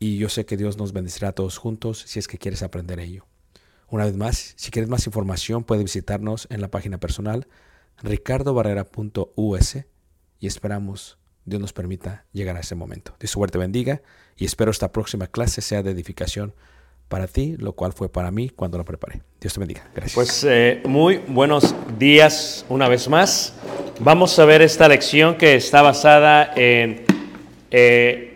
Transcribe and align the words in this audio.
y 0.00 0.16
yo 0.16 0.28
sé 0.30 0.46
que 0.46 0.56
Dios 0.56 0.78
nos 0.78 0.92
bendecirá 0.92 1.28
a 1.28 1.32
todos 1.32 1.58
juntos 1.58 2.02
si 2.06 2.18
es 2.18 2.26
que 2.26 2.38
quieres 2.38 2.62
aprender 2.62 2.98
ello. 2.98 3.26
Una 3.88 4.06
vez 4.06 4.16
más, 4.16 4.54
si 4.56 4.70
quieres 4.70 4.88
más 4.88 5.06
información, 5.06 5.62
puedes 5.62 5.84
visitarnos 5.84 6.48
en 6.50 6.60
la 6.60 6.68
página 6.68 6.98
personal 6.98 7.46
ricardobarrera.us 8.02 9.76
y 10.40 10.46
esperamos 10.46 11.18
Dios 11.44 11.60
nos 11.60 11.74
permita 11.74 12.24
llegar 12.32 12.56
a 12.56 12.60
ese 12.60 12.74
momento. 12.74 13.14
Dios 13.20 13.30
suerte 13.30 13.58
bendiga 13.58 14.00
y 14.36 14.46
espero 14.46 14.70
esta 14.70 14.90
próxima 14.90 15.26
clase 15.26 15.60
sea 15.60 15.82
de 15.82 15.90
edificación 15.90 16.54
para 17.08 17.26
ti, 17.26 17.56
lo 17.58 17.72
cual 17.74 17.92
fue 17.92 18.08
para 18.08 18.30
mí 18.30 18.48
cuando 18.48 18.78
la 18.78 18.84
preparé. 18.84 19.20
Dios 19.40 19.52
te 19.52 19.60
bendiga. 19.60 19.90
Gracias. 19.94 20.14
Pues 20.14 20.44
eh, 20.48 20.80
muy 20.86 21.18
buenos 21.26 21.74
días 21.98 22.64
una 22.70 22.88
vez 22.88 23.08
más. 23.08 23.54
Vamos 23.98 24.38
a 24.38 24.46
ver 24.46 24.62
esta 24.62 24.88
lección 24.88 25.36
que 25.36 25.56
está 25.56 25.82
basada 25.82 26.54
en 26.54 27.04
eh, 27.70 28.29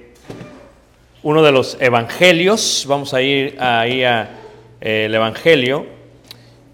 uno 1.24 1.42
de 1.42 1.52
los 1.52 1.78
evangelios. 1.80 2.84
Vamos 2.86 3.14
a 3.14 3.22
ir 3.22 3.56
ahí 3.58 4.04
a 4.04 4.28
eh, 4.80 5.06
el 5.06 5.14
evangelio. 5.14 5.86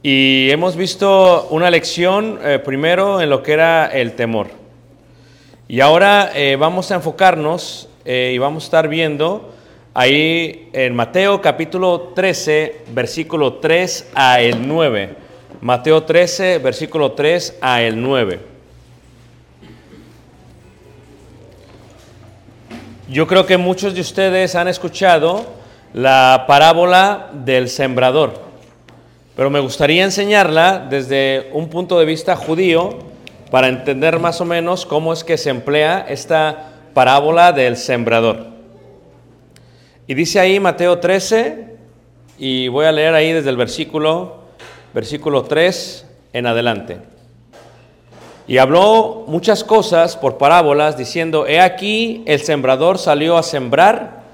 Y 0.03 0.51
hemos 0.51 0.77
visto 0.77 1.47
una 1.51 1.71
lección 1.71 2.39
eh, 2.43 2.59
primero 2.59 3.21
en 3.21 3.31
lo 3.31 3.43
que 3.43 3.53
era 3.53 3.87
el 3.87 4.13
temor. 4.13 4.49
Y 5.69 5.81
ahora 5.81 6.33
eh, 6.35 6.57
vamos 6.59 6.91
a 6.91 6.97
enfocarnos 6.97 7.89
y 8.05 8.39
vamos 8.39 8.65
a 8.65 8.67
estar 8.67 8.89
viendo 8.89 9.53
ahí 9.95 10.69
en 10.73 10.97
Mateo 10.97 11.41
capítulo 11.41 12.13
13, 12.17 12.87
versículo 12.93 13.55
3 13.55 14.11
a 14.15 14.41
el 14.41 14.67
9. 14.67 15.15
Mateo 15.61 16.03
13, 16.03 16.59
versículo 16.59 17.13
3 17.13 17.59
a 17.61 17.83
el 17.83 18.03
9. 18.03 18.50
Yo 23.11 23.27
creo 23.27 23.45
que 23.45 23.57
muchos 23.57 23.95
de 23.95 24.03
ustedes 24.03 24.55
han 24.55 24.69
escuchado 24.69 25.45
la 25.93 26.45
parábola 26.47 27.29
del 27.33 27.69
sembrador, 27.69 28.35
pero 29.35 29.51
me 29.51 29.59
gustaría 29.59 30.05
enseñarla 30.05 30.87
desde 30.89 31.51
un 31.53 31.69
punto 31.69 31.99
de 31.99 32.05
vista 32.05 32.37
judío 32.37 33.01
para 33.51 33.67
entender 33.67 34.21
más 34.21 34.41
o 34.41 34.45
menos 34.45 34.87
cómo 34.87 35.12
es 35.12 35.25
que 35.25 35.39
se 35.39 35.51
emplea 35.51 36.07
esta 36.09 36.71
parábola 36.95 37.51
del 37.51 37.77
sembrador. 37.77 38.47
Y 40.07 40.15
dice 40.15 40.39
ahí 40.39 40.61
Mateo 40.61 41.01
13, 41.01 41.67
y 42.39 42.69
voy 42.69 42.87
a 42.87 42.93
leer 42.93 43.15
ahí 43.15 43.33
desde 43.33 43.51
el 43.51 43.57
versículo, 43.57 44.45
versículo 44.95 45.43
3 45.43 46.07
en 46.33 46.47
adelante. 46.47 46.99
Y 48.50 48.58
habló 48.58 49.26
muchas 49.29 49.62
cosas 49.62 50.17
por 50.17 50.37
parábolas, 50.37 50.99
diciendo, 50.99 51.47
he 51.47 51.61
aquí 51.61 52.25
el 52.26 52.41
sembrador 52.41 52.99
salió 52.99 53.37
a 53.38 53.44
sembrar, 53.44 54.25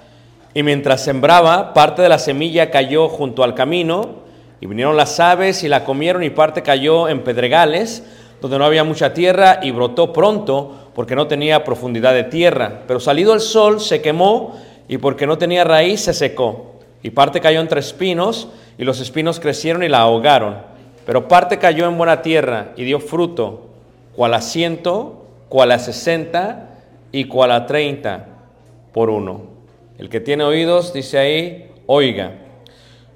Y 0.55 0.63
mientras 0.63 1.05
sembraba, 1.05 1.75
parte 1.75 2.01
de 2.01 2.09
la 2.09 2.19
semilla 2.19 2.71
cayó 2.71 3.11
junto 3.11 3.45
al 3.45 3.55
camino, 3.55 4.23
y 4.59 4.67
vinieron 4.67 4.97
las 4.97 5.21
aves 5.21 5.63
y 5.65 5.69
la 5.69 5.85
comieron, 5.85 6.23
y 6.23 6.31
parte 6.31 6.63
cayó 6.63 7.11
en 7.11 7.25
pedregales, 7.25 8.05
donde 8.41 8.59
no 8.59 8.65
había 8.65 8.85
mucha 8.85 9.13
tierra, 9.13 9.61
y 9.61 9.71
brotó 9.71 10.15
pronto, 10.15 10.93
porque 10.95 11.15
no 11.15 11.27
tenía 11.27 11.63
profundidad 11.63 12.15
de 12.15 12.25
tierra. 12.25 12.85
Pero 12.89 13.01
salido 13.01 13.35
el 13.35 13.41
sol, 13.41 13.83
se 13.83 14.01
quemó, 14.01 14.59
y 14.89 14.97
porque 14.97 15.27
no 15.27 15.37
tenía 15.37 15.63
raíz, 15.63 16.01
se 16.01 16.15
secó. 16.15 16.77
Y 17.03 17.11
parte 17.11 17.43
cayó 17.43 17.61
entre 17.61 17.81
espinos, 17.81 18.49
y 18.79 18.85
los 18.85 18.99
espinos 18.99 19.41
crecieron 19.41 19.83
y 19.83 19.91
la 19.91 19.99
ahogaron. 19.99 20.57
Pero 21.05 21.29
parte 21.29 21.59
cayó 21.59 21.87
en 21.87 21.99
buena 21.99 22.23
tierra, 22.23 22.69
y 22.79 22.85
dio 22.85 22.99
fruto, 22.99 23.76
cual 24.17 24.35
a 24.35 24.41
ciento, 24.41 25.27
cual 25.49 25.71
a 25.73 25.79
sesenta, 25.79 26.71
y 27.13 27.27
cual 27.27 27.53
a 27.53 27.67
treinta 27.67 28.27
por 28.93 29.11
uno. 29.11 29.43
El 29.99 30.09
que 30.09 30.21
tiene 30.21 30.45
oídos, 30.45 30.93
dice 30.93 31.19
ahí, 31.19 31.71
oiga. 31.87 32.33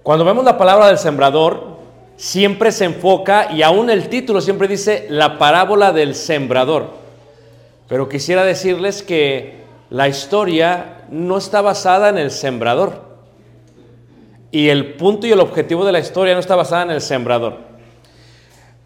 Cuando 0.03 0.25
vemos 0.25 0.45
la 0.45 0.57
palabra 0.57 0.87
del 0.87 0.99
sembrador, 0.99 1.79
siempre 2.17 2.71
se 2.71 2.85
enfoca, 2.85 3.51
y 3.53 3.63
aún 3.63 3.91
el 3.91 4.09
título 4.09 4.41
siempre 4.41 4.69
dice, 4.69 5.07
la 5.09 5.39
parábola 5.39 5.93
del 5.93 6.15
sembrador. 6.15 6.91
Pero 7.89 8.09
quisiera 8.09 8.45
decirles 8.45 9.03
que 9.03 9.61
la 9.89 10.09
historia 10.09 11.05
no 11.11 11.39
está 11.39 11.61
basada 11.63 12.11
en 12.11 12.19
el 12.19 12.31
sembrador. 12.31 13.11
Y 14.53 14.69
el 14.69 14.95
punto 14.95 15.27
y 15.27 15.33
el 15.33 15.41
objetivo 15.41 15.85
de 15.85 15.93
la 15.93 15.99
historia 15.99 16.35
no 16.35 16.41
está 16.41 16.57
basada 16.57 16.83
en 16.83 16.91
el 16.91 17.01
sembrador. 17.01 17.70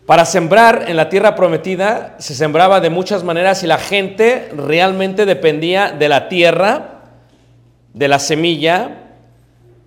Para 0.06 0.26
sembrar 0.26 0.84
en 0.88 0.96
la 0.98 1.08
tierra 1.08 1.34
prometida 1.34 2.16
se 2.18 2.34
sembraba 2.34 2.80
de 2.80 2.90
muchas 2.90 3.24
maneras 3.24 3.62
y 3.62 3.66
la 3.66 3.78
gente 3.78 4.50
realmente 4.54 5.24
dependía 5.24 5.92
de 5.92 6.10
la 6.10 6.28
tierra 6.28 6.94
de 7.94 8.08
la 8.08 8.18
semilla, 8.18 8.98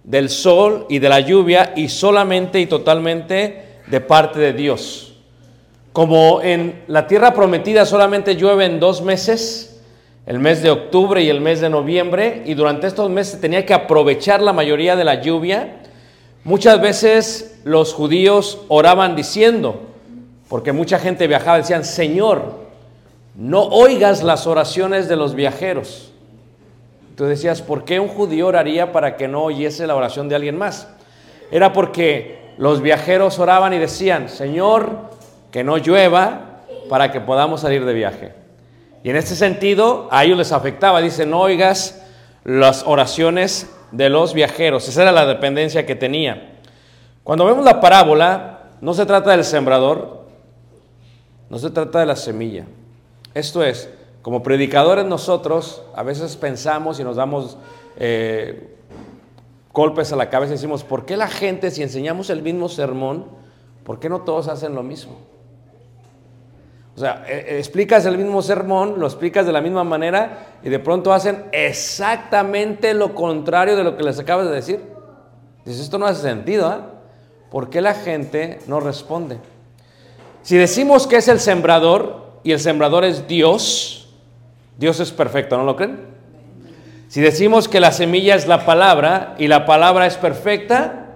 del 0.04 0.30
sol 0.30 0.88
y 0.90 0.98
de 0.98 1.10
la 1.10 1.20
lluvia 1.20 1.74
y 1.76 1.90
solamente 1.90 2.60
y 2.60 2.66
totalmente 2.66 3.82
de 3.86 4.02
parte 4.02 4.40
de 4.40 4.54
Dios. 4.54 5.14
Como 5.94 6.42
en 6.42 6.82
la 6.88 7.06
tierra 7.06 7.34
prometida 7.36 7.86
solamente 7.86 8.36
llueve 8.36 8.66
en 8.66 8.80
dos 8.80 9.04
meses, 9.04 9.84
el 10.26 10.40
mes 10.40 10.64
de 10.64 10.72
octubre 10.72 11.22
y 11.22 11.30
el 11.30 11.42
mes 11.42 11.62
de 11.62 11.70
noviembre, 11.70 12.42
y 12.46 12.56
durante 12.56 12.88
estos 12.88 13.10
meses 13.10 13.40
tenía 13.40 13.66
que 13.66 13.74
aprovechar 13.74 14.42
la 14.42 14.54
mayoría 14.54 14.96
de 14.96 15.04
la 15.04 15.22
lluvia, 15.22 15.78
muchas 16.44 16.82
veces 16.82 17.60
los 17.66 17.94
judíos 17.94 18.60
oraban 18.68 19.16
diciendo, 19.16 19.88
porque 20.50 20.72
mucha 20.72 21.00
gente 21.00 21.28
viajaba, 21.28 21.58
decían, 21.58 21.84
Señor, 21.84 22.68
no 23.36 23.64
oigas 23.64 24.24
las 24.24 24.48
oraciones 24.48 25.08
de 25.08 25.16
los 25.16 25.36
viajeros 25.36 26.12
Tú 27.18 27.26
decías, 27.26 27.64
¿por 27.64 27.84
qué 27.84 28.00
un 28.00 28.10
judío 28.10 28.46
oraría 28.46 28.92
para 28.92 29.18
que 29.18 29.28
no 29.28 29.46
oyese 29.46 29.88
la 29.88 29.96
oración 29.96 30.30
de 30.30 30.36
alguien 30.36 30.56
más? 30.56 30.88
Era 31.50 31.74
porque 31.74 32.54
los 32.60 32.84
viajeros 32.84 33.40
oraban 33.40 33.74
y 33.74 33.80
decían, 33.80 34.30
Señor, 34.30 35.10
que 35.52 35.64
no 35.64 35.78
llueva 35.78 36.62
para 36.88 37.12
que 37.12 37.20
podamos 37.20 37.62
salir 37.62 37.86
de 37.86 37.94
viaje. 37.96 38.34
Y 39.04 39.10
en 39.10 39.16
este 39.16 39.34
sentido, 39.34 40.08
a 40.12 40.26
ellos 40.26 40.38
les 40.38 40.52
afectaba. 40.52 41.02
Dice, 41.02 41.26
no 41.26 41.42
oigas 41.42 42.06
las 42.44 42.84
oraciones 42.86 43.68
de 43.92 44.10
los 44.10 44.36
viajeros. 44.36 44.88
Esa 44.88 45.02
era 45.02 45.12
la 45.12 45.26
dependencia 45.26 45.88
que 45.88 45.96
tenía. 45.96 46.60
Cuando 47.24 47.46
vemos 47.46 47.66
la 47.66 47.82
parábola, 47.82 48.60
no 48.80 48.94
se 48.94 49.08
trata 49.08 49.32
del 49.32 49.44
sembrador, 49.44 50.17
no 51.50 51.60
se 51.60 51.70
trata 51.70 52.00
de 52.00 52.06
la 52.06 52.16
semilla. 52.16 52.66
Esto 53.34 53.64
es, 53.64 53.90
como 54.22 54.44
predicadores 54.44 55.06
nosotros 55.06 55.84
a 55.96 56.04
veces 56.04 56.36
pensamos 56.36 57.00
y 57.00 57.04
nos 57.04 57.16
damos 57.16 57.58
eh, 57.98 58.76
golpes 59.72 60.12
a 60.12 60.16
la 60.16 60.30
cabeza 60.30 60.54
y 60.54 60.56
decimos, 60.56 60.84
¿por 60.84 61.06
qué 61.06 61.16
la 61.16 61.28
gente 61.28 61.72
si 61.72 61.84
enseñamos 61.84 62.30
el 62.30 62.42
mismo 62.42 62.68
sermón, 62.68 63.26
¿por 63.84 64.00
qué 64.00 64.10
no 64.10 64.22
todos 64.22 64.48
hacen 64.48 64.76
lo 64.76 64.84
mismo? 64.84 65.18
O 66.98 67.00
sea, 67.00 67.24
eh, 67.28 67.46
eh, 67.48 67.58
explicas 67.60 68.06
el 68.08 68.18
mismo 68.18 68.42
sermón, 68.42 68.96
lo 68.98 69.06
explicas 69.06 69.46
de 69.46 69.52
la 69.52 69.62
misma 69.62 69.84
manera 69.84 70.58
y 70.64 70.70
de 70.70 70.80
pronto 70.80 71.14
hacen 71.14 71.46
exactamente 71.52 72.96
lo 72.96 73.14
contrario 73.14 73.76
de 73.76 73.84
lo 73.84 73.96
que 73.96 74.04
les 74.04 74.18
acabas 74.18 74.48
de 74.48 74.56
decir. 74.56 74.82
Dices, 75.64 75.84
esto 75.84 76.00
no 76.00 76.08
hace 76.08 76.24
sentido, 76.24 76.72
¿eh? 76.72 76.80
¿Por 77.52 77.70
qué 77.70 77.82
la 77.82 77.94
gente 77.94 78.60
no 78.68 78.80
responde? 78.80 79.38
Si 80.48 80.56
decimos 80.56 81.08
que 81.08 81.18
es 81.18 81.28
el 81.28 81.42
sembrador 81.42 82.40
y 82.42 82.54
el 82.54 82.62
sembrador 82.62 83.04
es 83.04 83.28
Dios, 83.28 84.08
Dios 84.78 85.02
es 85.02 85.12
perfecto, 85.12 85.58
¿no 85.58 85.66
lo 85.66 85.76
creen? 85.76 86.00
Si 87.10 87.20
decimos 87.20 87.68
que 87.68 87.82
la 87.82 87.92
semilla 87.92 88.34
es 88.34 88.48
la 88.48 88.66
palabra 88.66 89.36
y 89.38 89.50
la 89.50 89.66
palabra 89.66 90.08
es 90.08 90.16
perfecta, 90.16 91.08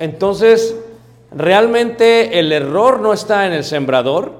entonces 0.00 0.74
realmente 1.30 2.40
el 2.40 2.50
error 2.50 2.98
no 2.98 3.12
está 3.12 3.46
en 3.46 3.52
el 3.52 3.62
sembrador, 3.62 4.32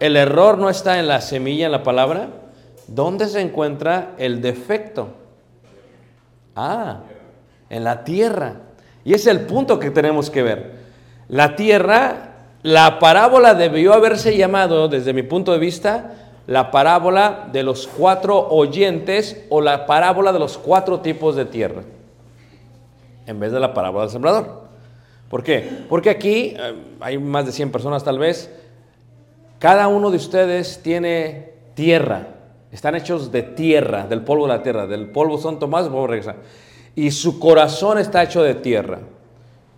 el 0.00 0.16
error 0.16 0.58
no 0.58 0.68
está 0.68 0.98
en 0.98 1.06
la 1.06 1.20
semilla, 1.20 1.66
en 1.66 1.72
la 1.72 1.84
palabra. 1.84 2.30
¿Dónde 2.88 3.28
se 3.28 3.42
encuentra 3.42 4.16
el 4.18 4.42
defecto? 4.42 5.10
Ah, 6.56 7.02
en 7.70 7.84
la 7.84 8.02
tierra. 8.02 8.56
Y 9.04 9.14
es 9.14 9.28
el 9.28 9.42
punto 9.42 9.78
que 9.78 9.92
tenemos 9.92 10.30
que 10.30 10.42
ver. 10.42 10.80
La 11.28 11.54
tierra, 11.54 12.32
la 12.66 12.98
parábola 12.98 13.54
debió 13.54 13.94
haberse 13.94 14.36
llamado, 14.36 14.88
desde 14.88 15.12
mi 15.12 15.22
punto 15.22 15.52
de 15.52 15.58
vista, 15.60 16.14
la 16.48 16.72
parábola 16.72 17.48
de 17.52 17.62
los 17.62 17.86
cuatro 17.86 18.48
oyentes 18.48 19.44
o 19.50 19.60
la 19.60 19.86
parábola 19.86 20.32
de 20.32 20.40
los 20.40 20.58
cuatro 20.58 20.98
tipos 20.98 21.36
de 21.36 21.44
tierra, 21.44 21.82
en 23.24 23.38
vez 23.38 23.52
de 23.52 23.60
la 23.60 23.72
parábola 23.72 24.06
del 24.06 24.10
sembrador. 24.10 24.62
¿Por 25.30 25.44
qué? 25.44 25.84
Porque 25.88 26.10
aquí 26.10 26.56
eh, 26.58 26.74
hay 26.98 27.18
más 27.18 27.46
de 27.46 27.52
100 27.52 27.70
personas 27.70 28.02
tal 28.02 28.18
vez, 28.18 28.50
cada 29.60 29.86
uno 29.86 30.10
de 30.10 30.16
ustedes 30.16 30.82
tiene 30.82 31.52
tierra, 31.74 32.30
están 32.72 32.96
hechos 32.96 33.30
de 33.30 33.44
tierra, 33.44 34.08
del 34.08 34.22
polvo 34.22 34.48
de 34.48 34.54
la 34.54 34.64
tierra, 34.64 34.88
del 34.88 35.10
polvo 35.10 35.38
son 35.38 35.60
regresa. 36.08 36.34
Y 36.96 37.12
su 37.12 37.38
corazón 37.38 37.98
está 37.98 38.24
hecho 38.24 38.42
de 38.42 38.56
tierra. 38.56 38.98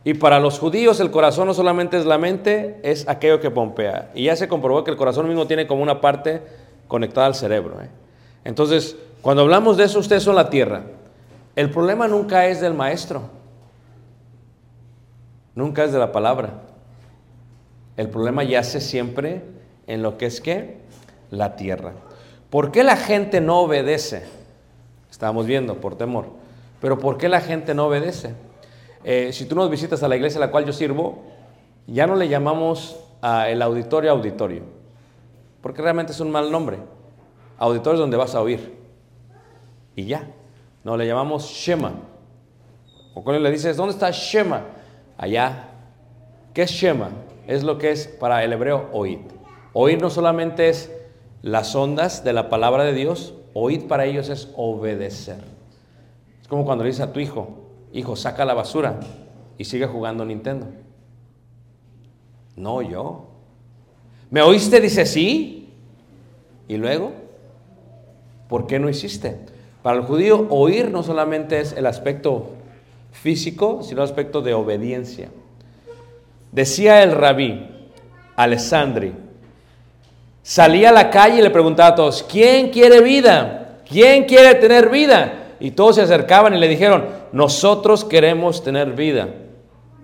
Y 0.05 0.14
para 0.14 0.40
los 0.40 0.59
judíos 0.59 1.00
el 1.00 1.11
corazón 1.11 1.49
no 1.49 1.55
solamente 1.55 1.99
es 1.99 2.07
la 2.07 2.19
mente, 2.19 2.81
es 2.83 3.09
aquello 3.09 3.40
que 3.40 3.50
pompea. 3.50 4.11
Y 4.14 4.25
ya 4.25 4.37
se 4.37 4.49
comprobó 4.49 4.85
que 4.85 4.90
el 4.90 4.97
corazón 4.97 5.26
mismo 5.28 5.47
tiene 5.47 5.67
como 5.67 5.83
una 5.83 6.00
parte 6.00 6.43
conectada 6.87 7.26
al 7.26 7.35
cerebro. 7.35 7.83
¿eh? 7.83 7.88
Entonces, 8.45 8.97
cuando 9.23 9.43
hablamos 9.43 9.76
de 9.76 9.85
eso, 9.85 9.99
ustedes 9.99 10.23
son 10.23 10.37
la 10.37 10.49
tierra. 10.50 10.83
El 11.57 11.71
problema 11.71 12.07
nunca 12.07 12.47
es 12.47 12.61
del 12.61 12.75
maestro. 12.75 13.23
Nunca 15.55 15.85
es 15.85 15.93
de 15.93 15.99
la 15.99 16.12
palabra. 16.12 16.62
El 17.97 18.09
problema 18.09 18.45
yace 18.45 18.81
siempre 18.81 19.43
en 19.88 20.02
lo 20.02 20.17
que 20.17 20.26
es 20.26 20.40
que 20.40 20.76
la 21.31 21.57
tierra. 21.57 21.93
¿Por 22.49 22.71
qué 22.71 22.85
la 22.85 22.97
gente 22.97 23.40
no 23.40 23.61
obedece? 23.61 24.23
Estábamos 25.11 25.47
viendo, 25.47 25.81
por 25.81 25.97
temor. 25.97 26.26
Pero 26.81 26.99
¿por 26.99 27.19
qué 27.19 27.28
la 27.28 27.40
gente 27.40 27.75
no 27.75 27.87
obedece? 27.87 28.35
Eh, 29.05 29.33
si 29.33 29.47
tú 29.47 29.55
nos 29.55 29.71
visitas 29.71 30.02
a 30.02 30.09
la 30.09 30.17
iglesia 30.17 30.38
a 30.38 30.47
la 30.47 30.50
cual 30.50 30.64
yo 30.64 30.73
sirvo, 30.73 31.23
ya 31.87 32.07
no 32.07 32.17
le 32.17 32.28
llamamos 32.28 32.97
a 33.23 33.49
el 33.49 33.62
auditorio 33.62 34.11
auditorio, 34.11 34.62
porque 35.62 35.83
realmente 35.83 36.12
es 36.12 36.21
un 36.21 36.31
mal 36.31 36.50
nombre. 36.50 36.78
Auditorio 37.59 37.95
es 37.95 38.00
donde 38.00 38.17
vas 38.17 38.35
a 38.35 38.40
oír. 38.40 38.76
Y 39.97 40.05
ya. 40.05 40.28
No, 40.85 40.97
le 40.97 41.07
llamamos 41.07 41.45
Shema. 41.45 41.93
O 43.14 43.25
cuando 43.25 43.43
le 43.43 43.50
dices, 43.50 43.76
¿dónde 43.76 43.93
está 43.93 44.11
Shema? 44.11 44.62
Allá. 45.17 45.71
¿Qué 46.55 46.62
es 46.62 46.71
Shema? 46.71 47.11
Es 47.49 47.64
lo 47.64 47.78
que 47.78 47.90
es 47.90 48.07
para 48.07 48.45
el 48.45 48.52
hebreo 48.52 48.88
oír. 48.93 49.21
Oír 49.73 50.00
no 50.00 50.11
solamente 50.11 50.69
es 50.69 50.93
las 51.43 51.75
ondas 51.75 52.25
de 52.25 52.33
la 52.33 52.49
palabra 52.49 52.85
de 52.85 52.93
Dios, 52.93 53.35
oír 53.55 53.88
para 53.88 54.07
ellos 54.07 54.28
es 54.28 54.52
obedecer. 54.57 55.38
Es 56.40 56.49
como 56.49 56.64
cuando 56.64 56.85
le 56.85 56.90
dices 56.90 57.05
a 57.05 57.12
tu 57.12 57.21
hijo, 57.21 57.68
hijo, 57.92 58.16
saca 58.16 58.45
la 58.45 58.54
basura 58.54 59.00
y 59.57 59.64
sigue 59.64 59.87
jugando 59.87 60.25
Nintendo. 60.25 60.66
No, 62.57 62.83
yo. 62.83 63.26
¿Me 64.30 64.42
oíste? 64.42 64.80
Dice 64.80 65.07
sí. 65.07 65.68
¿Y 66.66 66.76
luego? 66.76 67.12
¿Por 68.49 68.66
qué 68.66 68.78
no 68.78 68.88
hiciste? 68.88 69.38
Para 69.83 69.99
el 69.99 70.04
judío, 70.04 70.47
oír 70.50 70.90
no 70.90 71.02
solamente 71.02 71.61
es 71.61 71.73
el 71.73 71.87
aspecto 71.87 72.50
físico, 73.12 73.80
sino 73.83 74.02
el 74.02 74.09
aspecto 74.09 74.42
de 74.42 74.54
obediencia. 74.54 75.28
Decía 76.52 77.02
el 77.02 77.12
rabí, 77.12 77.68
Alessandri, 78.37 79.12
salía 80.42 80.90
a 80.90 80.92
la 80.92 81.11
calle 81.11 81.38
y 81.38 81.42
le 81.42 81.50
preguntaba 81.50 81.90
a 81.90 81.95
todos, 81.95 82.23
¿quién 82.23 82.71
quiere 82.71 83.00
vida? 83.00 83.80
¿Quién 83.88 84.25
quiere 84.25 84.54
tener 84.57 84.90
vida? 84.90 85.54
Y 85.61 85.73
todos 85.73 85.97
se 85.97 86.02
acercaban 86.02 86.54
y 86.54 86.59
le 86.59 86.68
dijeron, 86.68 87.07
nosotros 87.33 88.05
queremos 88.05 88.63
tener 88.63 88.93
vida. 88.93 89.29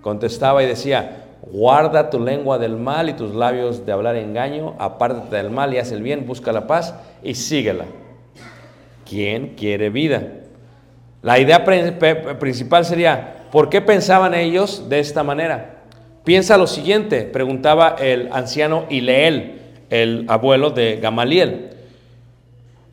Contestaba 0.01 0.63
y 0.63 0.67
decía, 0.67 1.25
guarda 1.41 2.09
tu 2.09 2.19
lengua 2.19 2.57
del 2.57 2.75
mal 2.75 3.09
y 3.09 3.13
tus 3.13 3.33
labios 3.33 3.85
de 3.85 3.91
hablar 3.91 4.15
engaño, 4.15 4.75
apártate 4.79 5.35
del 5.35 5.49
mal 5.49 5.73
y 5.73 5.77
haz 5.77 5.91
el 5.91 6.03
bien, 6.03 6.25
busca 6.25 6.51
la 6.51 6.67
paz 6.67 6.95
y 7.23 7.35
síguela. 7.35 7.85
¿Quién 9.07 9.55
quiere 9.55 9.89
vida? 9.89 10.23
La 11.21 11.39
idea 11.39 11.65
principal 11.65 12.85
sería, 12.85 13.47
¿por 13.51 13.69
qué 13.69 13.81
pensaban 13.81 14.33
ellos 14.33 14.89
de 14.89 14.99
esta 14.99 15.23
manera? 15.23 15.83
Piensa 16.23 16.57
lo 16.57 16.67
siguiente, 16.67 17.21
preguntaba 17.21 17.95
el 17.99 18.29
anciano 18.31 18.85
Ileel, 18.89 19.61
el 19.89 20.25
abuelo 20.27 20.71
de 20.71 20.97
Gamaliel. 20.97 21.69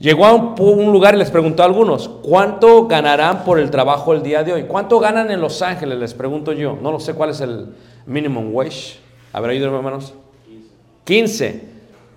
Llegó 0.02 0.26
a 0.26 0.34
un, 0.34 0.92
lugar 0.92 1.14
y 1.14 1.18
les 1.18 1.30
preguntó 1.30 1.62
a 1.62 1.66
algunos, 1.66 2.08
¿cuánto 2.08 2.88
ganarán 2.88 3.44
por 3.44 3.60
el 3.60 3.70
trabajo 3.70 4.12
el 4.12 4.24
día 4.24 4.42
de 4.42 4.52
hoy? 4.52 4.64
¿Cuánto 4.64 4.98
ganan 4.98 5.30
en 5.30 5.40
Los 5.40 5.62
Ángeles? 5.62 5.96
Les 5.96 6.12
pregunto 6.12 6.52
yo. 6.52 6.76
No 6.82 6.90
lo 6.90 6.98
sé 6.98 7.14
cuál 7.14 7.30
es 7.30 7.40
el 7.40 7.68
minimum 8.04 8.52
wage. 8.52 8.98
A 9.32 9.40
ver, 9.40 9.52
ayúdenme, 9.52 9.76
hermanos. 9.76 10.12
15. 11.04 11.62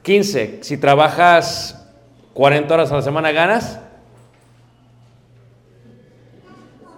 15. 0.01 0.59
Si 0.63 0.77
trabajas 0.79 1.87
40 2.33 2.73
horas 2.73 2.91
a 2.91 2.95
la 2.95 3.01
semana, 3.03 3.31
¿ganas? 3.31 3.79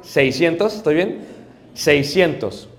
600, 0.03 0.73
¿estoy 0.73 0.95
bien? 0.95 1.19
600. 1.73 2.69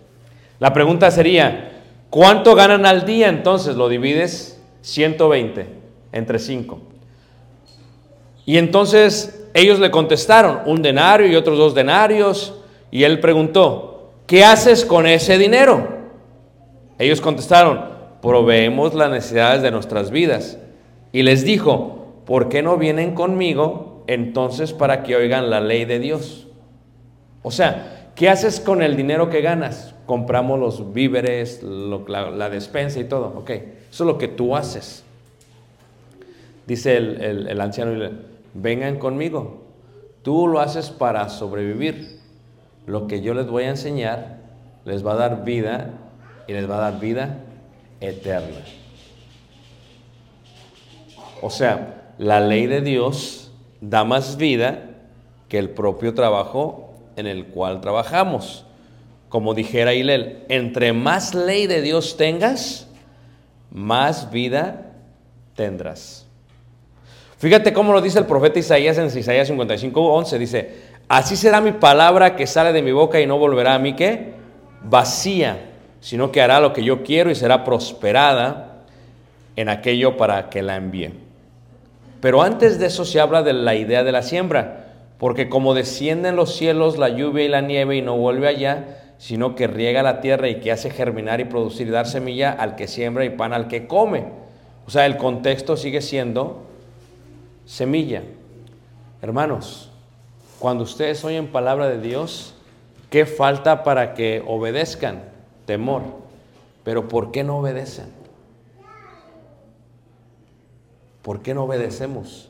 La 0.61 0.73
pregunta 0.73 1.11
sería, 1.11 1.83
¿cuánto 2.09 2.55
ganan 2.55 2.87
al 2.87 3.05
día? 3.05 3.29
Entonces 3.29 3.77
lo 3.77 3.91
divides 3.91 4.59
120 4.81 5.67
entre 6.13 6.39
5. 6.39 6.88
Y 8.49 8.57
entonces 8.57 9.47
ellos 9.53 9.79
le 9.79 9.91
contestaron, 9.91 10.61
un 10.65 10.81
denario 10.81 11.27
y 11.27 11.37
otros 11.37 11.59
dos 11.59 11.75
denarios. 11.75 12.55
Y 12.91 13.05
él 13.05 13.21
preguntó, 13.21 14.15
¿qué 14.27 14.43
haces 14.43 14.87
con 14.87 15.07
ese 15.07 15.37
dinero? 15.37 15.87
Ellos 16.99 17.21
contestaron, 17.21 17.85
proveemos 18.23 18.95
las 18.95 19.11
necesidades 19.11 19.61
de 19.61 19.71
nuestras 19.71 20.11
vidas. 20.11 20.57
Y 21.13 21.25
les 21.25 21.45
dijo, 21.45 22.23
¿por 22.25 22.49
qué 22.49 22.63
no 22.63 22.79
vienen 22.79 23.15
conmigo 23.15 24.03
entonces 24.07 24.73
para 24.73 25.03
que 25.03 25.15
oigan 25.15 25.51
la 25.51 25.61
ley 25.61 25.85
de 25.85 25.99
Dios? 25.99 26.47
O 27.43 27.51
sea, 27.51 28.13
¿qué 28.15 28.31
haces 28.31 28.61
con 28.61 28.81
el 28.81 28.97
dinero 28.97 29.29
que 29.29 29.43
ganas? 29.43 29.95
Compramos 30.07 30.59
los 30.59 30.95
víveres, 30.95 31.63
la, 31.63 32.49
despensa 32.49 32.99
y 32.99 33.05
todo. 33.05 33.27
Ok, 33.37 33.51
eso 33.51 33.65
es 33.91 34.01
lo 34.01 34.17
que 34.17 34.29
tú 34.29 34.57
haces. 34.57 35.05
Dice 36.67 36.97
el 36.97 37.61
anciano, 37.61 37.93
vengan 38.61 38.99
conmigo. 38.99 39.63
Tú 40.23 40.47
lo 40.47 40.61
haces 40.61 40.91
para 40.91 41.29
sobrevivir. 41.29 42.19
Lo 42.87 43.07
que 43.07 43.21
yo 43.21 43.35
les 43.35 43.47
voy 43.47 43.65
a 43.65 43.71
enseñar 43.71 44.39
les 44.85 45.07
va 45.07 45.13
a 45.13 45.17
dar 45.17 45.45
vida 45.45 45.91
y 46.47 46.53
les 46.53 46.69
va 46.69 46.77
a 46.77 46.91
dar 46.91 47.01
vida 47.01 47.41
eterna. 48.01 48.61
O 51.43 51.51
sea, 51.51 52.13
la 52.19 52.41
ley 52.41 52.67
de 52.67 52.81
Dios 52.81 53.53
da 53.81 54.05
más 54.05 54.37
vida 54.37 54.91
que 55.49 55.59
el 55.59 55.71
propio 55.71 56.15
trabajo 56.15 56.95
en 57.17 57.27
el 57.27 57.47
cual 57.47 57.81
trabajamos. 57.81 58.65
Como 59.29 59.55
dijera 59.55 59.95
Hilel, 59.95 60.45
entre 60.49 60.93
más 60.93 61.35
ley 61.35 61.67
de 61.67 61.83
Dios 61.83 62.17
tengas, 62.17 62.89
más 63.71 64.31
vida 64.31 64.93
tendrás. 65.55 66.28
Fíjate 67.39 67.73
cómo 67.73 67.93
lo 67.93 68.01
dice 68.01 68.19
el 68.19 68.27
profeta 68.27 68.59
Isaías 68.59 68.99
en 68.99 69.07
Isaías 69.07 69.47
55, 69.47 70.01
11. 70.01 70.39
Dice, 70.41 70.75
así 71.09 71.37
será 71.37 71.61
mi 71.61 71.71
palabra 71.71 72.35
que 72.35 72.49
sale 72.49 72.73
de 72.73 72.83
mi 72.83 72.91
boca 72.91 73.21
y 73.21 73.27
no 73.27 73.39
volverá 73.39 73.75
a 73.75 73.79
mí 73.79 73.95
que 73.95 74.33
vacía, 74.83 75.71
sino 76.01 76.33
que 76.33 76.43
hará 76.43 76.59
lo 76.59 76.73
que 76.73 76.83
yo 76.83 77.05
quiero 77.05 77.31
y 77.31 77.37
será 77.37 77.63
prosperada 77.63 78.83
en 79.55 79.69
aquello 79.69 80.17
para 80.17 80.51
que 80.51 80.63
la 80.63 80.75
envíe. 80.75 81.13
Pero 82.21 82.43
antes 82.43 82.81
de 82.81 82.87
eso 82.87 83.05
se 83.05 83.21
habla 83.21 83.45
de 83.45 83.53
la 83.53 83.77
idea 83.77 84.03
de 84.03 84.11
la 84.11 84.23
siembra, 84.23 84.87
porque 85.19 85.49
como 85.49 85.75
descienden 85.75 86.35
los 86.35 86.57
cielos 86.57 86.99
la 86.99 87.09
lluvia 87.09 87.45
y 87.45 87.49
la 87.49 87.61
nieve 87.61 87.97
y 87.97 88.03
no 88.03 88.17
vuelve 88.17 88.49
allá, 88.49 89.13
sino 89.19 89.55
que 89.55 89.69
riega 89.69 90.03
la 90.03 90.21
tierra 90.21 90.49
y 90.49 90.57
que 90.57 90.73
hace 90.73 90.91
germinar 90.91 91.41
y 91.41 91.45
producir 91.45 91.87
y 91.87 91.91
dar 91.91 92.09
semilla 92.09 92.51
al 92.51 92.75
que 92.75 92.89
siembra 92.89 93.25
y 93.25 93.31
pan 93.31 93.53
al 93.53 93.69
que 93.69 93.87
come. 93.87 94.25
O 94.87 94.91
sea, 94.91 95.07
el 95.07 95.17
contexto 95.17 95.77
sigue 95.77 96.01
siendo 96.01 96.68
semilla. 97.69 98.23
Hermanos, 99.21 99.91
cuando 100.59 100.85
ustedes 100.85 101.23
oyen 101.23 101.49
palabra 101.49 101.87
de 101.87 102.01
Dios, 102.01 102.55
¿qué 103.11 103.27
falta 103.27 103.85
para 103.85 104.15
que 104.15 104.43
obedezcan? 104.47 105.23
Temor. 105.67 106.03
Pero 106.83 107.09
¿por 107.09 107.31
qué 107.31 107.45
no 107.45 107.59
obedecen? 107.59 108.07
¿Por 111.21 111.43
qué 111.43 111.53
no 111.53 111.65
obedecemos? 111.65 112.49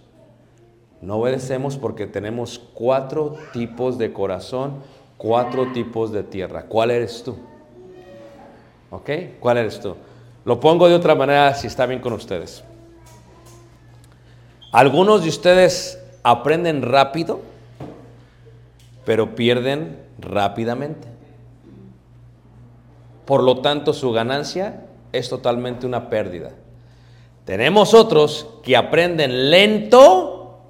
No 1.02 1.16
obedecemos 1.16 1.76
porque 1.76 2.06
tenemos 2.06 2.60
cuatro 2.72 3.37
tipos 3.52 3.98
de 3.98 4.12
corazón, 4.12 4.75
cuatro 5.16 5.72
tipos 5.72 6.12
de 6.12 6.22
tierra. 6.22 6.66
¿Cuál 6.68 6.92
eres 6.92 7.25
tú? 7.25 7.37
¿Ok? 8.90 9.10
¿Cuál 9.40 9.58
eres 9.58 9.80
tú? 9.80 9.96
Lo 10.44 10.60
pongo 10.60 10.88
de 10.88 10.94
otra 10.94 11.16
manera 11.16 11.52
si 11.54 11.66
está 11.66 11.87
bien 11.87 12.00
con 12.00 12.12
ustedes. 12.12 12.62
Algunos 14.70 15.22
de 15.22 15.30
ustedes 15.30 15.98
aprenden 16.22 16.82
rápido, 16.82 17.40
pero 19.06 19.34
pierden 19.34 19.98
rápidamente. 20.18 21.08
Por 23.25 23.42
lo 23.42 23.60
tanto, 23.60 23.94
su 23.94 24.12
ganancia 24.12 24.84
es 25.12 25.30
totalmente 25.30 25.87
una 25.87 26.10
pérdida. 26.10 26.50
Tenemos 27.46 27.94
otros 27.94 28.46
que 28.62 28.76
aprenden 28.76 29.50
lento, 29.50 30.60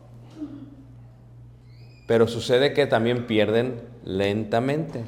pero 2.07 2.29
sucede 2.29 2.73
que 2.73 2.87
también 2.87 3.27
pierden 3.27 3.83
lentamente. 4.05 5.03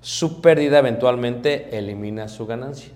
Su 0.00 0.40
pérdida 0.40 0.80
eventualmente 0.80 1.76
elimina 1.78 2.26
su 2.26 2.44
ganancia. 2.44 2.90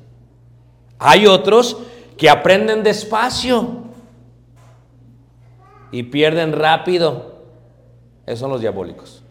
Hay 0.98 1.26
otros 1.26 1.76
que 2.16 2.28
aprenden 2.28 2.82
despacio 2.82 3.79
y 5.92 6.04
pierden 6.04 6.52
rápido. 6.52 7.40
Esos 8.26 8.40
son 8.40 8.50
los 8.50 8.60
diabólicos. 8.60 9.22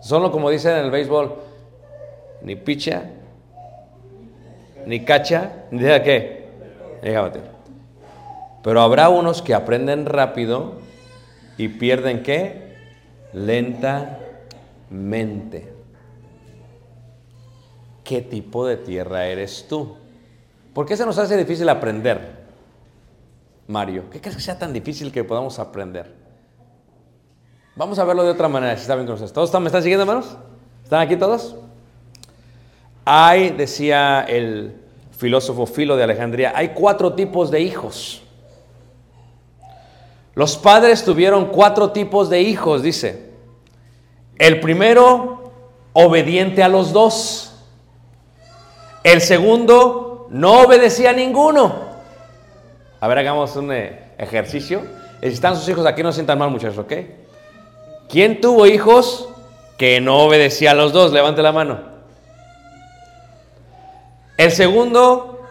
Son 0.00 0.30
como 0.30 0.50
dicen 0.50 0.76
en 0.76 0.84
el 0.84 0.90
béisbol, 0.90 1.34
ni 2.42 2.56
picha, 2.56 3.10
ni 4.86 5.04
cacha, 5.04 5.64
ni 5.70 5.80
deja 5.80 6.02
qué. 6.02 6.48
Pero 8.62 8.80
habrá 8.80 9.08
unos 9.08 9.42
que 9.42 9.54
aprenden 9.54 10.06
rápido 10.06 10.74
y 11.56 11.68
pierden 11.68 12.22
qué? 12.22 12.76
Lentamente. 13.32 14.08
¿Qué 18.04 18.22
tipo 18.22 18.66
de 18.66 18.76
tierra 18.78 19.26
eres 19.26 19.66
tú? 19.68 19.96
¿Por 20.72 20.86
qué 20.86 20.96
se 20.96 21.04
nos 21.04 21.18
hace 21.18 21.36
difícil 21.36 21.68
aprender? 21.68 22.37
Mario, 23.68 24.08
¿qué 24.10 24.18
crees 24.18 24.34
que 24.34 24.42
sea 24.42 24.58
tan 24.58 24.72
difícil 24.72 25.12
que 25.12 25.22
podamos 25.22 25.58
aprender? 25.58 26.10
Vamos 27.76 27.98
a 27.98 28.04
verlo 28.04 28.24
de 28.24 28.30
otra 28.30 28.48
manera, 28.48 28.74
si 28.74 28.80
está 28.80 28.94
bien 28.94 29.06
con 29.06 29.12
ustedes. 29.12 29.32
¿Todos 29.32 29.50
están, 29.50 29.62
me 29.62 29.68
están 29.68 29.82
siguiendo, 29.82 30.04
hermanos? 30.04 30.38
¿Están 30.82 31.02
aquí 31.02 31.16
todos? 31.16 31.54
Hay, 33.04 33.50
decía 33.50 34.22
el 34.26 34.80
filósofo 35.10 35.66
Filo 35.66 35.98
de 35.98 36.04
Alejandría, 36.04 36.54
hay 36.56 36.70
cuatro 36.70 37.12
tipos 37.12 37.50
de 37.50 37.60
hijos. 37.60 38.22
Los 40.34 40.56
padres 40.56 41.04
tuvieron 41.04 41.46
cuatro 41.48 41.90
tipos 41.90 42.30
de 42.30 42.40
hijos, 42.40 42.82
dice. 42.82 43.34
El 44.38 44.60
primero, 44.60 45.52
obediente 45.92 46.62
a 46.62 46.68
los 46.68 46.94
dos. 46.94 47.52
El 49.04 49.20
segundo, 49.20 50.26
no 50.30 50.62
obedecía 50.62 51.10
a 51.10 51.12
ninguno. 51.12 51.87
A 53.00 53.08
ver, 53.08 53.18
hagamos 53.18 53.54
un 53.56 53.72
eh, 53.72 54.12
ejercicio. 54.18 54.82
Y 55.22 55.26
si 55.26 55.34
están 55.34 55.56
sus 55.56 55.68
hijos 55.68 55.86
aquí, 55.86 56.02
no 56.02 56.10
se 56.10 56.16
sientan 56.16 56.38
mal, 56.38 56.50
muchachos, 56.50 56.78
¿ok? 56.78 56.92
¿Quién 58.08 58.40
tuvo 58.40 58.66
hijos 58.66 59.28
que 59.76 60.00
no 60.00 60.18
obedecía 60.24 60.72
a 60.72 60.74
los 60.74 60.92
dos? 60.92 61.12
Levante 61.12 61.42
la 61.42 61.52
mano. 61.52 61.80
El 64.36 64.52
segundo, 64.52 65.42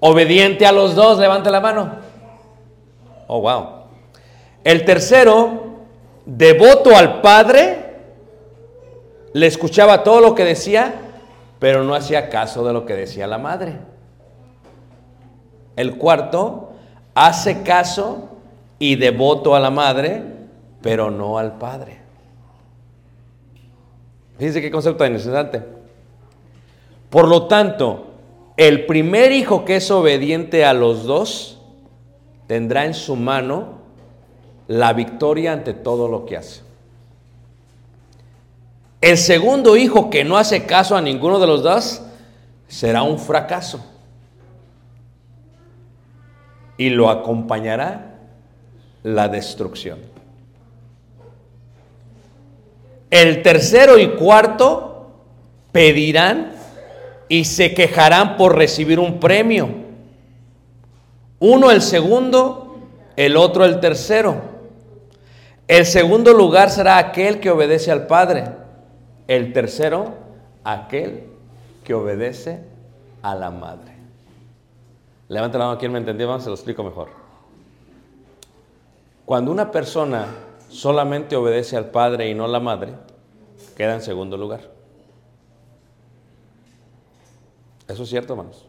obediente 0.00 0.66
a 0.66 0.72
los 0.72 0.94
dos, 0.94 1.18
levante 1.18 1.50
la 1.50 1.60
mano. 1.60 1.96
Oh, 3.28 3.40
wow. 3.40 3.66
El 4.64 4.84
tercero, 4.84 5.76
devoto 6.24 6.96
al 6.96 7.20
Padre, 7.20 7.94
le 9.32 9.46
escuchaba 9.46 10.02
todo 10.02 10.20
lo 10.20 10.34
que 10.34 10.44
decía, 10.44 10.94
pero 11.58 11.84
no 11.84 11.94
hacía 11.94 12.28
caso 12.28 12.66
de 12.66 12.72
lo 12.72 12.84
que 12.84 12.94
decía 12.94 13.26
la 13.26 13.38
madre. 13.38 13.78
El 15.76 15.96
cuarto, 15.96 16.72
hace 17.14 17.62
caso 17.62 18.30
y 18.78 18.96
devoto 18.96 19.54
a 19.54 19.60
la 19.60 19.70
madre, 19.70 20.22
pero 20.82 21.10
no 21.10 21.38
al 21.38 21.58
Padre. 21.58 21.98
Fíjense 24.38 24.60
qué 24.60 24.70
concepto 24.70 24.98
tan 24.98 25.14
interesante. 25.14 25.62
Por 27.10 27.28
lo 27.28 27.46
tanto, 27.46 28.06
el 28.56 28.86
primer 28.86 29.32
hijo 29.32 29.64
que 29.64 29.76
es 29.76 29.90
obediente 29.90 30.64
a 30.64 30.72
los 30.72 31.04
dos 31.04 31.58
tendrá 32.46 32.84
en 32.84 32.94
su 32.94 33.16
mano 33.16 33.76
la 34.68 34.92
victoria 34.92 35.52
ante 35.52 35.72
todo 35.72 36.08
lo 36.08 36.26
que 36.26 36.36
hace. 36.36 36.62
El 39.00 39.18
segundo 39.18 39.76
hijo 39.76 40.10
que 40.10 40.24
no 40.24 40.36
hace 40.36 40.66
caso 40.66 40.96
a 40.96 41.00
ninguno 41.00 41.38
de 41.38 41.46
los 41.46 41.62
dos 41.62 42.02
será 42.66 43.02
un 43.02 43.18
fracaso. 43.18 43.84
Y 46.78 46.90
lo 46.90 47.10
acompañará 47.10 48.14
la 49.02 49.28
destrucción. 49.28 49.98
El 53.10 53.42
tercero 53.42 53.98
y 53.98 54.08
cuarto 54.08 55.12
pedirán 55.72 56.52
y 57.28 57.44
se 57.44 57.74
quejarán 57.74 58.36
por 58.36 58.56
recibir 58.56 58.98
un 58.98 59.20
premio. 59.20 59.68
Uno 61.38 61.70
el 61.70 61.82
segundo, 61.82 62.76
el 63.16 63.36
otro 63.36 63.64
el 63.64 63.80
tercero. 63.80 64.56
El 65.68 65.84
segundo 65.86 66.32
lugar 66.32 66.70
será 66.70 66.98
aquel 66.98 67.40
que 67.40 67.50
obedece 67.50 67.90
al 67.90 68.06
Padre. 68.06 68.44
El 69.26 69.52
tercero, 69.52 70.14
aquel 70.62 71.24
que 71.84 71.94
obedece 71.94 72.60
a 73.22 73.34
la 73.34 73.50
madre. 73.50 73.95
Levanta 75.28 75.58
la 75.58 75.66
mano, 75.66 75.78
¿quién 75.78 75.92
me 75.92 75.98
entendió? 75.98 76.28
Vamos, 76.28 76.44
se 76.44 76.48
lo 76.48 76.54
explico 76.54 76.84
mejor. 76.84 77.08
Cuando 79.24 79.50
una 79.50 79.72
persona 79.72 80.26
solamente 80.68 81.34
obedece 81.34 81.76
al 81.76 81.90
padre 81.90 82.30
y 82.30 82.34
no 82.34 82.44
a 82.44 82.48
la 82.48 82.60
madre, 82.60 82.94
queda 83.76 83.94
en 83.94 84.02
segundo 84.02 84.36
lugar. 84.36 84.70
Eso 87.88 88.04
es 88.04 88.08
cierto, 88.08 88.34
hermanos. 88.34 88.64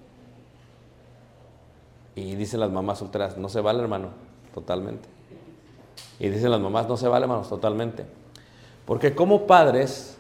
Y 2.15 2.35
dicen 2.35 2.59
las 2.59 2.71
mamás 2.71 2.99
solteras, 2.99 3.37
no 3.37 3.49
se 3.49 3.61
vale, 3.61 3.81
hermano, 3.81 4.09
totalmente. 4.53 5.07
Y 6.19 6.29
dicen 6.29 6.49
las 6.49 6.59
mamás, 6.59 6.87
no 6.87 6.97
se 6.97 7.07
vale, 7.07 7.25
hermanos, 7.25 7.49
totalmente. 7.49 8.05
Porque 8.85 9.13
como 9.13 9.45
padres 9.45 10.17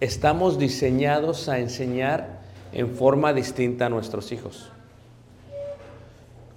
estamos 0.00 0.58
diseñados 0.58 1.48
a 1.48 1.58
enseñar 1.58 2.40
en 2.72 2.94
forma 2.94 3.32
distinta 3.32 3.86
a 3.86 3.88
nuestros 3.88 4.32
hijos. 4.32 4.70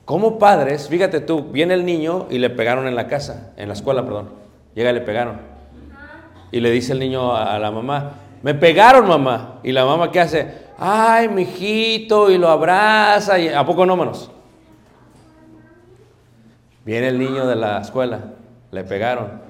Como 0.05 0.37
padres, 0.37 0.89
fíjate 0.89 1.21
tú, 1.21 1.43
viene 1.43 1.73
el 1.73 1.85
niño 1.85 2.27
y 2.29 2.37
le 2.37 2.49
pegaron 2.49 2.87
en 2.87 2.95
la 2.95 3.07
casa, 3.07 3.53
en 3.55 3.69
la 3.69 3.73
escuela, 3.73 4.03
perdón. 4.03 4.29
Llega 4.75 4.89
y 4.89 4.93
le 4.93 5.01
pegaron. 5.01 5.39
Y 6.51 6.59
le 6.59 6.71
dice 6.71 6.91
el 6.91 6.99
niño 6.99 7.35
a, 7.35 7.57
la 7.57 7.71
mamá, 7.71 8.11
me 8.41 8.53
pegaron, 8.53 9.07
mamá. 9.07 9.59
Y 9.63 9.71
la 9.71 9.85
mamá, 9.85 10.11
¿qué 10.11 10.19
hace? 10.19 10.63
Ay, 10.77 11.29
mijito, 11.29 12.29
y 12.29 12.37
lo 12.37 12.49
abraza. 12.49 13.39
Y, 13.39 13.47
¿A 13.47 13.65
poco 13.65 13.85
no, 13.85 13.95
manos? 13.95 14.29
Viene 16.85 17.07
el 17.07 17.17
niño 17.17 17.47
de 17.47 17.55
la 17.55 17.79
escuela, 17.79 18.19
le 18.71 18.83
pegaron. 18.83 19.41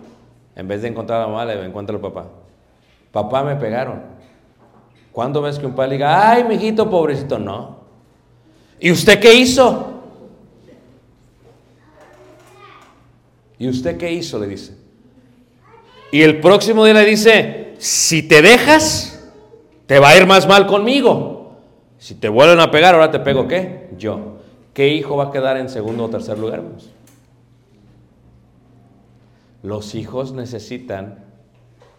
En 0.56 0.68
vez 0.68 0.84
de 0.84 0.90
encontrar 0.90 1.20
a 1.20 1.24
la 1.24 1.28
mamá, 1.30 1.46
le 1.46 1.66
encuentra 1.66 1.96
al 1.96 2.02
papá. 2.02 2.26
Papá, 3.12 3.44
me 3.44 3.56
pegaron. 3.56 4.02
¿Cuándo 5.12 5.42
ves 5.42 5.58
que 5.58 5.66
un 5.66 5.74
padre 5.74 5.94
diga, 5.94 6.32
ay, 6.32 6.44
mijito, 6.44 6.90
pobrecito? 6.90 7.40
No. 7.40 7.78
¿Y 8.80 8.92
usted 8.92 9.20
qué 9.20 9.34
hizo? 9.34 9.93
¿Y 13.64 13.70
usted 13.70 13.96
qué 13.98 14.12
hizo? 14.12 14.40
Le 14.40 14.48
dice. 14.48 14.76
Y 16.12 16.22
el 16.22 16.42
próximo 16.42 16.84
día 16.84 16.96
le 16.96 17.06
dice, 17.06 17.76
si 17.78 18.22
te 18.22 18.42
dejas, 18.42 19.32
te 19.86 20.00
va 20.00 20.10
a 20.10 20.18
ir 20.18 20.28
más 20.28 20.50
mal 20.50 20.68
conmigo. 20.68 21.56
Si 21.98 22.14
te 22.14 22.28
vuelven 22.28 22.60
a 22.60 22.72
pegar, 22.72 22.94
ahora 22.94 23.10
te 23.10 23.22
pego 23.22 23.48
qué? 23.48 23.90
Yo. 23.98 24.40
¿Qué 24.74 24.90
hijo 24.90 25.16
va 25.16 25.30
a 25.30 25.32
quedar 25.32 25.56
en 25.56 25.70
segundo 25.70 26.04
o 26.04 26.10
tercer 26.10 26.38
lugar? 26.40 26.60
hermanos? 26.60 26.90
Los 29.62 29.96
hijos 29.96 30.34
necesitan 30.34 31.24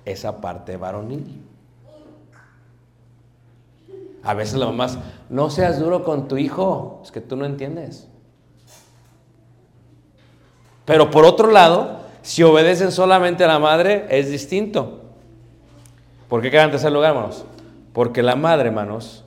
esa 0.05 0.43
parte 0.43 0.77
varonil. 0.77 1.41
A 4.23 4.35
veces 4.35 4.59
las 4.59 4.69
mamás, 4.69 4.99
no 5.31 5.49
seas 5.49 5.81
duro 5.81 6.05
con 6.05 6.29
tu 6.29 6.37
hijo, 6.37 7.01
es 7.03 7.11
que 7.11 7.23
tú 7.23 7.37
no 7.37 7.47
entiendes. 7.47 8.07
Pero 10.85 11.11
por 11.11 11.25
otro 11.25 11.51
lado, 11.51 12.01
si 12.23 12.43
obedecen 12.43 12.93
solamente 12.93 13.45
a 13.45 13.49
la 13.49 13.59
madre, 13.59 14.07
es 14.11 14.31
distinto. 14.31 15.01
¿Por 16.29 16.43
qué 16.43 16.51
quedan 16.51 16.67
en 16.67 16.71
tercer 16.73 16.93
lugar, 16.93 17.15
hermanos? 17.15 17.45
Porque 17.93 18.23
la 18.23 18.35
madre, 18.35 18.69
hermanos, 18.69 19.25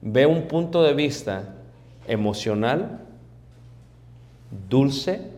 ve 0.00 0.26
un 0.26 0.42
punto 0.48 0.82
de 0.82 0.94
vista 0.94 1.54
emocional, 2.06 3.00
dulce 4.68 5.30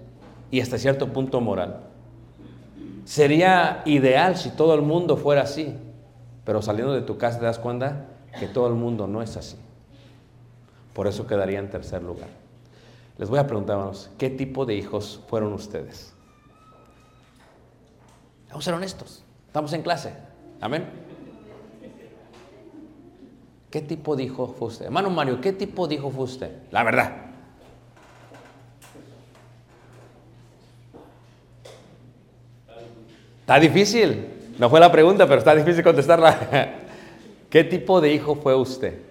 y 0.51 0.61
hasta 0.61 0.79
cierto 0.79 1.09
punto 1.09 1.41
moral. 1.41 1.81
Sería 3.05 3.83
ideal 3.87 4.37
si 4.37 4.51
todo 4.51 4.75
el 4.75 4.83
mundo 4.83 5.17
fuera 5.17 5.43
así, 5.43 5.75
pero 6.45 6.63
saliendo 6.63 6.93
de 6.93 7.03
tu 7.03 7.17
casa 7.17 7.39
te 7.39 7.47
das 7.47 7.59
cuenta 7.59 8.07
que 8.39 8.47
todo 8.47 8.69
el 8.69 8.75
mundo 8.75 9.07
no 9.07 9.23
es 9.23 9.37
así. 9.37 9.57
Por 10.93 11.07
eso 11.07 11.27
quedaría 11.27 11.59
en 11.59 11.71
tercer 11.71 12.03
lugar. 12.03 12.29
Les 13.19 13.29
voy 13.29 13.41
a 13.41 13.47
preguntar, 13.47 13.75
hermanos, 13.75 14.11
¿qué 14.17 14.31
tipo 14.31 14.65
de 14.65 14.77
hijos 14.77 15.21
fueron 15.27 15.53
ustedes? 15.53 16.15
Vamos 18.49 18.65
a 18.65 18.67
ser 18.67 18.75
honestos. 18.75 19.25
Estamos 19.49 19.73
en 19.73 19.83
clase. 19.83 20.15
Amén. 20.61 20.89
¿Qué 23.71 23.83
tipo 23.83 24.15
de 24.15 24.23
hijo 24.23 24.55
fue 24.57 24.69
usted? 24.69 24.87
Hermano 24.87 25.11
Mario, 25.11 25.41
¿qué 25.41 25.53
tipo 25.53 25.89
de 25.89 25.97
hijo 25.97 26.11
fue 26.11 26.25
usted? 26.25 26.63
La 26.71 26.85
verdad. 26.85 27.13
Está 33.41 33.59
difícil. 33.59 34.55
No 34.59 34.71
fue 34.71 34.79
la 34.79 34.93
pregunta, 34.93 35.27
pero 35.27 35.39
está 35.39 35.57
difícil 35.57 35.83
contestarla. 35.83 36.75
¿Qué 37.51 37.65
tipo 37.65 38.01
de 38.01 38.13
hijo 38.13 38.37
fue 38.37 38.55
usted? 38.55 39.03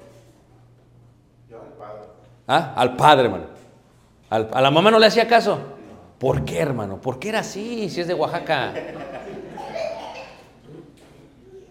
Yo 1.49 1.59
al 1.59 1.73
padre. 1.73 2.01
¿Ah? 2.47 2.73
Al 2.75 2.95
padre, 2.95 3.25
hermano. 3.25 3.56
Al- 4.29 4.49
a 4.53 4.61
la 4.61 4.71
mamá 4.71 4.91
no 4.91 4.99
le 4.99 5.05
hacía 5.05 5.27
caso. 5.27 5.57
¿Por 6.19 6.43
qué, 6.45 6.59
hermano? 6.59 6.99
¿Por 6.99 7.19
qué 7.19 7.29
era 7.29 7.39
así 7.39 7.89
si 7.89 8.01
es 8.01 8.07
de 8.07 8.13
Oaxaca? 8.13 8.73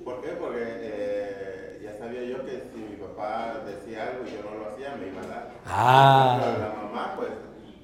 ¿Por 0.04 0.20
qué? 0.22 0.28
Porque 0.40 0.62
eh, 0.62 1.80
ya 1.82 1.98
sabía 1.98 2.22
yo 2.24 2.44
que 2.44 2.62
si 2.72 2.78
mi 2.78 2.96
papá 2.96 3.54
decía 3.66 4.04
algo 4.10 4.24
y 4.26 4.30
yo 4.32 4.48
no 4.50 4.56
lo 4.64 4.70
hacía, 4.70 4.94
me 4.96 5.08
iba 5.08 5.20
a 5.22 5.26
dar. 5.26 5.50
Ah. 5.66 6.38
Pero 6.40 6.58
la 6.58 6.74
mamá, 6.82 7.12
pues, 7.16 7.30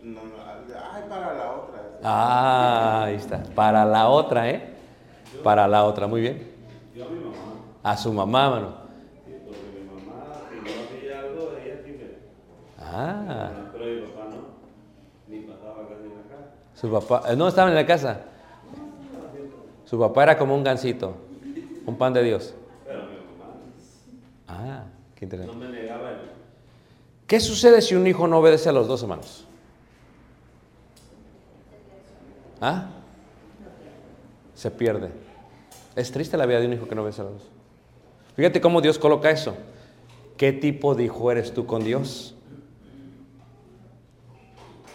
no, 0.05 0.21
no, 0.23 0.35
ay, 0.93 1.03
para 1.09 1.35
la 1.35 1.51
otra. 1.53 1.83
Ah, 2.05 3.03
ahí 3.07 3.17
está. 3.17 3.43
Para 3.55 3.85
la 3.85 4.09
otra, 4.09 4.49
¿eh? 4.51 4.75
Para 5.43 5.67
la 5.67 5.85
otra, 5.85 6.07
muy 6.07 6.21
bien. 6.21 6.53
Yo 6.95 7.07
a 7.07 7.09
mi 7.09 7.19
mamá, 7.21 7.37
A 7.83 7.97
su 7.97 8.13
mamá, 8.13 8.51
mano. 8.51 8.75
sí, 9.27 9.33
porque 9.45 9.61
mi 9.81 9.85
mamá, 9.85 10.25
si 10.49 10.57
no 10.57 10.71
hacía 10.85 11.21
algo, 11.21 11.53
ella 11.65 11.77
sí 11.85 11.91
me. 11.93 12.05
Ah, 12.79 13.51
Pero 13.73 13.85
mi 13.85 14.01
papá 14.03 14.25
no, 14.31 14.37
ni 15.29 15.41
pasaba 15.41 15.89
casi 15.89 16.03
en 16.05 16.15
la 16.17 16.23
casa. 16.29 16.55
Su 16.83 16.90
papá. 16.90 17.23
eh, 17.33 17.37
No 17.37 17.49
estaban 17.49 17.71
en 17.71 17.77
la 17.77 17.87
casa. 17.87 18.21
Su 19.87 19.99
papá 19.99 20.25
era 20.25 20.37
como 20.38 20.55
un 20.55 20.62
gansito, 20.64 21.14
un 21.87 21.97
pan 21.97 22.12
de 22.12 22.23
Dios. 22.23 22.55
Pero 22.87 23.01
mi 23.05 23.07
mamá 23.16 23.55
Ah, 24.49 24.85
qué 25.14 25.25
no 25.27 25.35
interesante. 25.37 25.66
me 25.66 25.73
negaba 25.73 26.11
el. 26.11 26.16
¿Qué 27.27 27.40
sucede 27.40 27.81
si 27.81 27.95
un 27.95 28.07
hijo 28.07 28.27
no 28.29 28.38
obedece 28.38 28.68
a 28.68 28.73
los 28.73 28.87
dos 28.88 29.03
hermanos? 29.03 29.47
¿Ah? 32.61 32.87
Se 34.55 34.71
pierde. 34.71 35.11
Es 35.97 36.12
triste 36.12 36.37
la 36.37 36.47
vida 36.47 36.61
de 36.61 36.66
un 36.66 36.73
hijo 36.75 36.87
que 36.88 36.95
no 36.95 37.03
obedece 37.03 37.21
a 37.23 37.25
los 37.25 37.35
dos. 37.35 37.42
Fíjate 38.37 38.61
cómo 38.61 38.81
Dios 38.81 38.99
coloca 38.99 39.31
eso. 39.31 39.55
¿Qué 40.37 40.53
tipo 40.53 40.95
de 40.95 41.05
hijo 41.05 41.31
eres 41.31 41.53
tú 41.53 41.66
con 41.66 41.85
Dios? 41.85 42.35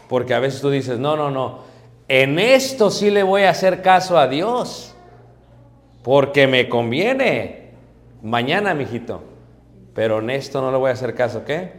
Porque 0.09 0.33
a 0.33 0.39
veces 0.39 0.61
tú 0.61 0.69
dices, 0.69 0.97
no, 0.99 1.15
no, 1.17 1.29
no, 1.29 1.59
en 2.07 2.39
esto 2.39 2.89
sí 2.89 3.11
le 3.11 3.23
voy 3.23 3.43
a 3.43 3.49
hacer 3.49 3.81
caso 3.81 4.17
a 4.17 4.27
Dios, 4.27 4.93
porque 6.03 6.47
me 6.47 6.69
conviene. 6.69 7.71
Mañana, 8.23 8.73
mijito. 8.73 9.21
Pero 9.93 10.19
en 10.19 10.29
esto 10.29 10.61
no 10.61 10.71
le 10.71 10.77
voy 10.77 10.89
a 10.89 10.93
hacer 10.93 11.15
caso, 11.15 11.43
¿qué? 11.43 11.71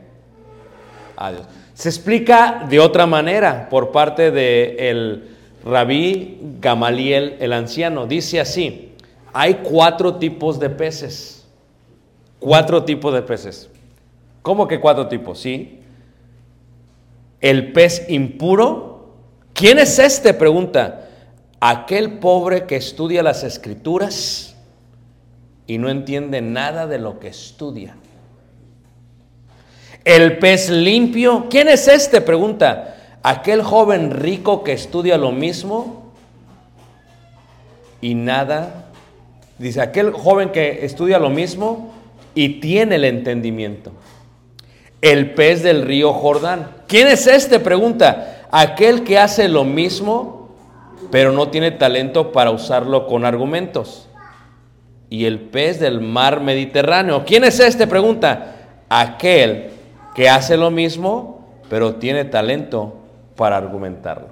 A 1.16 1.32
Dios. 1.32 1.46
Se 1.74 1.88
explica 1.88 2.66
de 2.68 2.80
otra 2.80 3.06
manera 3.06 3.68
por 3.70 3.92
parte 3.92 4.30
del 4.30 4.78
el 4.78 5.36
rabí 5.64 6.38
Gamaliel 6.60 7.36
el 7.40 7.52
anciano. 7.52 8.06
Dice 8.06 8.40
así, 8.40 8.94
hay 9.32 9.60
cuatro 9.62 10.16
tipos 10.16 10.58
de 10.58 10.70
peces. 10.70 11.46
Cuatro 12.40 12.84
tipos 12.84 13.14
de 13.14 13.22
peces. 13.22 13.70
¿Cómo 14.42 14.66
que 14.66 14.80
cuatro 14.80 15.08
tipos? 15.08 15.38
Sí. 15.40 15.80
El 17.40 17.72
pez 17.72 18.06
impuro. 18.08 18.87
¿Quién 19.58 19.80
es 19.80 19.98
este? 19.98 20.32
Pregunta. 20.34 21.08
Aquel 21.58 22.18
pobre 22.20 22.66
que 22.66 22.76
estudia 22.76 23.24
las 23.24 23.42
escrituras 23.42 24.54
y 25.66 25.78
no 25.78 25.90
entiende 25.90 26.40
nada 26.40 26.86
de 26.86 26.98
lo 26.98 27.18
que 27.18 27.26
estudia. 27.26 27.96
El 30.04 30.38
pez 30.38 30.70
limpio. 30.70 31.48
¿Quién 31.50 31.66
es 31.68 31.88
este? 31.88 32.20
Pregunta. 32.20 33.18
Aquel 33.24 33.62
joven 33.62 34.12
rico 34.12 34.62
que 34.62 34.72
estudia 34.72 35.18
lo 35.18 35.32
mismo 35.32 36.12
y 38.00 38.14
nada 38.14 38.88
Dice, 39.58 39.80
aquel 39.80 40.12
joven 40.12 40.50
que 40.50 40.84
estudia 40.84 41.18
lo 41.18 41.30
mismo 41.30 41.92
y 42.34 42.60
tiene 42.60 42.94
el 42.94 43.04
entendimiento. 43.04 43.92
El 45.00 45.34
pez 45.34 45.64
del 45.64 45.82
río 45.82 46.12
Jordán. 46.12 46.70
¿Quién 46.86 47.08
es 47.08 47.26
este? 47.26 47.58
Pregunta. 47.58 48.37
Aquel 48.50 49.04
que 49.04 49.18
hace 49.18 49.48
lo 49.48 49.64
mismo, 49.64 50.48
pero 51.10 51.32
no 51.32 51.48
tiene 51.48 51.70
talento 51.70 52.32
para 52.32 52.50
usarlo 52.50 53.06
con 53.06 53.24
argumentos. 53.24 54.08
Y 55.10 55.24
el 55.24 55.40
pez 55.40 55.80
del 55.80 56.00
mar 56.00 56.40
Mediterráneo. 56.40 57.24
¿Quién 57.24 57.44
es 57.44 57.60
este? 57.60 57.86
Pregunta. 57.86 58.56
Aquel 58.88 59.70
que 60.14 60.28
hace 60.28 60.56
lo 60.56 60.70
mismo, 60.70 61.46
pero 61.68 61.96
tiene 61.96 62.24
talento 62.24 62.96
para 63.36 63.56
argumentarlo. 63.56 64.28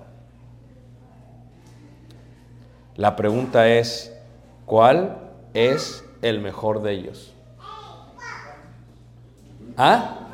La 2.96 3.14
pregunta 3.14 3.68
es, 3.68 4.16
¿cuál 4.64 5.18
es 5.52 6.04
el 6.22 6.40
mejor 6.40 6.82
de 6.82 6.92
ellos? 6.92 7.34
¿Ah? 9.76 10.28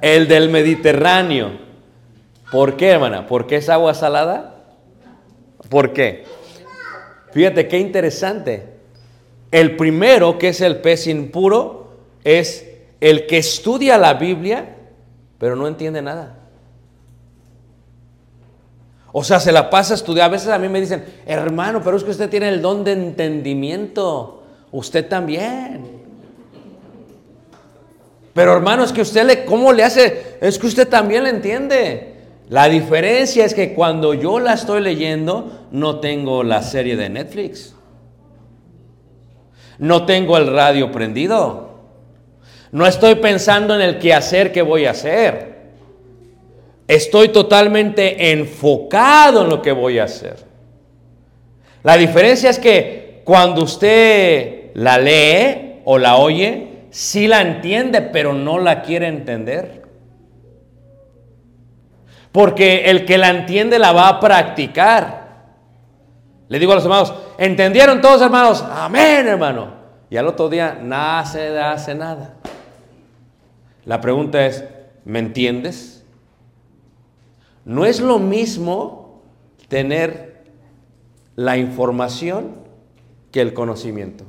El 0.00 0.28
del 0.28 0.50
Mediterráneo. 0.50 1.63
¿Por 2.54 2.76
qué, 2.76 2.90
hermana? 2.90 3.26
¿Por 3.26 3.48
qué 3.48 3.56
es 3.56 3.68
agua 3.68 3.94
salada? 3.94 4.62
¿Por 5.68 5.92
qué? 5.92 6.24
Fíjate 7.32 7.66
qué 7.66 7.80
interesante. 7.80 8.74
El 9.50 9.74
primero, 9.74 10.38
que 10.38 10.50
es 10.50 10.60
el 10.60 10.76
pez 10.76 11.08
impuro, 11.08 11.88
es 12.22 12.64
el 13.00 13.26
que 13.26 13.38
estudia 13.38 13.98
la 13.98 14.14
Biblia, 14.14 14.76
pero 15.36 15.56
no 15.56 15.66
entiende 15.66 16.00
nada. 16.00 16.36
O 19.10 19.24
sea, 19.24 19.40
se 19.40 19.50
la 19.50 19.68
pasa 19.68 19.94
a 19.94 19.96
estudiar. 19.96 20.26
A 20.26 20.32
veces 20.34 20.46
a 20.46 20.58
mí 20.60 20.68
me 20.68 20.80
dicen, 20.80 21.04
hermano, 21.26 21.82
pero 21.82 21.96
es 21.96 22.04
que 22.04 22.12
usted 22.12 22.30
tiene 22.30 22.50
el 22.50 22.62
don 22.62 22.84
de 22.84 22.92
entendimiento. 22.92 24.44
Usted 24.70 25.08
también. 25.08 26.04
Pero 28.32 28.52
hermano, 28.52 28.84
es 28.84 28.92
que 28.92 29.02
usted 29.02 29.24
le, 29.26 29.44
¿cómo 29.44 29.72
le 29.72 29.82
hace? 29.82 30.36
Es 30.40 30.56
que 30.56 30.68
usted 30.68 30.88
también 30.88 31.24
le 31.24 31.30
entiende. 31.30 32.13
La 32.48 32.68
diferencia 32.68 33.44
es 33.44 33.54
que 33.54 33.72
cuando 33.74 34.12
yo 34.12 34.38
la 34.38 34.52
estoy 34.52 34.82
leyendo, 34.82 35.66
no 35.70 36.00
tengo 36.00 36.42
la 36.42 36.62
serie 36.62 36.96
de 36.96 37.08
Netflix. 37.08 37.74
No 39.78 40.04
tengo 40.04 40.36
el 40.36 40.52
radio 40.52 40.92
prendido. 40.92 41.74
No 42.70 42.86
estoy 42.86 43.16
pensando 43.16 43.74
en 43.74 43.80
el 43.80 43.98
quehacer 43.98 44.52
que 44.52 44.62
voy 44.62 44.84
a 44.84 44.90
hacer. 44.90 45.54
Estoy 46.86 47.28
totalmente 47.28 48.32
enfocado 48.32 49.44
en 49.44 49.48
lo 49.48 49.62
que 49.62 49.72
voy 49.72 49.98
a 49.98 50.04
hacer. 50.04 50.36
La 51.82 51.96
diferencia 51.96 52.50
es 52.50 52.58
que 52.58 53.22
cuando 53.24 53.62
usted 53.62 54.70
la 54.74 54.98
lee 54.98 55.80
o 55.84 55.98
la 55.98 56.16
oye, 56.16 56.68
sí 56.90 57.26
la 57.26 57.40
entiende, 57.40 58.02
pero 58.02 58.34
no 58.34 58.58
la 58.58 58.82
quiere 58.82 59.06
entender. 59.06 59.83
Porque 62.34 62.90
el 62.90 63.04
que 63.04 63.16
la 63.16 63.28
entiende 63.28 63.78
la 63.78 63.92
va 63.92 64.08
a 64.08 64.18
practicar. 64.18 65.44
Le 66.48 66.58
digo 66.58 66.72
a 66.72 66.74
los 66.74 66.82
hermanos, 66.82 67.14
¿entendieron 67.38 68.00
todos 68.00 68.20
hermanos? 68.22 68.60
Amén, 68.68 69.28
hermano. 69.28 69.68
Y 70.10 70.16
al 70.16 70.26
otro 70.26 70.48
día, 70.48 70.76
nada 70.82 71.24
se 71.26 71.56
hace 71.56 71.94
nada. 71.94 72.34
La 73.84 74.00
pregunta 74.00 74.44
es, 74.44 74.64
¿me 75.04 75.20
entiendes? 75.20 76.04
No 77.64 77.84
es 77.84 78.00
lo 78.00 78.18
mismo 78.18 79.22
tener 79.68 80.42
la 81.36 81.56
información 81.56 82.56
que 83.30 83.42
el 83.42 83.54
conocimiento. 83.54 84.24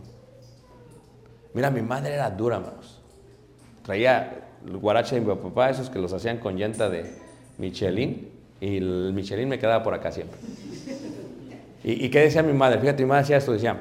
Mira, 1.56 1.72
mi 1.72 1.82
madre 1.82 2.14
era 2.14 2.30
dura, 2.30 2.58
hermanos. 2.58 3.02
Traía 3.82 4.44
el 4.64 4.78
guarache 4.78 5.16
de 5.16 5.22
mi 5.22 5.36
papá, 5.36 5.72
esos 5.72 5.90
que 5.90 5.98
los 5.98 6.14
hacían 6.14 6.38
con 6.38 6.56
llanta 6.56 6.88
de 6.88 7.26
Michelin, 7.58 8.30
y 8.60 8.78
el 8.78 9.12
Michelin 9.14 9.50
me 9.50 9.60
quedaba 9.60 9.84
por 9.84 9.94
acá 9.94 10.12
siempre. 10.12 10.40
¿Y, 11.84 12.10
qué 12.10 12.22
decía 12.22 12.42
mi 12.42 12.54
madre? 12.54 12.80
Fíjate, 12.80 13.04
mi 13.04 13.10
madre 13.10 13.22
decía 13.22 13.38
esto, 13.38 13.52
decía, 13.52 13.80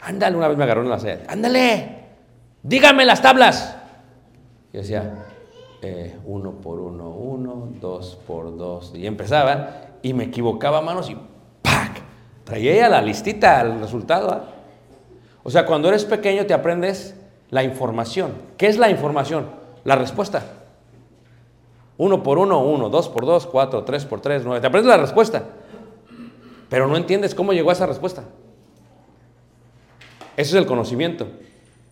ándale, 0.00 0.36
una 0.36 0.48
vez 0.48 0.58
me 0.58 0.64
agarró 0.64 0.82
en 0.82 0.90
la 0.90 0.98
sed, 0.98 1.20
ándale, 1.28 1.98
dígame 2.62 3.04
las 3.04 3.22
tablas. 3.22 3.76
Y 4.72 4.78
decía, 4.78 5.24
eh, 5.80 6.16
uno 6.24 6.52
por 6.52 6.80
uno, 6.80 7.10
uno, 7.10 7.68
dos 7.80 8.18
por 8.26 8.56
dos. 8.56 8.92
Y 8.94 9.06
empezaba 9.06 9.82
y 10.02 10.12
me 10.14 10.24
equivocaba 10.24 10.80
manos 10.80 11.08
y 11.10 11.16
¡pac! 11.62 12.02
Traía 12.44 12.72
ella 12.72 12.88
la 12.88 13.02
listita, 13.02 13.60
el 13.60 13.78
resultado. 13.78 14.30
¿ah? 14.32 14.44
O 15.44 15.50
sea, 15.50 15.64
cuando 15.64 15.88
eres 15.88 16.04
pequeño 16.04 16.44
te 16.46 16.54
aprendes 16.54 17.14
la 17.50 17.62
información. 17.62 18.32
¿Qué 18.56 18.66
es 18.66 18.78
la 18.78 18.90
información? 18.90 19.46
La 19.84 19.94
respuesta. 19.94 20.42
Uno 21.98 22.22
por 22.22 22.38
uno, 22.38 22.60
uno, 22.60 22.88
dos 22.88 23.08
por 23.08 23.26
dos, 23.26 23.46
cuatro, 23.46 23.82
tres 23.84 24.04
por 24.04 24.20
tres, 24.20 24.42
nueve. 24.44 24.60
Te 24.60 24.68
aprendes 24.68 24.88
la 24.88 24.96
respuesta. 24.96 25.42
Pero 26.70 26.86
no 26.86 26.96
entiendes 26.96 27.34
cómo 27.34 27.52
llegó 27.52 27.70
a 27.70 27.72
esa 27.72 27.86
respuesta. 27.86 28.22
Eso 30.36 30.56
es 30.56 30.62
el 30.62 30.66
conocimiento. 30.66 31.26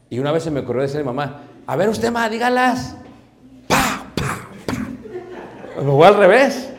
Y 0.09 0.21
una 0.21 0.31
vez 0.31 0.45
se 0.45 0.53
me 0.53 0.61
ocurrió 0.61 0.83
decirle 0.83 1.01
a 1.01 1.11
mi 1.11 1.17
mamá, 1.17 1.41
a 1.67 1.75
ver 1.75 1.89
usted, 1.89 2.13
ma, 2.13 2.29
dígalas. 2.29 2.97
Pa, 3.67 4.07
pa, 4.15 4.49
pa. 4.65 5.83
Me 5.83 6.07
al 6.07 6.15
revés. 6.15 6.73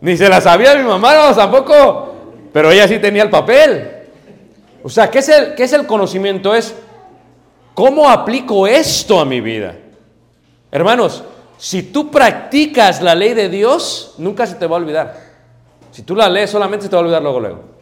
Ni 0.00 0.16
se 0.16 0.28
la 0.30 0.40
sabía 0.40 0.74
mi 0.74 0.84
mamá, 0.84 1.14
no, 1.14 1.34
tampoco. 1.34 2.14
Pero 2.50 2.70
ella 2.70 2.88
sí 2.88 2.98
tenía 2.98 3.22
el 3.22 3.30
papel. 3.30 3.90
O 4.82 4.88
sea, 4.88 5.10
¿qué 5.10 5.18
es 5.18 5.28
el, 5.28 5.54
qué 5.54 5.64
es 5.64 5.72
el 5.74 5.86
conocimiento? 5.86 6.54
Es 6.54 6.74
cómo 7.74 8.08
aplico 8.08 8.66
esto 8.66 9.20
a 9.20 9.26
mi 9.26 9.42
vida. 9.42 9.76
Hermanos, 10.70 11.22
si 11.58 11.84
tú 11.84 12.10
practicas 12.10 13.02
la 13.02 13.14
ley 13.14 13.34
de 13.34 13.48
Dios, 13.48 14.14
nunca 14.18 14.46
se 14.46 14.56
te 14.56 14.66
va 14.66 14.76
a 14.76 14.80
olvidar. 14.80 15.26
Si 15.90 16.02
tú 16.02 16.14
la 16.14 16.28
lees, 16.28 16.50
solamente 16.50 16.84
se 16.84 16.90
te 16.90 16.96
va 16.96 17.00
a 17.00 17.04
olvidar 17.04 17.22
luego, 17.22 17.40
luego. 17.40 17.76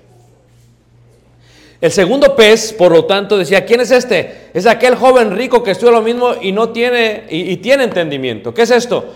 El 1.81 1.91
segundo 1.91 2.35
pez, 2.37 2.73
por 2.73 2.93
lo 2.93 3.05
tanto, 3.05 3.37
decía, 3.37 3.67
¿quién 3.67 3.81
es 3.81 3.91
este? 3.91 4.51
Es 4.55 4.67
aquel 4.67 4.95
joven 4.95 5.37
rico 5.37 5.63
que 5.63 5.73
estudia 5.73 5.93
lo 5.93 6.01
mismo 6.01 6.31
y 6.41 6.53
no 6.53 6.71
tiene, 6.71 7.25
y, 7.29 7.57
tiene 7.59 7.85
entendimiento. 7.85 8.55
¿Qué 8.55 8.63
es 8.63 8.71
esto? 8.71 9.13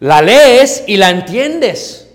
La 0.00 0.22
lees 0.22 0.84
y 0.86 0.96
la 0.96 1.10
entiendes. 1.10 2.08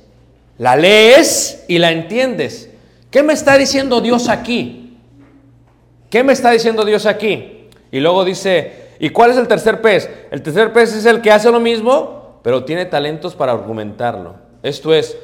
La 0.58 0.76
lees 0.76 1.66
y 1.68 1.78
la 1.78 1.92
entiendes. 1.92 2.70
¿Qué 3.12 3.22
me 3.22 3.34
está 3.34 3.58
diciendo 3.58 4.02
Dios 4.02 4.30
aquí? 4.30 4.98
¿Qué 6.10 6.24
me 6.24 6.34
está 6.34 6.52
diciendo 6.52 6.86
Dios 6.86 7.06
aquí? 7.06 7.68
Y 7.92 8.00
luego 8.00 8.26
dice, 8.26 8.83
¿y 9.00 9.10
cuál 9.10 9.32
es 9.32 9.38
el 9.38 9.48
tercer 9.48 9.82
pez? 9.82 10.10
El 10.32 10.42
tercer 10.42 10.74
pez 10.74 10.96
es 10.96 11.06
el 11.06 11.22
que 11.22 11.32
hace 11.32 11.52
lo 11.52 11.60
mismo, 11.60 12.40
pero 12.44 12.66
tiene 12.66 12.86
talentos 12.86 13.36
para 13.36 13.52
argumentarlo. 13.52 14.36
Esto 14.62 14.94
es, 14.94 15.18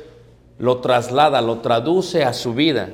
lo 0.57 0.79
traslada, 0.79 1.41
lo 1.41 1.59
traduce 1.59 2.23
a 2.23 2.33
su 2.33 2.53
vida. 2.53 2.89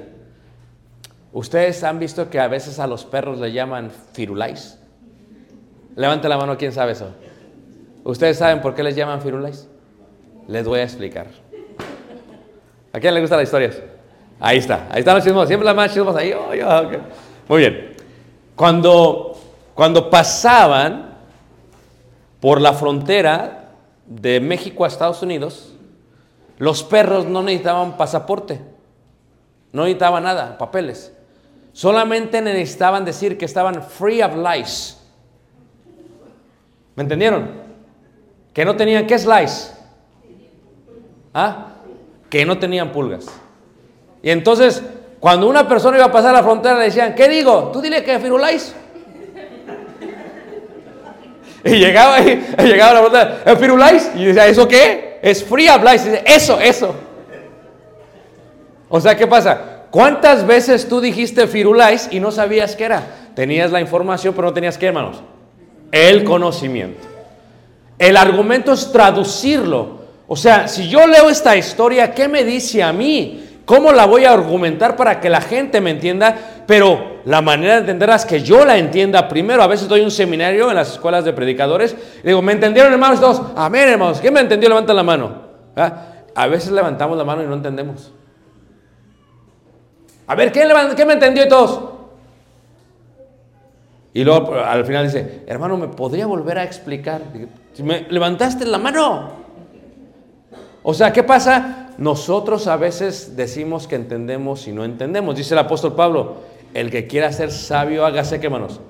Ustedes 1.34 1.84
han 1.84 2.00
visto 2.00 2.30
que 2.30 2.40
a 2.40 2.48
veces 2.48 2.80
a 2.80 2.88
los 2.88 3.04
perros 3.04 3.40
le 3.40 3.52
llaman 3.52 3.92
firulais. 4.14 4.80
Levante 5.96 6.30
la 6.30 6.38
mano, 6.38 6.58
¿quién 6.58 6.72
sabe 6.72 6.94
eso? 6.94 7.10
¿Ustedes 8.04 8.38
saben 8.38 8.62
por 8.62 8.76
qué 8.76 8.84
les 8.84 8.96
llaman 8.96 9.22
firulais? 9.22 9.68
Les 10.48 10.66
voy 10.66 10.80
a 10.80 10.84
explicar. 10.84 11.28
¿A 12.94 13.00
quién 13.00 13.14
le 13.14 13.20
gustan 13.20 13.40
las 13.40 13.48
historias? 13.48 13.82
Ahí 14.40 14.60
está, 14.60 14.88
ahí 14.92 15.00
están 15.00 15.16
los 15.16 15.24
chismos, 15.24 15.48
siempre 15.48 15.66
las 15.66 15.76
más 15.76 15.94
chismos 15.94 16.16
ahí. 16.16 16.34
Oh. 16.34 16.82
Muy 17.48 17.60
bien. 17.60 17.96
Cuando, 18.56 19.35
cuando 19.76 20.10
pasaban 20.10 21.14
por 22.40 22.62
la 22.62 22.74
frontera 22.74 23.74
de 24.08 24.40
México 24.40 24.86
a 24.86 24.88
Estados 24.88 25.22
Unidos, 25.22 25.74
los 26.58 26.82
perros 26.82 27.26
no 27.26 27.44
necesitaban 27.44 27.98
pasaporte, 27.98 28.62
no 29.74 29.84
necesitaban 29.84 30.24
nada, 30.24 30.58
papeles. 30.58 31.12
Solamente 31.74 32.42
necesitaban 32.42 33.04
decir 33.04 33.38
que 33.38 33.44
estaban 33.44 33.84
free 33.84 34.22
of 34.22 34.38
lice. 34.38 34.96
¿Me 36.96 37.04
entendieron? 37.04 37.50
Que 38.54 38.64
no 38.64 38.78
tenían, 38.78 39.06
¿qué 39.06 39.16
es 39.16 39.26
lice? 39.26 39.74
¿Ah? 41.34 41.74
Que 42.30 42.46
no 42.46 42.58
tenían 42.58 42.94
pulgas. 42.94 43.26
Y 44.24 44.30
entonces, 44.30 44.82
cuando 45.20 45.50
una 45.50 45.68
persona 45.68 45.98
iba 45.98 46.06
a 46.06 46.12
pasar 46.14 46.34
la 46.34 46.44
frontera, 46.44 46.80
le 46.80 46.86
decían, 46.86 47.14
¿qué 47.14 47.28
digo? 47.28 47.72
Tú 47.74 47.82
dile 47.82 48.02
que 48.06 48.18
firulais. 48.20 48.74
Y 51.72 51.80
llegaba 51.80 52.18
ahí, 52.18 52.46
llegaba 52.60 52.94
la 52.94 53.00
frontera, 53.00 53.42
¿el 53.44 53.58
firulais? 53.58 54.12
Y 54.16 54.26
decía, 54.26 54.48
¿eso 54.48 54.68
qué? 54.68 55.18
Es 55.24 55.42
of 55.42 55.58
lice. 55.84 56.08
Y 56.08 56.12
dice, 56.12 56.24
eso, 56.28 56.60
eso. 56.60 56.96
O 58.88 59.02
sea, 59.02 59.18
¿qué 59.18 59.26
pasa? 59.26 59.88
¿Cuántas 59.90 60.46
veces 60.46 60.88
tú 60.88 61.02
dijiste 61.02 61.48
firulais 61.48 62.08
y 62.12 62.20
no 62.20 62.32
sabías 62.32 62.76
qué 62.76 62.84
era? 62.86 63.02
Tenías 63.34 63.72
la 63.72 63.82
información, 63.82 64.36
pero 64.36 64.50
no 64.50 64.54
tenías 64.54 64.78
qué, 64.78 64.88
hermanos. 64.88 65.24
El 65.92 66.24
conocimiento. 66.24 67.08
El 67.98 68.16
argumento 68.16 68.74
es 68.74 68.92
traducirlo. 68.92 70.06
O 70.28 70.36
sea, 70.36 70.68
si 70.68 70.88
yo 70.88 71.08
leo 71.08 71.30
esta 71.32 71.58
historia, 71.58 72.14
¿qué 72.14 72.28
me 72.28 72.44
dice 72.44 72.84
a 72.84 72.94
mí? 72.94 73.45
¿Cómo 73.66 73.92
la 73.92 74.06
voy 74.06 74.26
a 74.26 74.32
argumentar 74.34 74.96
para 74.96 75.20
que 75.20 75.30
la 75.30 75.42
gente 75.42 75.82
me 75.82 75.90
entienda? 75.90 76.36
Pero 76.68 77.22
la 77.26 77.42
manera 77.42 77.74
de 77.74 77.80
entenderla 77.82 78.16
es 78.16 78.26
que 78.26 78.42
yo 78.42 78.64
la 78.64 78.78
entienda 78.78 79.28
primero. 79.28 79.64
A 79.64 79.68
veces 79.68 79.88
doy 79.88 80.02
un 80.02 80.12
seminario 80.12 80.70
en 80.70 80.76
las 80.76 80.92
escuelas 80.92 81.26
de 81.26 81.34
predicadores 81.34 81.96
y 82.24 82.28
digo, 82.28 82.42
¿me 82.44 82.52
entendieron 82.52 82.94
hermanos 82.94 83.20
todos? 83.20 83.42
Amén 83.56 83.90
hermanos. 83.90 84.20
¿Quién 84.22 84.34
me 84.34 84.42
entendió? 84.42 84.70
Levanta 84.70 84.94
la 84.94 85.04
mano. 85.04 85.42
A 86.36 86.48
veces 86.48 86.72
levantamos 86.72 87.18
la 87.18 87.24
mano 87.24 87.44
y 87.44 87.48
no 87.48 87.56
entendemos. 87.56 88.12
A 90.28 90.36
ver, 90.36 90.52
¿quién, 90.52 90.70
quién 90.96 91.08
me 91.08 91.14
entendió 91.16 91.46
y 91.46 91.50
todos? 91.50 91.92
Y 94.14 94.24
luego 94.24 94.54
al 94.56 94.86
final 94.86 95.06
dice, 95.06 95.44
hermano, 95.48 95.76
¿me 95.76 95.88
podría 95.88 96.26
volver 96.26 96.58
a 96.60 96.64
explicar? 96.64 97.22
Dije, 97.34 97.48
"Si 97.74 97.84
¿Me 97.84 98.02
levantaste 98.10 98.66
la 98.66 98.78
mano? 98.78 99.32
O 100.84 100.94
sea, 100.94 101.12
¿qué 101.12 101.24
pasa? 101.24 101.85
Nosotros 101.98 102.68
a 102.68 102.78
veces 102.78 103.36
decimos 103.36 103.88
que 103.88 103.96
entendemos 103.96 104.68
y 104.68 104.72
no 104.72 104.84
entendemos. 104.84 105.36
Dice 105.36 105.54
el 105.54 105.60
apóstol 105.60 105.96
Pablo, 105.96 106.38
el 106.74 106.92
que 106.92 107.08
quiera 107.08 107.32
ser 107.32 107.52
sabio, 107.52 108.06
hágase, 108.06 108.40
¿qué 108.40 108.50
manos? 108.50 108.82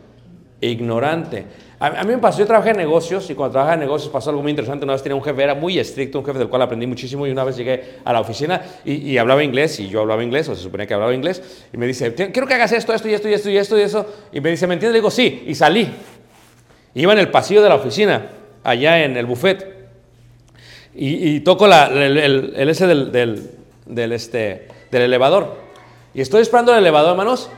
Ignorante. 0.62 1.46
A, 1.78 2.04
mí 2.04 2.12
me 2.12 2.18
pasó, 2.18 2.40
yo 2.40 2.48
trabajé 2.48 2.72
en 2.72 2.78
negocios 2.78 3.30
y 3.30 3.36
cuando 3.36 3.52
trabajaba 3.52 3.74
en 3.76 3.82
negocios 3.82 4.12
pasó 4.12 4.30
algo 4.30 4.42
muy 4.42 4.50
interesante. 4.50 4.86
Una 4.86 4.94
vez 4.94 5.04
tenía 5.04 5.16
un 5.16 5.24
jefe, 5.24 5.44
era 5.44 5.54
muy 5.54 5.78
estricto, 5.78 6.20
un 6.20 6.26
jefe 6.26 6.40
del 6.40 6.48
cual 6.48 6.62
aprendí 6.62 6.88
muchísimo 6.88 7.28
y 7.28 7.32
una 7.32 7.44
vez 7.44 7.58
llegué 7.58 7.98
a 8.04 8.14
la 8.14 8.22
oficina 8.22 8.62
y, 8.86 9.18
hablaba 9.18 9.44
inglés 9.44 9.80
y 9.80 9.90
yo 9.90 10.02
hablaba 10.02 10.24
inglés, 10.24 10.48
o 10.50 10.56
se 10.56 10.64
suponía 10.64 10.88
que 10.88 10.94
hablaba 10.94 11.14
inglés, 11.14 11.66
y 11.74 11.78
me 11.78 11.86
dice, 11.86 12.12
"Te- 12.12 12.32
quiero 12.32 12.48
que 12.48 12.54
hagas 12.54 12.72
esto, 12.72 12.94
esto 12.94 13.10
y 13.10 13.14
esto 13.14 13.30
y 13.30 13.34
esto 13.34 13.50
y 13.50 13.58
esto 13.58 13.78
y 13.78 13.82
eso. 13.82 14.06
Y 14.32 14.40
me 14.40 14.50
dice, 14.50 14.66
¿me 14.68 14.76
entiendes? 14.76 14.94
Le 14.94 15.00
digo, 15.00 15.12
sí, 15.12 15.44
y 15.46 15.54
salí. 15.54 15.94
Iba 16.96 17.12
en 17.12 17.20
el 17.20 17.30
pasillo 17.30 17.62
de 17.62 17.70
la 17.70 17.76
oficina, 17.76 18.30
allá 18.64 19.04
en 19.04 19.18
el 19.18 19.26
buffet. 19.26 19.75
Y, 20.98 21.42
toco 21.42 21.66
el, 21.66 22.18
el- 22.18 22.70
ese 22.70 22.88
del, 22.88 24.12
este, 24.14 24.68
del 24.92 25.02
elevador. 25.02 25.56
Y 26.14 26.22
estoy 26.22 26.42
esperando 26.42 26.72
el 26.72 26.80
elevador, 26.80 27.12
hermanos. 27.12 27.50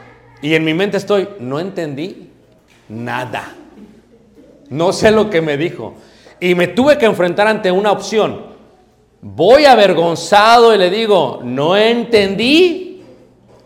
Y 0.42 0.56
en 0.56 0.66
mi 0.66 0.74
mente 0.74 0.98
estoy, 0.98 1.28
no 1.40 1.60
entendí 1.60 2.30
nada. 2.90 3.54
No 4.70 4.92
sé 4.92 5.12
lo 5.12 5.30
que 5.30 5.42
me 5.42 5.58
dijo. 5.58 5.96
Y 6.40 6.56
me 6.56 6.68
tuve 6.68 6.98
que 6.98 7.06
enfrentar 7.06 7.48
ante 7.48 7.72
una 7.72 7.92
opción. 7.92 8.42
Voy 9.22 9.66
avergonzado 9.66 10.74
y 10.74 10.78
le 10.78 10.90
digo, 10.90 11.40
no 11.44 11.76
entendí. 11.78 13.02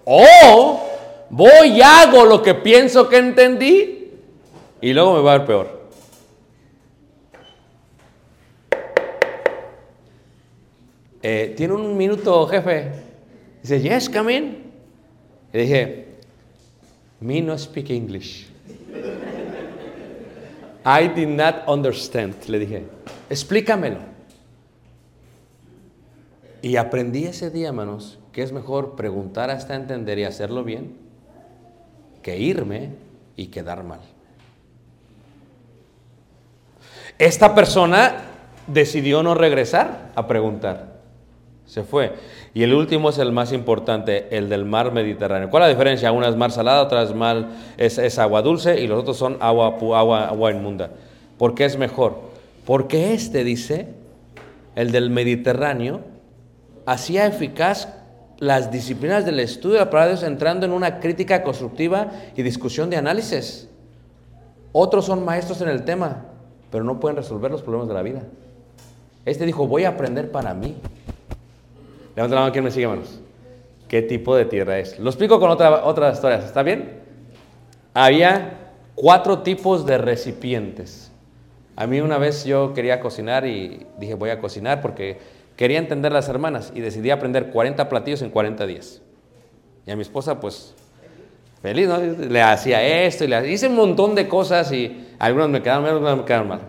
O 0.06 0.82
voy 1.30 1.68
y 1.68 1.82
hago 1.82 2.26
lo 2.26 2.42
que 2.42 2.56
pienso 2.56 3.08
que 3.08 3.18
entendí. 3.18 4.12
Y 4.82 4.94
luego 4.94 5.14
me 5.16 5.22
va 5.22 5.34
a 5.34 5.38
ver 5.40 5.48
peor. 5.48 5.81
Eh, 11.24 11.54
¿Tiene 11.56 11.74
un 11.74 11.96
minuto, 11.96 12.48
jefe? 12.48 12.92
Dice, 13.62 13.80
yes, 13.80 14.10
come 14.10 14.34
in. 14.34 14.58
Le 15.54 15.62
dije, 15.62 16.06
me 17.20 17.42
no 17.42 17.58
speak 17.58 17.90
English. 17.92 18.48
I 20.84 21.08
did 21.08 21.28
not 21.28 21.68
understand. 21.68 22.36
Le 22.48 22.60
dije, 22.60 22.84
explícamelo. 23.30 24.00
Y 26.62 26.76
aprendí 26.76 27.26
ese 27.26 27.50
día, 27.50 27.70
hermanos, 27.70 28.20
que 28.32 28.44
es 28.44 28.52
mejor 28.52 28.96
preguntar 28.96 29.50
hasta 29.50 29.76
entender 29.76 30.18
y 30.20 30.24
hacerlo 30.24 30.64
bien 30.64 30.96
que 32.22 32.38
irme 32.38 32.90
y 33.36 33.48
quedar 33.48 33.84
mal. 33.84 34.02
Esta 37.18 37.54
persona 37.54 38.24
decidió 38.68 39.24
no 39.24 39.36
regresar 39.36 40.12
a 40.16 40.28
preguntar. 40.28 40.91
Se 41.72 41.84
fue. 41.84 42.12
Y 42.54 42.64
el 42.64 42.74
último 42.74 43.12
es 43.12 43.18
el 43.18 43.32
más 43.32 43.54
importante, 43.54 44.28
el 44.38 44.50
del 44.50 44.66
mar 44.66 44.92
Mediterráneo. 44.92 45.50
¿Cuál 45.50 45.64
es 45.64 45.68
la 45.68 45.74
diferencia? 45.74 46.12
Una 46.12 46.28
es 46.28 46.36
mar 46.36 46.52
salada, 46.52 46.82
otra 46.82 47.02
es, 47.02 47.16
mar, 47.16 47.48
es, 47.78 47.98
es 47.98 48.20
agua 48.20 48.42
dulce 48.42 48.82
y 48.82 48.88
los 48.88 49.00
otros 49.00 49.16
son 49.16 49.38
agua, 49.40 49.78
agua, 49.98 50.28
agua 50.28 50.52
inmunda. 50.52 50.90
¿Por 51.38 51.56
qué 51.56 51.64
es 51.64 51.78
mejor? 51.78 52.24
Porque 52.66 53.14
este, 53.14 53.46
dice, 53.46 53.88
el 54.76 54.92
del 54.92 55.12
Mediterráneo, 55.12 56.02
hacía 56.86 57.26
eficaz 57.26 57.88
las 58.38 58.70
disciplinas 58.70 59.24
del 59.24 59.40
estudio 59.40 59.76
de 59.76 59.86
la 59.86 59.90
palabra 59.90 60.08
de 60.08 60.18
Dios 60.18 60.30
entrando 60.30 60.66
en 60.66 60.74
una 60.74 61.00
crítica 61.00 61.42
constructiva 61.42 62.12
y 62.36 62.42
discusión 62.42 62.90
de 62.90 62.98
análisis. 62.98 63.70
Otros 64.74 65.06
son 65.06 65.24
maestros 65.24 65.62
en 65.62 65.70
el 65.70 65.86
tema, 65.86 66.26
pero 66.70 66.84
no 66.84 67.00
pueden 67.00 67.16
resolver 67.16 67.50
los 67.50 67.62
problemas 67.62 67.88
de 67.88 67.94
la 67.94 68.02
vida. 68.02 68.24
Este 69.24 69.46
dijo, 69.46 69.68
voy 69.68 69.86
a 69.86 69.90
aprender 69.90 70.32
para 70.32 70.54
mí. 70.54 70.76
Levanta 72.16 72.36
la 72.36 72.42
mano 72.42 72.52
quien 72.52 72.64
me 72.64 72.72
sigue, 72.72 72.86
hermanos. 72.86 73.20
¿Qué 73.88 74.02
tipo 74.02 74.36
de 74.36 74.46
tierra 74.46 74.80
es? 74.80 75.00
Lo 75.00 75.10
explico 75.10 75.40
con 75.40 75.50
otra, 75.50 75.86
otras 75.86 76.16
historias, 76.16 76.46
¿está 76.46 76.64
bien? 76.64 77.02
Había 77.94 78.72
cuatro 78.96 79.40
tipos 79.40 79.86
de 79.86 79.98
recipientes. 79.98 81.12
A 81.76 81.88
mí 81.88 82.00
una 82.00 82.18
vez 82.18 82.46
yo 82.46 82.74
quería 82.74 83.00
cocinar 83.00 83.46
y 83.46 83.86
dije 83.98 84.14
voy 84.14 84.30
a 84.30 84.40
cocinar 84.40 84.82
porque 84.82 85.20
quería 85.56 85.80
entender 85.80 86.12
las 86.12 86.30
hermanas 86.30 86.72
y 86.76 86.82
decidí 86.82 87.10
aprender 87.10 87.50
40 87.50 87.90
platillos 87.90 88.22
en 88.22 88.30
40 88.30 88.66
días. 88.66 89.02
Y 89.86 89.92
a 89.92 89.96
mi 89.96 90.02
esposa 90.02 90.40
pues 90.40 90.74
feliz, 91.62 91.88
¿no? 91.88 91.98
Le 91.98 92.42
hacía 92.42 93.06
esto 93.06 93.24
y 93.24 93.28
le 93.28 93.52
hice 93.52 93.68
un 93.68 93.76
montón 93.76 94.16
de 94.16 94.28
cosas 94.28 94.72
y 94.72 95.08
algunas 95.20 95.50
me 95.50 95.62
quedaron 95.62 95.84
bien, 95.84 95.96
algunas 95.96 96.18
me 96.18 96.26
quedaron 96.26 96.48
mal. 96.48 96.60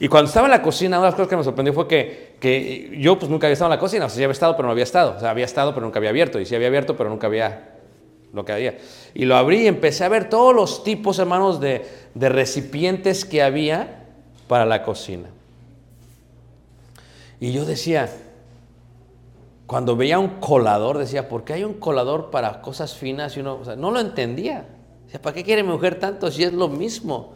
Y 0.00 0.08
cuando 0.08 0.28
estaba 0.28 0.46
en 0.46 0.52
la 0.52 0.62
cocina, 0.62 0.98
una 0.98 1.06
de 1.06 1.10
las 1.10 1.14
cosas 1.14 1.28
que 1.28 1.36
me 1.36 1.44
sorprendió 1.44 1.72
fue 1.72 1.86
que, 1.86 2.36
que 2.40 2.96
yo 2.98 3.18
pues 3.18 3.30
nunca 3.30 3.46
había 3.46 3.54
estado 3.54 3.72
en 3.72 3.76
la 3.76 3.80
cocina, 3.80 4.06
o 4.06 4.08
sea, 4.08 4.16
sí 4.16 4.24
había 4.24 4.32
estado, 4.32 4.56
pero 4.56 4.66
no 4.66 4.72
había 4.72 4.84
estado. 4.84 5.14
O 5.16 5.20
sea, 5.20 5.30
había 5.30 5.44
estado, 5.44 5.74
pero 5.74 5.86
nunca 5.86 5.98
había 5.98 6.10
abierto. 6.10 6.40
Y 6.40 6.46
sí 6.46 6.54
había 6.54 6.68
abierto, 6.68 6.96
pero 6.96 7.10
nunca 7.10 7.26
había 7.26 7.72
lo 8.32 8.44
que 8.44 8.52
había. 8.52 8.78
Y 9.14 9.24
lo 9.24 9.36
abrí 9.36 9.62
y 9.62 9.66
empecé 9.66 10.04
a 10.04 10.08
ver 10.08 10.28
todos 10.28 10.54
los 10.54 10.84
tipos, 10.84 11.18
hermanos, 11.18 11.60
de, 11.60 11.86
de 12.14 12.28
recipientes 12.28 13.24
que 13.24 13.42
había 13.42 14.06
para 14.48 14.64
la 14.66 14.82
cocina. 14.82 15.28
Y 17.38 17.52
yo 17.52 17.64
decía, 17.64 18.08
cuando 19.66 19.96
veía 19.96 20.18
un 20.18 20.40
colador, 20.40 20.98
decía, 20.98 21.28
¿por 21.28 21.44
qué 21.44 21.54
hay 21.54 21.64
un 21.64 21.74
colador 21.74 22.30
para 22.30 22.60
cosas 22.60 22.94
finas? 22.94 23.36
Y 23.36 23.40
uno, 23.40 23.58
o 23.60 23.64
sea, 23.64 23.76
no 23.76 23.90
lo 23.90 24.00
entendía. 24.00 24.66
Decía, 25.06 25.20
¿para 25.20 25.34
qué 25.34 25.44
quiere 25.44 25.62
mi 25.62 25.70
mujer 25.70 25.98
tanto 25.98 26.30
si 26.30 26.44
es 26.44 26.52
lo 26.52 26.68
mismo? 26.68 27.34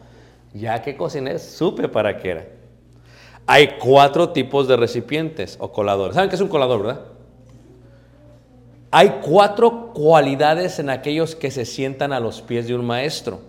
Ya 0.57 0.81
que 0.81 0.97
cociné, 0.97 1.37
supe 1.39 1.87
para 1.87 2.17
qué 2.17 2.29
era. 2.29 2.47
Hay 3.45 3.77
cuatro 3.79 4.29
tipos 4.29 4.67
de 4.67 4.75
recipientes 4.75 5.57
o 5.59 5.71
coladores. 5.71 6.15
¿Saben 6.15 6.29
qué 6.29 6.35
es 6.35 6.41
un 6.41 6.47
colador, 6.47 6.83
verdad? 6.83 7.01
Hay 8.91 9.19
cuatro 9.21 9.93
cualidades 9.93 10.79
en 10.79 10.89
aquellos 10.89 11.35
que 11.35 11.51
se 11.51 11.65
sientan 11.65 12.11
a 12.11 12.19
los 12.19 12.41
pies 12.41 12.67
de 12.67 12.75
un 12.75 12.85
maestro. 12.85 13.39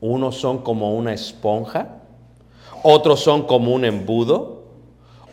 Unos 0.00 0.36
son 0.36 0.58
como 0.58 0.94
una 0.94 1.12
esponja, 1.12 1.96
otros 2.82 3.20
son 3.20 3.46
como 3.46 3.74
un 3.74 3.84
embudo, 3.84 4.62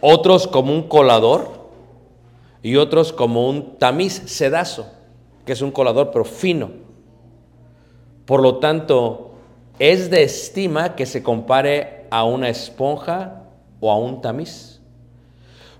otros 0.01 0.47
como 0.47 0.73
un 0.73 0.83
colador 0.83 1.69
y 2.61 2.75
otros 2.75 3.13
como 3.13 3.47
un 3.49 3.77
tamiz 3.77 4.23
sedazo, 4.25 4.87
que 5.45 5.53
es 5.53 5.61
un 5.61 5.71
colador 5.71 6.11
pero 6.11 6.25
fino. 6.25 6.71
Por 8.25 8.41
lo 8.41 8.57
tanto, 8.57 9.36
es 9.79 10.09
de 10.09 10.23
estima 10.23 10.95
que 10.95 11.05
se 11.05 11.23
compare 11.23 12.05
a 12.09 12.23
una 12.23 12.49
esponja 12.49 13.43
o 13.79 13.91
a 13.91 13.97
un 13.97 14.21
tamiz. 14.21 14.79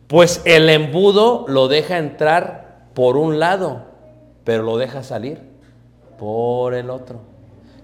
Pues 0.08 0.42
el 0.46 0.70
embudo 0.70 1.46
lo 1.48 1.68
deja 1.68 1.98
entrar 1.98 2.88
por 2.94 3.18
un 3.18 3.40
lado, 3.40 3.86
pero 4.44 4.64
lo 4.64 4.78
deja 4.78 5.04
salir 5.04 5.42
por 6.18 6.74
el 6.74 6.90
otro. 6.90 7.20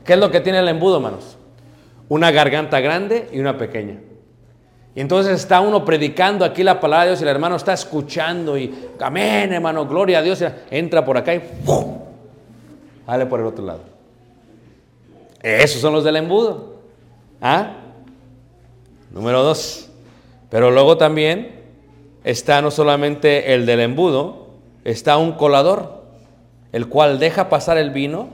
¿Qué 0.06 0.13
es 0.13 0.19
lo 0.19 0.32
que 0.32 0.39
tiene 0.39 0.60
el 0.60 0.67
embudo, 0.67 0.97
hermanos? 0.97 1.38
Una 2.10 2.32
garganta 2.32 2.80
grande 2.80 3.30
y 3.32 3.39
una 3.39 3.58
pequeña. 3.58 3.99
Y 4.95 5.02
entonces 5.02 5.34
está 5.34 5.60
uno 5.60 5.84
predicando 5.84 6.45
aquí 6.45 6.63
la 6.63 6.80
palabra 6.80 7.06
de 7.06 7.10
Dios 7.12 7.21
y 7.21 7.23
el 7.23 7.30
hermano 7.30 7.56
está 7.56 7.73
escuchando 7.73 8.58
y 8.58 8.89
amén, 8.99 9.52
hermano, 9.52 9.88
gloria 9.88 10.19
a 10.19 10.21
Dios. 10.21 10.43
entra 10.69 11.04
por 11.04 11.17
acá 11.17 11.34
y 11.34 11.39
¡fum! 11.39 11.97
sale 13.06 13.26
por 13.26 13.39
el 13.39 13.47
otro 13.47 13.65
lado. 13.65 13.92
Esos 15.43 15.82
son 15.82 15.93
los 15.93 16.03
del 16.06 16.15
embudo. 16.15 16.77
¿Ah? 17.41 17.75
Número 19.12 19.43
dos. 19.43 19.89
Pero 20.49 20.71
luego 20.71 20.97
también 20.97 21.62
está 22.23 22.62
no 22.62 22.71
solamente 22.71 23.53
el 23.53 23.65
del 23.65 23.82
embudo, 23.82 24.47
está 24.86 25.17
un 25.17 25.34
colador, 25.34 26.03
el 26.71 26.88
cual 26.88 27.19
deja 27.19 27.49
pasar 27.49 27.77
el 27.77 27.91
vino, 27.91 28.29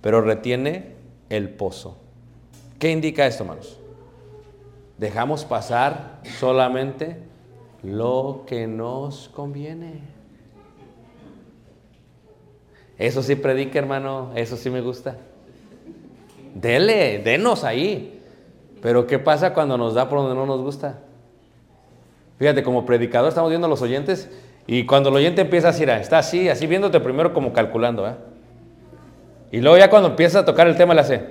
pero 0.00 0.20
retiene 0.20 0.94
el 1.30 1.48
pozo. 1.48 1.96
¿Qué 2.78 2.90
indica 2.90 3.26
esto, 3.26 3.44
hermanos? 3.44 3.78
Dejamos 4.98 5.44
pasar 5.44 6.20
solamente 6.40 7.18
lo 7.82 8.42
que 8.46 8.66
nos 8.66 9.28
conviene. 9.28 10.00
Eso 12.98 13.22
sí 13.22 13.36
predica, 13.36 13.78
hermano, 13.78 14.32
eso 14.34 14.56
sí 14.56 14.70
me 14.70 14.80
gusta. 14.80 15.16
Dele, 16.54 17.18
denos 17.18 17.64
ahí. 17.64 18.22
Pero 18.80 19.06
¿qué 19.06 19.18
pasa 19.18 19.54
cuando 19.54 19.76
nos 19.76 19.94
da 19.94 20.08
por 20.08 20.20
donde 20.20 20.34
no 20.34 20.46
nos 20.46 20.60
gusta? 20.60 21.00
Fíjate, 22.38 22.62
como 22.62 22.86
predicador 22.86 23.28
estamos 23.28 23.50
viendo 23.50 23.66
a 23.66 23.70
los 23.70 23.82
oyentes 23.82 24.30
Y 24.70 24.84
cuando 24.84 25.08
el 25.08 25.16
oyente 25.16 25.40
empieza 25.40 25.70
así, 25.70 25.84
"Ah, 25.84 25.98
está 25.98 26.18
así, 26.18 26.50
así 26.50 26.66
viéndote 26.66 27.00
primero 27.00 27.32
como 27.32 27.54
calculando, 27.54 28.06
¿eh? 28.06 28.12
Y 29.50 29.62
luego 29.62 29.78
ya 29.78 29.88
cuando 29.88 30.10
empieza 30.10 30.40
a 30.40 30.44
tocar 30.44 30.68
el 30.68 30.76
tema 30.76 30.92
le 30.92 31.00
hace. 31.00 31.22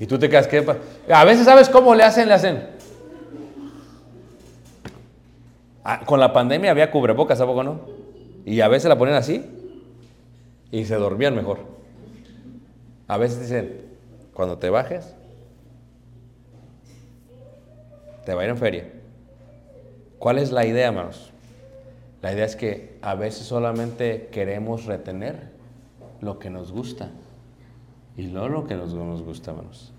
Y 0.00 0.06
tú 0.06 0.18
te 0.18 0.30
quedas, 0.30 0.48
pa-?" 0.48 0.78
A 1.14 1.24
veces 1.26 1.44
sabes 1.44 1.68
cómo 1.68 1.94
le 1.94 2.04
hacen, 2.04 2.26
le 2.26 2.32
hacen. 2.32 2.68
Ah, 5.84 6.00
con 6.06 6.18
la 6.18 6.32
pandemia 6.32 6.70
había 6.70 6.90
cubrebocas, 6.90 7.38
¿a 7.42 7.44
poco 7.44 7.62
no? 7.62 7.80
Y 8.46 8.62
a 8.62 8.68
veces 8.68 8.88
la 8.88 8.96
ponen 8.96 9.14
así 9.14 9.61
y 10.72 10.84
se 10.86 10.96
dormían 10.96 11.36
mejor. 11.36 11.58
A 13.06 13.18
veces 13.18 13.40
dicen, 13.40 13.82
cuando 14.34 14.58
te 14.58 14.70
bajes, 14.70 15.14
te 18.24 18.34
va 18.34 18.40
a 18.40 18.44
ir 18.44 18.50
en 18.50 18.56
feria. 18.56 18.90
¿Cuál 20.18 20.38
es 20.38 20.50
la 20.50 20.64
idea, 20.66 20.88
hermanos? 20.88 21.30
La 22.22 22.32
idea 22.32 22.46
es 22.46 22.56
que 22.56 22.96
a 23.02 23.14
veces 23.14 23.46
solamente 23.46 24.28
queremos 24.32 24.86
retener 24.86 25.50
lo 26.20 26.38
que 26.38 26.48
nos 26.48 26.72
gusta 26.72 27.10
y 28.16 28.22
no 28.22 28.48
lo 28.48 28.66
que 28.66 28.74
nos, 28.74 28.94
nos 28.94 29.22
gusta, 29.22 29.50
hermanos. 29.50 29.92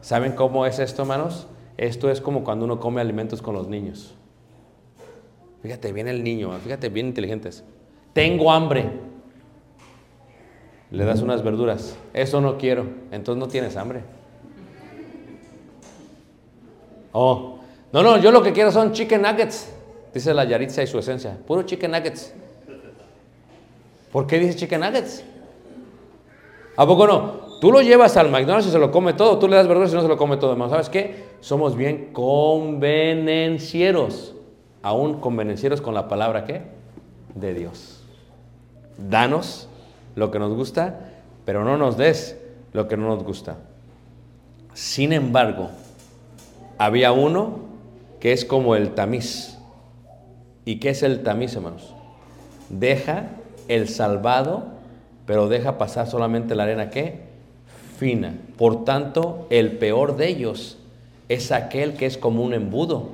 ¿Saben 0.00 0.32
cómo 0.32 0.66
es 0.66 0.80
esto, 0.80 1.02
hermanos? 1.02 1.46
Esto 1.76 2.10
es 2.10 2.20
como 2.20 2.42
cuando 2.42 2.64
uno 2.64 2.80
come 2.80 3.00
alimentos 3.00 3.40
con 3.40 3.54
los 3.54 3.68
niños. 3.68 4.14
Fíjate, 5.62 5.92
viene 5.92 6.10
el 6.10 6.24
niño, 6.24 6.50
fíjate, 6.58 6.88
bien 6.88 7.06
inteligentes. 7.06 7.62
Tengo 8.12 8.50
hambre. 8.50 9.11
Le 10.92 11.04
das 11.06 11.22
unas 11.22 11.42
verduras. 11.42 11.96
Eso 12.12 12.42
no 12.42 12.58
quiero. 12.58 12.84
Entonces 13.10 13.40
no 13.40 13.48
tienes 13.48 13.78
hambre. 13.78 14.02
Oh, 17.12 17.56
no, 17.92 18.02
no, 18.02 18.18
yo 18.18 18.30
lo 18.30 18.42
que 18.42 18.52
quiero 18.52 18.70
son 18.70 18.92
chicken 18.92 19.22
nuggets. 19.22 19.72
Dice 20.12 20.34
la 20.34 20.44
Yaritza 20.44 20.82
y 20.82 20.86
su 20.86 20.98
esencia. 20.98 21.38
Puro 21.46 21.62
chicken 21.62 21.90
nuggets. 21.90 22.34
¿Por 24.12 24.26
qué 24.26 24.38
dice 24.38 24.54
chicken 24.54 24.80
nuggets? 24.80 25.24
¿A 26.76 26.86
poco 26.86 27.06
no? 27.06 27.40
Tú 27.58 27.72
lo 27.72 27.80
llevas 27.80 28.18
al 28.18 28.30
McDonald's 28.30 28.68
y 28.68 28.70
se 28.70 28.78
lo 28.78 28.90
come 28.90 29.14
todo. 29.14 29.38
Tú 29.38 29.48
le 29.48 29.56
das 29.56 29.66
verduras 29.66 29.90
y 29.92 29.94
no 29.94 30.02
se 30.02 30.08
lo 30.08 30.18
come 30.18 30.36
todo. 30.36 30.52
Hermano, 30.52 30.70
¿sabes 30.70 30.90
qué? 30.90 31.24
Somos 31.40 31.74
bien 31.74 32.10
convenencieros. 32.12 34.34
Aún 34.82 35.20
convenencieros 35.20 35.80
con 35.80 35.94
la 35.94 36.08
palabra 36.08 36.44
¿qué? 36.44 36.60
De 37.34 37.54
Dios. 37.54 38.02
Danos 38.98 39.70
lo 40.14 40.30
que 40.30 40.38
nos 40.38 40.54
gusta, 40.54 41.00
pero 41.44 41.64
no 41.64 41.76
nos 41.76 41.96
des 41.96 42.36
lo 42.72 42.88
que 42.88 42.96
no 42.96 43.08
nos 43.08 43.24
gusta. 43.24 43.56
Sin 44.74 45.12
embargo, 45.12 45.70
había 46.78 47.12
uno 47.12 47.60
que 48.20 48.32
es 48.32 48.44
como 48.44 48.76
el 48.76 48.94
tamiz. 48.94 49.58
¿Y 50.64 50.76
qué 50.76 50.90
es 50.90 51.02
el 51.02 51.22
tamiz, 51.22 51.54
hermanos? 51.54 51.94
Deja 52.68 53.26
el 53.68 53.88
salvado, 53.88 54.64
pero 55.26 55.48
deja 55.48 55.78
pasar 55.78 56.06
solamente 56.06 56.54
la 56.54 56.62
arena 56.64 56.90
¿qué? 56.90 57.20
Fina. 57.98 58.34
Por 58.56 58.84
tanto, 58.84 59.46
el 59.50 59.72
peor 59.72 60.16
de 60.16 60.28
ellos 60.28 60.78
es 61.28 61.52
aquel 61.52 61.94
que 61.94 62.06
es 62.06 62.18
como 62.18 62.42
un 62.42 62.54
embudo, 62.54 63.08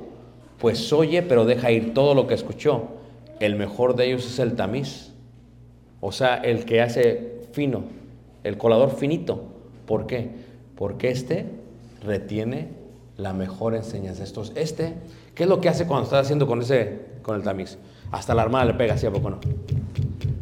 pues 0.59 0.91
oye, 0.91 1.21
pero 1.21 1.45
deja 1.45 1.71
ir 1.71 1.93
todo 1.93 2.13
lo 2.13 2.27
que 2.27 2.33
escuchó. 2.33 2.83
El 3.39 3.55
mejor 3.55 3.95
de 3.95 4.07
ellos 4.07 4.25
es 4.25 4.39
el 4.39 4.55
tamiz. 4.55 5.08
O 6.01 6.11
sea, 6.11 6.35
el 6.35 6.65
que 6.65 6.81
hace 6.81 7.41
fino, 7.51 7.83
el 8.43 8.57
colador 8.57 8.91
finito. 8.95 9.43
¿Por 9.85 10.07
qué? 10.07 10.29
Porque 10.75 11.09
este 11.09 11.45
retiene 12.03 12.69
la 13.17 13.33
mejor 13.33 13.75
enseñanza. 13.75 14.23
Estos, 14.23 14.53
este, 14.55 14.93
¿qué 15.35 15.43
es 15.43 15.49
lo 15.49 15.59
que 15.59 15.67
hace 15.69 15.85
cuando 15.85 16.05
está 16.05 16.19
haciendo 16.19 16.47
con 16.47 16.61
ese, 16.61 16.99
con 17.21 17.35
el 17.35 17.43
tamiz? 17.43 17.77
Hasta 18.11 18.33
la 18.33 18.43
armada 18.43 18.65
le 18.65 18.73
pega, 18.75 18.97
¿sí 18.97 19.05
a 19.05 19.11
poco 19.11 19.29
no? 19.29 19.39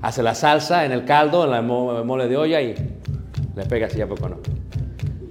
Hace 0.02 0.22
la 0.22 0.36
salsa 0.36 0.86
en 0.86 0.91
el 0.91 1.06
caldo, 1.06 1.43
en 1.46 1.52
la 1.52 1.62
mo- 1.62 2.04
mole 2.04 2.28
de 2.28 2.38
olla 2.38 2.62
y 2.62 2.76
le 3.56 3.65
pega, 3.65 3.89
¿sí 3.89 4.00
a 4.00 4.08
poco 4.08 4.30
no? 4.30 4.38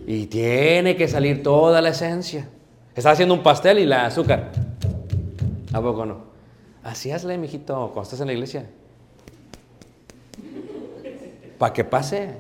Y 0.09 0.27
tiene 0.27 0.97
que 0.97 1.07
salir 1.09 1.43
toda 1.43 1.81
la 1.81 1.91
esencia. 1.91 2.49
Está 2.95 3.13
haciendo 3.13 3.35
un 3.35 3.43
pastel 3.43 3.79
y 3.79 3.87
la 3.87 4.07
azúcar. 4.07 4.51
¿A 5.73 5.81
poco 5.81 6.05
no? 6.07 6.19
Así 6.83 7.11
hazle, 7.11 7.39
mijito, 7.39 7.75
cuando 7.93 8.03
estás 8.03 8.21
en 8.21 8.27
la 8.29 8.33
iglesia. 8.33 8.67
Para 11.59 11.73
que 11.73 11.85
pase. 11.85 12.35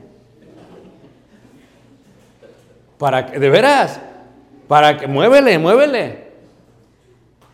Para 2.99 3.27
que, 3.27 3.39
de 3.39 3.51
veras, 3.51 4.01
para 4.69 4.97
que, 4.97 5.07
muévele, 5.07 5.59
muévele. 5.59 6.27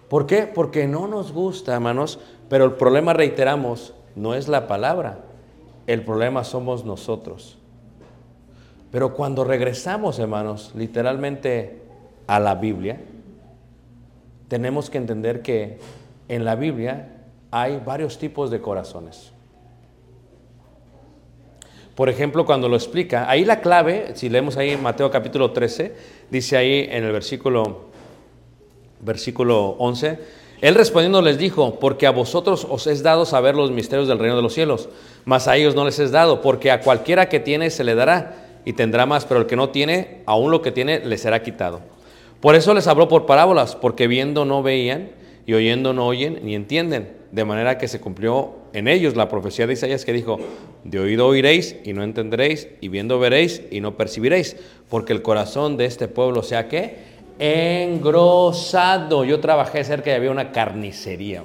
¿Por 0.09 0.27
qué? 0.27 0.43
Porque 0.43 0.87
no 0.87 1.09
nos 1.09 1.33
gusta, 1.33 1.75
hermanos, 1.75 2.21
pero 2.49 2.65
el 2.65 2.73
problema, 2.73 3.13
reiteramos, 3.13 3.95
no 4.15 4.35
es 4.35 4.47
la 4.47 4.67
palabra, 4.67 5.21
el 5.87 6.05
problema 6.05 6.45
somos 6.45 6.85
nosotros. 6.85 7.59
Pero 8.91 9.15
cuando 9.15 9.43
regresamos, 9.43 10.19
hermanos, 10.19 10.73
literalmente 10.75 11.83
a 12.27 12.39
la 12.39 12.55
Biblia, 12.55 13.01
tenemos 14.49 14.91
que 14.91 14.99
entender 14.99 15.41
que 15.41 15.79
en 16.29 16.45
la 16.45 16.57
Biblia 16.57 17.09
hay 17.51 17.81
varios 17.85 18.19
tipos 18.19 18.51
de 18.51 18.61
corazones. 18.61 19.33
Por 21.95 22.09
ejemplo, 22.09 22.47
cuando 22.47 22.69
lo 22.69 22.77
explica, 22.77 23.29
ahí 23.29 23.45
la 23.45 23.61
clave, 23.61 24.13
si 24.15 24.31
leemos 24.31 24.57
ahí 24.57 24.77
Mateo 24.77 25.11
capítulo 25.11 25.51
13, 25.51 25.95
dice 26.31 26.57
ahí 26.57 26.89
en 26.91 27.05
el 27.05 27.13
versículo, 27.13 27.87
versículo 29.01 29.77
11, 29.79 30.19
él 30.63 30.75
respondiendo 30.75 31.21
les 31.21 31.37
dijo, 31.37 31.79
porque 31.81 32.07
a 32.07 32.11
vosotros 32.11 32.67
os 32.71 32.87
es 32.87 33.03
dado 33.03 33.27
saber 33.27 33.57
los 33.57 33.71
misterios 33.73 34.09
del 34.09 34.19
reino 34.19 34.37
de 34.37 34.43
los 34.43 34.55
cielos, 34.55 34.89
mas 35.25 35.49
a 35.49 35.57
ellos 35.57 35.75
no 35.75 35.85
les 35.85 35.99
es 35.99 36.13
dado, 36.13 36.41
porque 36.41 36.71
a 36.71 36.81
cualquiera 36.81 37.29
que 37.29 37.41
tiene 37.41 37.69
se 37.69 37.85
le 37.85 37.95
dará 37.95 38.47
y 38.65 38.73
tendrá 38.73 39.05
más, 39.05 39.27
pero 39.27 39.41
el 39.41 39.47
que 39.47 39.57
no 39.57 39.69
tiene, 39.69 40.23
aún 40.25 40.51
lo 40.51 40.63
que 40.63 40.73
tiene 40.73 41.01
le 41.01 41.19
será 41.19 41.43
quitado. 41.43 41.81
Por 42.41 42.55
eso 42.55 42.73
les 42.75 42.87
habló 42.87 43.09
por 43.09 43.27
parábolas, 43.27 43.77
porque 43.77 44.07
viendo 44.07 44.45
no 44.45 44.63
veían 44.63 45.11
y 45.47 45.55
oyendo 45.55 45.93
no 45.93 46.07
oyen 46.07 46.41
ni 46.43 46.55
entienden, 46.55 47.22
de 47.33 47.45
manera 47.45 47.79
que 47.79 47.89
se 47.89 48.01
cumplió 48.01 48.51
en 48.73 48.87
ellos 48.87 49.17
la 49.17 49.29
profecía 49.29 49.67
de 49.67 49.73
Isaías 49.73 50.05
que 50.05 50.13
dijo, 50.13 50.39
de 50.85 51.01
oído 51.01 51.27
oiréis 51.27 51.77
y 51.85 51.93
no 51.95 52.05
entenderéis, 52.05 52.69
y 52.81 52.89
viendo 52.89 53.19
veréis 53.19 53.63
y 53.71 53.81
no 53.81 53.97
percibiréis, 53.97 54.57
porque 54.89 55.13
el 55.13 55.23
corazón 55.23 55.77
de 55.77 55.87
este 55.87 56.09
pueblo 56.09 56.43
sea 56.43 56.69
que 56.69 57.11
engrosado. 57.39 59.25
Yo 59.25 59.41
trabajé 59.41 59.83
cerca 59.85 60.11
y 60.11 60.15
había 60.15 60.31
una 60.31 60.53
carnicería. 60.53 61.43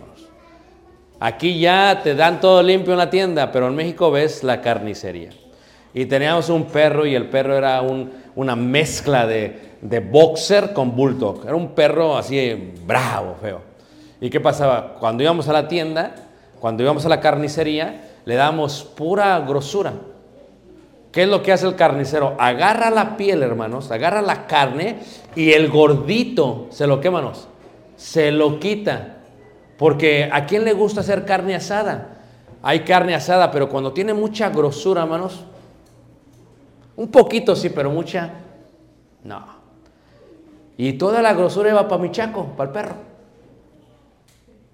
Aquí 1.20 1.60
ya 1.60 2.02
te 2.04 2.14
dan 2.16 2.40
todo 2.40 2.62
limpio 2.62 2.94
en 2.94 3.00
la 3.00 3.10
tienda, 3.10 3.52
pero 3.52 3.68
en 3.68 3.76
México 3.76 4.12
ves 4.12 4.44
la 4.44 4.62
carnicería. 4.62 5.30
Y 5.94 6.06
teníamos 6.06 6.50
un 6.50 6.66
perro 6.66 7.06
y 7.08 7.16
el 7.16 7.28
perro 7.28 7.56
era 7.58 7.82
un- 7.82 8.12
una 8.36 8.56
mezcla 8.56 9.26
de, 9.26 9.56
de 9.82 10.00
boxer 10.00 10.74
con 10.74 10.96
bulldog. 10.96 11.44
Era 11.46 11.56
un 11.56 11.70
perro 11.70 12.16
así 12.18 12.72
bravo, 12.86 13.36
feo. 13.42 13.62
¿Y 14.20 14.30
qué 14.30 14.40
pasaba? 14.40 14.96
Cuando 15.00 15.24
íbamos 15.24 15.48
a 15.48 15.54
la 15.54 15.68
tienda, 15.68 16.16
cuando 16.60 16.84
íbamos 16.84 17.06
a 17.06 17.10
la 17.10 17.20
carnicería, 17.20 18.10
le 18.26 18.36
dábamos 18.36 18.84
pura 18.84 19.40
grosura. 19.40 19.94
¿Qué 21.12 21.24
es 21.24 21.30
lo 21.30 21.42
que 21.42 21.52
hace 21.52 21.68
el 21.68 21.76
carnicero? 21.76 22.36
Agarra 22.38 22.90
la 22.90 23.18
piel, 23.18 23.42
hermanos, 23.42 23.92
agarra 23.92 24.22
la 24.22 24.46
carne 24.48 25.00
y 25.36 25.52
el 25.52 25.70
gordito 25.70 26.68
se 26.70 26.86
lo 26.86 27.00
quema, 27.00 27.20
hermanos, 27.20 27.48
se 27.96 28.32
lo 28.32 28.60
quita. 28.60 29.18
Porque 29.78 30.30
¿a 30.32 30.46
quién 30.46 30.66
le 30.66 30.74
gusta 30.74 31.02
hacer 31.02 31.26
carne 31.26 31.56
asada? 31.56 32.18
Hay 32.62 32.82
carne 32.82 33.16
asada, 33.16 33.52
pero 33.52 33.70
cuando 33.70 33.94
tiene 33.94 34.14
mucha 34.14 34.50
grosura, 34.50 35.04
hermanos, 35.04 35.46
un 36.96 37.10
poquito 37.10 37.56
sí, 37.56 37.70
pero 37.70 37.92
mucha, 37.92 38.32
no. 39.24 39.46
Y 40.78 40.94
toda 40.94 41.22
la 41.22 41.34
grosura 41.34 41.70
iba 41.70 41.88
para 41.88 42.02
mi 42.02 42.12
chaco, 42.12 42.46
para 42.58 42.70
el 42.70 42.74
perro. 42.74 42.96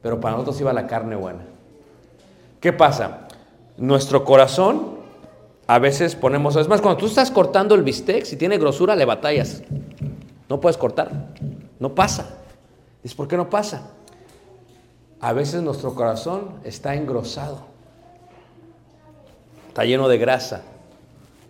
Pero 0.04 0.20
para 0.20 0.34
nosotros 0.34 0.60
iba 0.62 0.72
la 0.74 0.86
carne 0.86 1.16
buena. 1.16 1.40
¿Qué 2.60 2.72
pasa? 2.72 3.28
Nuestro 3.78 4.24
corazón, 4.24 5.00
a 5.66 5.80
veces 5.80 6.16
ponemos, 6.16 6.56
es 6.58 6.68
más, 6.68 6.82
cuando 6.82 7.00
tú 7.00 7.08
estás 7.08 7.32
cortando 7.32 7.74
el 7.74 7.82
bistec, 7.82 8.26
si 8.26 8.36
tiene 8.36 8.60
grosura, 8.60 8.96
le 8.96 9.06
batallas. 9.06 9.64
No 10.50 10.60
puedes 10.62 10.78
cortar, 10.78 11.10
no 11.80 11.96
pasa. 11.96 12.36
¿Es 13.04 13.16
por 13.16 13.28
qué 13.28 13.38
no 13.38 13.50
pasa? 13.50 13.90
A 15.20 15.34
veces 15.34 15.62
nuestro 15.62 15.96
corazón 15.96 16.60
está 16.66 16.96
engrosado, 16.96 17.60
está 19.70 19.86
lleno 19.86 20.10
de 20.10 20.18
grasa. 20.18 20.64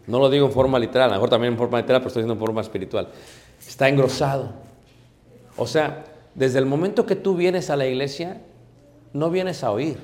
No 0.06 0.20
lo 0.20 0.30
digo 0.30 0.46
en 0.46 0.52
forma 0.52 0.78
literal, 0.78 1.10
a 1.10 1.14
lo 1.14 1.16
mejor 1.16 1.30
también 1.30 1.54
en 1.54 1.58
forma 1.58 1.80
literal, 1.80 2.02
pero 2.02 2.10
estoy 2.10 2.22
diciendo 2.22 2.34
en 2.34 2.46
forma 2.46 2.62
espiritual. 2.62 3.10
Está 3.66 3.90
engrosado. 3.90 4.52
O 5.58 5.66
sea, 5.66 6.04
desde 6.36 6.60
el 6.60 6.66
momento 6.66 7.06
que 7.06 7.16
tú 7.16 7.36
vienes 7.36 7.70
a 7.70 7.76
la 7.76 7.86
iglesia, 7.86 8.42
no 9.14 9.30
vienes 9.30 9.64
a 9.64 9.72
oír. 9.72 9.98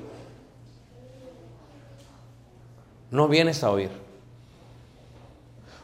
No 3.10 3.26
vienes 3.28 3.62
a 3.64 3.70
oír. 3.70 3.88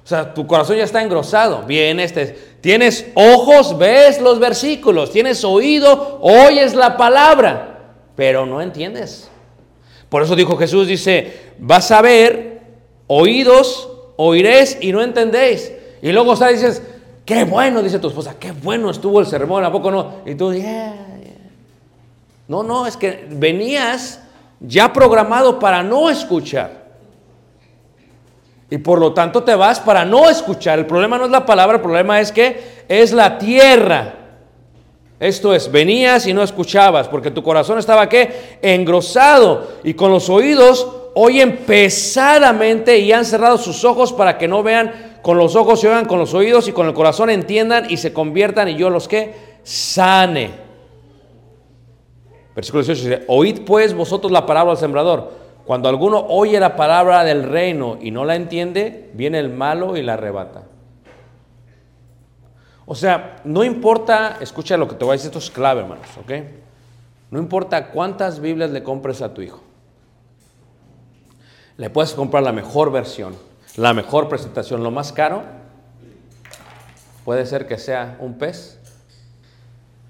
O 0.04 0.08
sea, 0.08 0.32
tu 0.32 0.46
corazón 0.46 0.76
ya 0.76 0.84
está 0.84 1.02
engrosado. 1.02 1.62
Vienes, 1.64 2.12
te- 2.14 2.38
tienes 2.60 3.06
ojos, 3.14 3.76
ves 3.76 4.20
los 4.20 4.38
versículos. 4.38 5.10
Tienes 5.10 5.42
oído, 5.44 6.18
oyes 6.22 6.74
la 6.74 6.96
palabra, 6.96 7.94
pero 8.14 8.46
no 8.46 8.62
entiendes. 8.62 9.28
Por 10.08 10.22
eso 10.22 10.36
dijo 10.36 10.56
Jesús, 10.56 10.86
dice, 10.86 11.50
vas 11.58 11.90
a 11.90 12.00
ver, 12.00 12.60
oídos, 13.08 13.88
oiréis 14.16 14.78
y 14.80 14.92
no 14.92 15.02
entendéis. 15.02 15.72
Y 16.00 16.12
luego 16.12 16.34
está, 16.34 16.48
dices, 16.48 16.80
qué 17.26 17.44
bueno, 17.44 17.82
dice 17.82 17.98
tu 17.98 18.08
esposa, 18.08 18.36
qué 18.38 18.52
bueno 18.52 18.90
estuvo 18.90 19.20
el 19.20 19.26
sermón, 19.26 19.64
¿a 19.64 19.72
poco 19.72 19.90
no? 19.90 20.12
Y 20.24 20.34
tú, 20.36 20.54
yeah. 20.54 20.94
No, 22.48 22.62
no, 22.62 22.86
es 22.86 22.96
que 22.96 23.26
venías 23.28 24.22
ya 24.60 24.92
programado 24.92 25.58
para 25.58 25.82
no 25.82 26.08
escuchar. 26.08 26.86
Y 28.70 28.78
por 28.78 29.00
lo 29.00 29.12
tanto 29.12 29.42
te 29.42 29.54
vas 29.54 29.80
para 29.80 30.04
no 30.04 30.28
escuchar. 30.28 30.78
El 30.78 30.86
problema 30.86 31.18
no 31.18 31.24
es 31.24 31.30
la 31.30 31.44
palabra, 31.44 31.76
el 31.76 31.82
problema 31.82 32.20
es 32.20 32.32
que 32.32 32.84
es 32.88 33.12
la 33.12 33.38
tierra. 33.38 34.14
Esto 35.18 35.54
es, 35.54 35.70
venías 35.70 36.26
y 36.26 36.34
no 36.34 36.42
escuchabas, 36.42 37.08
porque 37.08 37.30
tu 37.30 37.42
corazón 37.42 37.78
estaba 37.78 38.08
qué? 38.08 38.58
Engrosado 38.62 39.68
y 39.82 39.94
con 39.94 40.10
los 40.10 40.28
oídos 40.28 40.86
oyen 41.14 41.58
pesadamente 41.58 42.98
y 42.98 43.12
han 43.12 43.24
cerrado 43.24 43.56
sus 43.56 43.84
ojos 43.84 44.12
para 44.12 44.36
que 44.36 44.46
no 44.46 44.62
vean 44.62 45.05
con 45.26 45.38
los 45.38 45.56
ojos 45.56 45.82
y 45.82 45.88
oigan 45.88 46.04
con 46.04 46.20
los 46.20 46.34
oídos 46.34 46.68
y 46.68 46.72
con 46.72 46.86
el 46.86 46.94
corazón 46.94 47.30
entiendan 47.30 47.90
y 47.90 47.96
se 47.96 48.12
conviertan 48.12 48.68
y 48.68 48.76
yo 48.76 48.90
los 48.90 49.08
que 49.08 49.34
sane. 49.64 50.52
Versículo 52.54 52.84
18 52.84 53.08
dice, 53.08 53.24
oíd 53.26 53.62
pues 53.66 53.92
vosotros 53.92 54.30
la 54.30 54.46
palabra 54.46 54.74
del 54.74 54.78
sembrador. 54.78 55.32
Cuando 55.64 55.88
alguno 55.88 56.24
oye 56.28 56.60
la 56.60 56.76
palabra 56.76 57.24
del 57.24 57.42
reino 57.42 57.98
y 58.00 58.12
no 58.12 58.24
la 58.24 58.36
entiende, 58.36 59.10
viene 59.14 59.40
el 59.40 59.48
malo 59.48 59.96
y 59.96 60.02
la 60.02 60.12
arrebata. 60.12 60.62
O 62.86 62.94
sea, 62.94 63.40
no 63.42 63.64
importa, 63.64 64.38
escucha 64.40 64.76
lo 64.76 64.86
que 64.86 64.94
te 64.94 65.04
voy 65.04 65.14
a 65.14 65.16
decir, 65.16 65.26
esto 65.26 65.40
es 65.40 65.50
clave, 65.50 65.80
hermanos, 65.80 66.06
¿ok? 66.22 66.32
No 67.32 67.40
importa 67.40 67.88
cuántas 67.88 68.38
Biblias 68.38 68.70
le 68.70 68.84
compres 68.84 69.20
a 69.22 69.34
tu 69.34 69.42
hijo. 69.42 69.60
Le 71.78 71.90
puedes 71.90 72.12
comprar 72.14 72.44
la 72.44 72.52
mejor 72.52 72.92
versión, 72.92 73.34
la 73.76 73.92
mejor 73.92 74.28
presentación, 74.28 74.82
lo 74.82 74.90
más 74.90 75.12
caro. 75.12 75.42
Puede 77.24 77.44
ser 77.46 77.66
que 77.66 77.78
sea 77.78 78.16
un 78.20 78.38
pez 78.38 78.78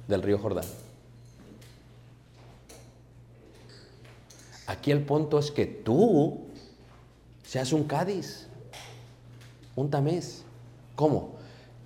del 0.07 0.23
río 0.23 0.39
Jordán. 0.39 0.64
Aquí 4.67 4.91
el 4.91 5.03
punto 5.03 5.39
es 5.39 5.51
que 5.51 5.67
tú 5.67 6.47
seas 7.45 7.73
un 7.73 7.85
Cádiz, 7.85 8.47
un 9.75 9.91
Tamés. 9.91 10.45
¿Cómo? 10.95 11.37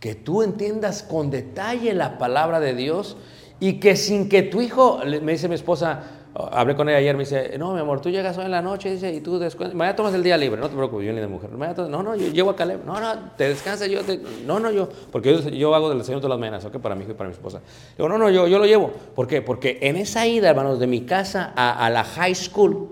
Que 0.01 0.15
tú 0.15 0.43
entiendas 0.43 1.03
con 1.03 1.31
detalle 1.31 1.95
la 1.95 2.19
palabra 2.19 2.61
de 2.61 2.75
Dios 2.75 3.17
y 3.59 3.81
que 3.81 3.97
sin 3.97 4.29
que 4.29 4.43
tu 4.43 4.61
hijo, 4.63 5.01
me 5.05 5.33
dice 5.33 5.49
mi 5.49 5.55
esposa, 5.55 6.03
hablé 6.35 6.77
con 6.77 6.89
ella 6.89 6.99
ayer, 6.99 7.17
me 7.17 7.25
dice, 7.25 7.57
no, 7.59 7.73
mi 7.75 7.81
amor, 7.81 8.01
tú 8.01 8.09
llegas 8.09 8.39
hoy 8.39 8.45
en 8.45 8.53
la 8.53 8.63
noche 8.63 8.95
y 9.13 9.21
tú 9.21 9.39
descansas, 9.39 9.75
mañana 9.75 9.97
tomas 9.97 10.15
el 10.15 10.23
día 10.23 10.37
libre, 10.37 10.61
no 10.61 10.69
te 10.69 10.77
preocupes, 10.77 11.07
yo 11.07 11.13
ni 11.13 11.21
de 11.21 11.27
mujer, 11.27 11.51
mañana 11.51 11.89
no, 11.89 12.03
no, 12.03 12.15
yo 12.15 12.29
llevo 12.29 12.51
a 12.51 12.57
Caleb, 12.57 12.85
no, 12.87 13.01
no, 13.01 13.31
te 13.37 13.49
descansas, 13.49 13.89
yo, 13.89 14.03
te- 14.05 14.21
no, 14.47 14.61
no, 14.61 14.71
yo, 14.71 14.89
porque 15.11 15.33
yo, 15.33 15.49
yo 15.51 15.75
hago 15.75 15.89
del 15.89 15.99
desayuno 15.99 16.21
todas 16.21 16.31
las 16.37 16.41
mañanas, 16.41 16.65
ok, 16.65 16.79
para 16.79 16.95
mi 16.95 17.03
hijo 17.03 17.13
y 17.13 17.15
para 17.15 17.29
mi 17.29 17.35
esposa. 17.35 17.61
Digo, 17.97 18.09
no, 18.09 18.17
no, 18.17 18.31
yo, 18.31 18.47
yo 18.47 18.59
lo 18.59 18.67
llevo, 18.67 18.93
¿por 19.15 19.27
qué? 19.27 19.43
Porque 19.43 19.79
en 19.83 19.97
esa 19.97 20.27
ida, 20.27 20.51
hermanos, 20.51 20.79
de 20.79 20.87
mi 20.87 21.01
casa 21.03 21.53
a, 21.57 21.85
a 21.85 21.91
la 21.91 22.05
high 22.05 22.35
school, 22.35 22.89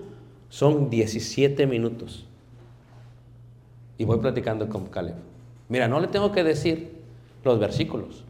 son 0.49 0.91
17 0.91 1.67
minutos. 1.67 2.25
Y 3.99 4.05
voy 4.05 4.19
platicando 4.19 4.69
con 4.69 4.87
Caleb. 4.87 5.15
Mira, 5.69 5.87
no 5.89 6.01
le 6.01 6.07
tengo 6.09 6.33
que 6.33 6.43
decir 6.45 6.97
los 7.45 7.59
versículos. 7.59 8.25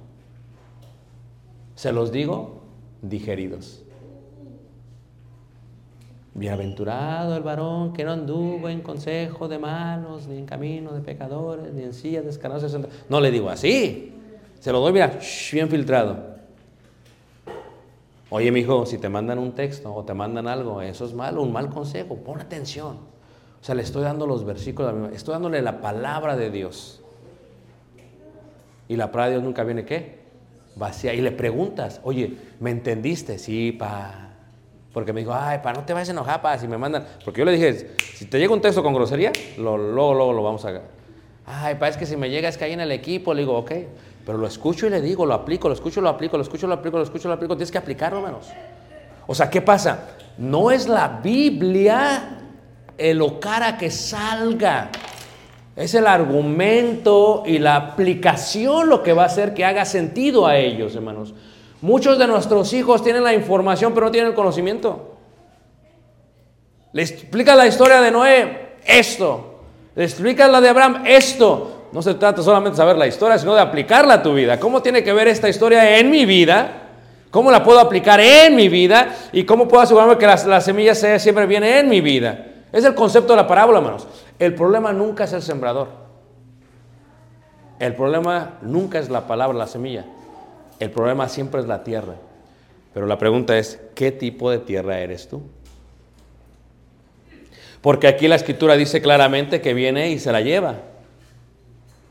Se 1.74 1.92
los 1.92 2.10
digo 2.10 2.60
digeridos. 3.02 3.82
Bienaventurado 6.38 7.36
el 7.36 7.42
varón 7.42 7.92
que 7.92 8.04
no 8.04 8.12
anduvo 8.12 8.68
en 8.68 8.80
consejo 8.80 9.48
de 9.48 9.58
malos, 9.58 10.26
ni 10.28 10.38
en 10.38 10.46
camino 10.46 10.92
de 10.92 11.00
pecadores, 11.00 11.72
ni 11.72 11.82
en 11.82 11.92
silla 11.92 12.22
de 12.22 12.30
escalones 12.30 12.62
se 12.62 12.68
sentó. 12.68 12.88
No 13.08 13.20
le 13.20 13.30
digo 13.30 13.50
así. 13.50 14.12
Se 14.60 14.72
lo 14.72 14.80
doy, 14.80 14.92
mira, 14.92 15.18
shh, 15.20 15.52
bien 15.54 15.68
filtrado. 15.68 16.38
Oye, 18.30 18.52
mi 18.52 18.60
hijo, 18.60 18.84
si 18.84 18.98
te 18.98 19.08
mandan 19.08 19.38
un 19.38 19.52
texto 19.52 19.94
o 19.94 20.04
te 20.04 20.12
mandan 20.12 20.46
algo, 20.46 20.82
eso 20.82 21.06
es 21.06 21.14
malo, 21.14 21.42
un 21.42 21.52
mal 21.52 21.70
consejo, 21.70 22.16
pon 22.16 22.40
atención. 22.40 22.96
O 23.60 23.64
sea, 23.64 23.74
le 23.74 23.82
estoy 23.82 24.02
dando 24.02 24.26
los 24.26 24.44
versículos, 24.44 25.12
estoy 25.12 25.32
dándole 25.32 25.62
la 25.62 25.80
palabra 25.80 26.36
de 26.36 26.50
Dios. 26.50 27.02
Y 28.86 28.96
la 28.96 29.10
palabra 29.10 29.26
de 29.26 29.32
Dios 29.36 29.44
nunca 29.44 29.64
viene, 29.64 29.84
¿qué? 29.84 30.18
Vacía. 30.76 31.14
Y 31.14 31.20
le 31.20 31.32
preguntas, 31.32 32.00
oye, 32.04 32.36
¿me 32.60 32.70
entendiste? 32.70 33.38
Sí, 33.38 33.72
pa. 33.72 34.27
Porque 34.92 35.12
me 35.12 35.20
dijo, 35.20 35.34
ay, 35.34 35.58
pa, 35.62 35.72
no 35.72 35.84
te 35.84 35.92
vayas 35.92 36.08
a 36.08 36.12
enojar, 36.12 36.40
si 36.58 36.66
me 36.66 36.78
mandan. 36.78 37.06
Porque 37.24 37.40
yo 37.40 37.44
le 37.44 37.52
dije, 37.52 37.94
si 38.14 38.24
te 38.24 38.38
llega 38.38 38.52
un 38.52 38.60
texto 38.60 38.82
con 38.82 38.94
grosería, 38.94 39.32
lo, 39.58 39.76
luego, 39.76 40.14
luego 40.14 40.32
lo 40.32 40.42
vamos 40.42 40.64
a. 40.64 40.80
Ay, 41.46 41.74
pa, 41.76 41.88
es 41.88 41.96
que 41.96 42.06
si 42.06 42.16
me 42.16 42.30
llega 42.30 42.48
es 42.48 42.56
que 42.56 42.64
hay 42.64 42.72
en 42.72 42.80
el 42.80 42.92
equipo, 42.92 43.34
le 43.34 43.42
digo, 43.42 43.56
ok. 43.56 43.72
Pero 44.24 44.38
lo 44.38 44.46
escucho 44.46 44.86
y 44.86 44.90
le 44.90 45.00
digo, 45.00 45.24
lo 45.24 45.34
aplico, 45.34 45.68
lo 45.68 45.74
escucho, 45.74 46.00
lo 46.00 46.08
aplico, 46.08 46.36
lo 46.36 46.42
escucho, 46.42 46.66
lo 46.66 46.74
aplico, 46.74 46.98
lo 46.98 47.04
escucho, 47.04 47.28
lo 47.28 47.34
aplico. 47.34 47.56
Tienes 47.56 47.70
que 47.70 47.78
aplicarlo, 47.78 48.18
hermanos. 48.18 48.48
O 49.26 49.34
sea, 49.34 49.48
¿qué 49.48 49.62
pasa? 49.62 50.10
No 50.36 50.70
es 50.70 50.88
la 50.88 51.20
Biblia 51.22 52.38
el 52.98 53.22
o 53.22 53.38
cara 53.38 53.78
que 53.78 53.90
salga. 53.90 54.90
Es 55.76 55.94
el 55.94 56.06
argumento 56.06 57.44
y 57.46 57.58
la 57.58 57.76
aplicación 57.76 58.88
lo 58.88 59.02
que 59.02 59.12
va 59.12 59.22
a 59.22 59.26
hacer 59.26 59.54
que 59.54 59.64
haga 59.64 59.84
sentido 59.84 60.46
a 60.46 60.56
ellos, 60.58 60.94
hermanos. 60.96 61.34
Muchos 61.80 62.18
de 62.18 62.26
nuestros 62.26 62.72
hijos 62.72 63.02
tienen 63.02 63.22
la 63.24 63.32
información, 63.34 63.94
pero 63.94 64.06
no 64.06 64.12
tienen 64.12 64.30
el 64.30 64.34
conocimiento. 64.34 65.14
Le 66.92 67.02
explica 67.02 67.54
la 67.54 67.66
historia 67.66 68.00
de 68.00 68.10
Noé, 68.10 68.76
esto. 68.84 69.60
Le 69.94 70.04
explica 70.04 70.48
la 70.48 70.60
de 70.60 70.68
Abraham, 70.68 71.04
esto. 71.06 71.74
No 71.92 72.02
se 72.02 72.14
trata 72.14 72.42
solamente 72.42 72.72
de 72.72 72.76
saber 72.78 72.96
la 72.96 73.06
historia, 73.06 73.38
sino 73.38 73.54
de 73.54 73.60
aplicarla 73.60 74.14
a 74.14 74.22
tu 74.22 74.34
vida. 74.34 74.58
¿Cómo 74.58 74.82
tiene 74.82 75.02
que 75.04 75.12
ver 75.12 75.28
esta 75.28 75.48
historia 75.48 75.98
en 75.98 76.10
mi 76.10 76.26
vida? 76.26 76.82
¿Cómo 77.30 77.50
la 77.50 77.62
puedo 77.62 77.78
aplicar 77.78 78.20
en 78.20 78.56
mi 78.56 78.68
vida? 78.68 79.14
¿Y 79.32 79.44
cómo 79.44 79.68
puedo 79.68 79.82
asegurarme 79.82 80.18
que 80.18 80.26
la, 80.26 80.36
la 80.46 80.60
semilla 80.60 80.94
sea- 80.94 81.18
siempre 81.18 81.46
viene 81.46 81.78
en 81.78 81.88
mi 81.88 82.00
vida? 82.00 82.44
Es 82.72 82.84
el 82.84 82.94
concepto 82.94 83.32
de 83.34 83.36
la 83.36 83.46
parábola, 83.46 83.78
hermanos. 83.78 84.06
El 84.38 84.54
problema 84.54 84.92
nunca 84.92 85.24
es 85.24 85.32
el 85.32 85.42
sembrador. 85.42 85.88
El 87.78 87.94
problema 87.94 88.58
nunca 88.62 88.98
es 88.98 89.08
la 89.08 89.26
palabra, 89.26 89.56
la 89.56 89.66
semilla. 89.66 90.04
El 90.78 90.90
problema 90.90 91.28
siempre 91.28 91.60
es 91.60 91.66
la 91.66 91.82
tierra. 91.82 92.14
Pero 92.94 93.06
la 93.06 93.18
pregunta 93.18 93.56
es, 93.58 93.80
¿qué 93.94 94.12
tipo 94.12 94.50
de 94.50 94.58
tierra 94.58 94.98
eres 94.98 95.28
tú? 95.28 95.42
Porque 97.80 98.08
aquí 98.08 98.26
la 98.28 98.36
escritura 98.36 98.76
dice 98.76 99.00
claramente 99.00 99.60
que 99.60 99.74
viene 99.74 100.10
y 100.10 100.18
se 100.18 100.32
la 100.32 100.40
lleva. 100.40 100.76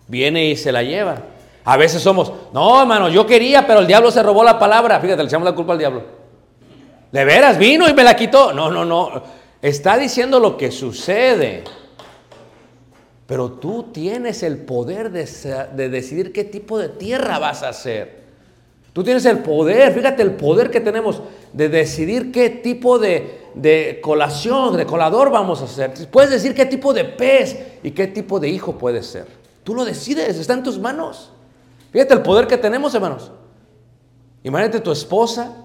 Viene 0.08 0.46
y 0.46 0.56
se 0.56 0.72
la 0.72 0.84
lleva. 0.84 1.18
A 1.66 1.76
veces 1.76 2.02
somos, 2.02 2.32
no, 2.54 2.82
hermano, 2.82 3.10
yo 3.10 3.26
quería, 3.26 3.68
pero 3.68 3.82
el 3.82 3.88
diablo 3.88 4.10
se 4.10 4.24
robó 4.24 4.44
la 4.44 4.58
palabra. 4.58 5.00
Fíjate, 5.02 5.22
le 5.22 5.28
echamos 5.28 5.46
la 5.46 5.54
culpa 5.56 5.74
al 5.74 5.80
diablo. 5.80 6.04
De 7.12 7.26
veras, 7.26 7.58
vino 7.58 7.90
y 7.90 7.94
me 7.94 8.04
la 8.04 8.16
quitó. 8.16 8.54
No, 8.54 8.72
no, 8.72 8.86
no. 8.86 9.24
Está 9.62 9.98
diciendo 9.98 10.40
lo 10.40 10.56
que 10.56 10.72
sucede. 10.72 11.66
Pero 13.26 13.52
tú 13.52 13.92
tienes 13.92 14.44
el 14.44 14.60
poder 14.60 15.12
de, 15.12 15.26
de 15.76 15.90
decidir 15.90 16.32
qué 16.32 16.46
tipo 16.46 16.80
de 16.80 16.88
tierra 16.88 17.40
vas 17.40 17.64
a 17.64 17.70
hacer. 17.70 18.27
Tú 18.98 19.04
tienes 19.04 19.26
el 19.26 19.38
poder, 19.44 19.94
fíjate 19.94 20.24
el 20.24 20.32
poder 20.32 20.72
que 20.72 20.82
tenemos 20.82 21.22
de 21.54 21.70
decidir 21.70 22.32
qué 22.32 22.50
tipo 22.50 22.98
de, 22.98 24.00
colación, 24.02 24.76
de 24.76 24.88
colador 24.88 25.30
vamos 25.30 25.62
a 25.62 25.66
hacer. 25.66 25.94
Puedes 26.10 26.32
decir 26.32 26.56
qué 26.56 26.66
tipo 26.66 26.96
de 26.96 27.06
pez 27.06 27.60
y 27.84 27.92
qué 27.92 28.08
tipo 28.08 28.40
de 28.40 28.50
hijo 28.50 28.76
puedes 28.76 29.06
ser. 29.06 29.28
Tú 29.64 29.76
lo 29.76 29.86
decides, 29.86 30.40
está 30.40 30.56
en 30.56 30.64
tus 30.64 30.80
manos. 30.80 31.30
Fíjate 31.92 32.16
el 32.16 32.24
poder 32.24 32.48
que 32.48 32.58
tenemos, 32.58 32.96
hermanos. 32.96 33.32
Imagínate 34.44 34.80
tu 34.80 34.92
esposa, 34.92 35.56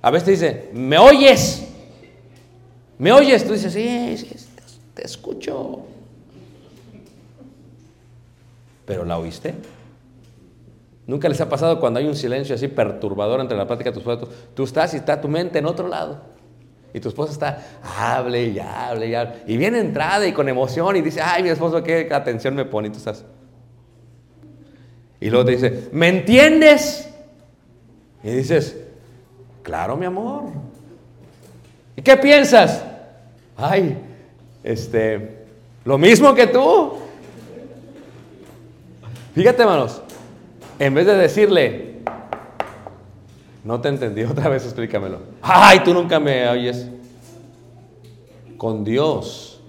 a 0.00 0.12
veces 0.12 0.24
te 0.24 0.30
dice, 0.30 0.70
¿me 0.72 0.98
oyes? 0.98 1.64
¿Me 2.96 3.10
oyes? 3.10 3.44
Tú 3.44 3.54
dices, 3.54 3.72
sí, 3.72 4.16
sí, 4.18 4.46
te 4.94 5.04
escucho. 5.04 5.80
¿Pero 8.86 9.04
la 9.04 9.18
oíste? 9.18 9.56
¿Nunca 11.08 11.26
les 11.26 11.40
ha 11.40 11.48
pasado 11.48 11.80
cuando 11.80 11.98
hay 11.98 12.06
un 12.06 12.14
silencio 12.14 12.54
así 12.54 12.68
perturbador 12.68 13.40
entre 13.40 13.56
la 13.56 13.66
plática 13.66 13.88
de 13.88 13.94
tu 13.94 14.00
esposa? 14.00 14.30
Tú 14.54 14.64
estás 14.64 14.92
y 14.92 14.98
está 14.98 15.18
tu 15.18 15.26
mente 15.26 15.58
en 15.58 15.64
otro 15.64 15.88
lado. 15.88 16.20
Y 16.92 17.00
tu 17.00 17.08
esposa 17.08 17.32
está, 17.32 17.66
hable 17.96 18.44
y 18.48 18.58
hable 18.58 19.08
y 19.08 19.14
hable. 19.14 19.36
Y 19.46 19.56
viene 19.56 19.78
entrada 19.78 20.26
y 20.26 20.32
con 20.34 20.50
emoción 20.50 20.96
y 20.96 21.00
dice, 21.00 21.22
ay, 21.22 21.42
mi 21.42 21.48
esposo, 21.48 21.82
qué 21.82 22.06
atención 22.12 22.54
me 22.54 22.66
pone. 22.66 22.88
Y 22.88 22.90
tú 22.90 22.98
estás. 22.98 23.24
Y 25.18 25.30
luego 25.30 25.46
te 25.46 25.52
dice, 25.52 25.88
¿me 25.92 26.08
entiendes? 26.08 27.08
Y 28.22 28.28
dices, 28.28 28.76
claro, 29.62 29.96
mi 29.96 30.04
amor. 30.04 30.44
¿Y 31.96 32.02
qué 32.02 32.18
piensas? 32.18 32.84
Ay, 33.56 33.96
este, 34.62 35.46
lo 35.86 35.96
mismo 35.96 36.34
que 36.34 36.48
tú. 36.48 36.98
Fíjate, 39.34 39.62
hermanos, 39.62 40.02
en 40.78 40.94
vez 40.94 41.06
de 41.06 41.16
decirle, 41.16 42.00
No 43.64 43.80
te 43.80 43.88
entendí, 43.88 44.22
otra 44.24 44.48
vez 44.48 44.64
explícamelo. 44.64 45.18
Ay, 45.42 45.80
tú 45.80 45.92
nunca 45.92 46.20
me 46.20 46.48
oyes. 46.48 46.88
Con 48.56 48.84
Dios 48.84 49.60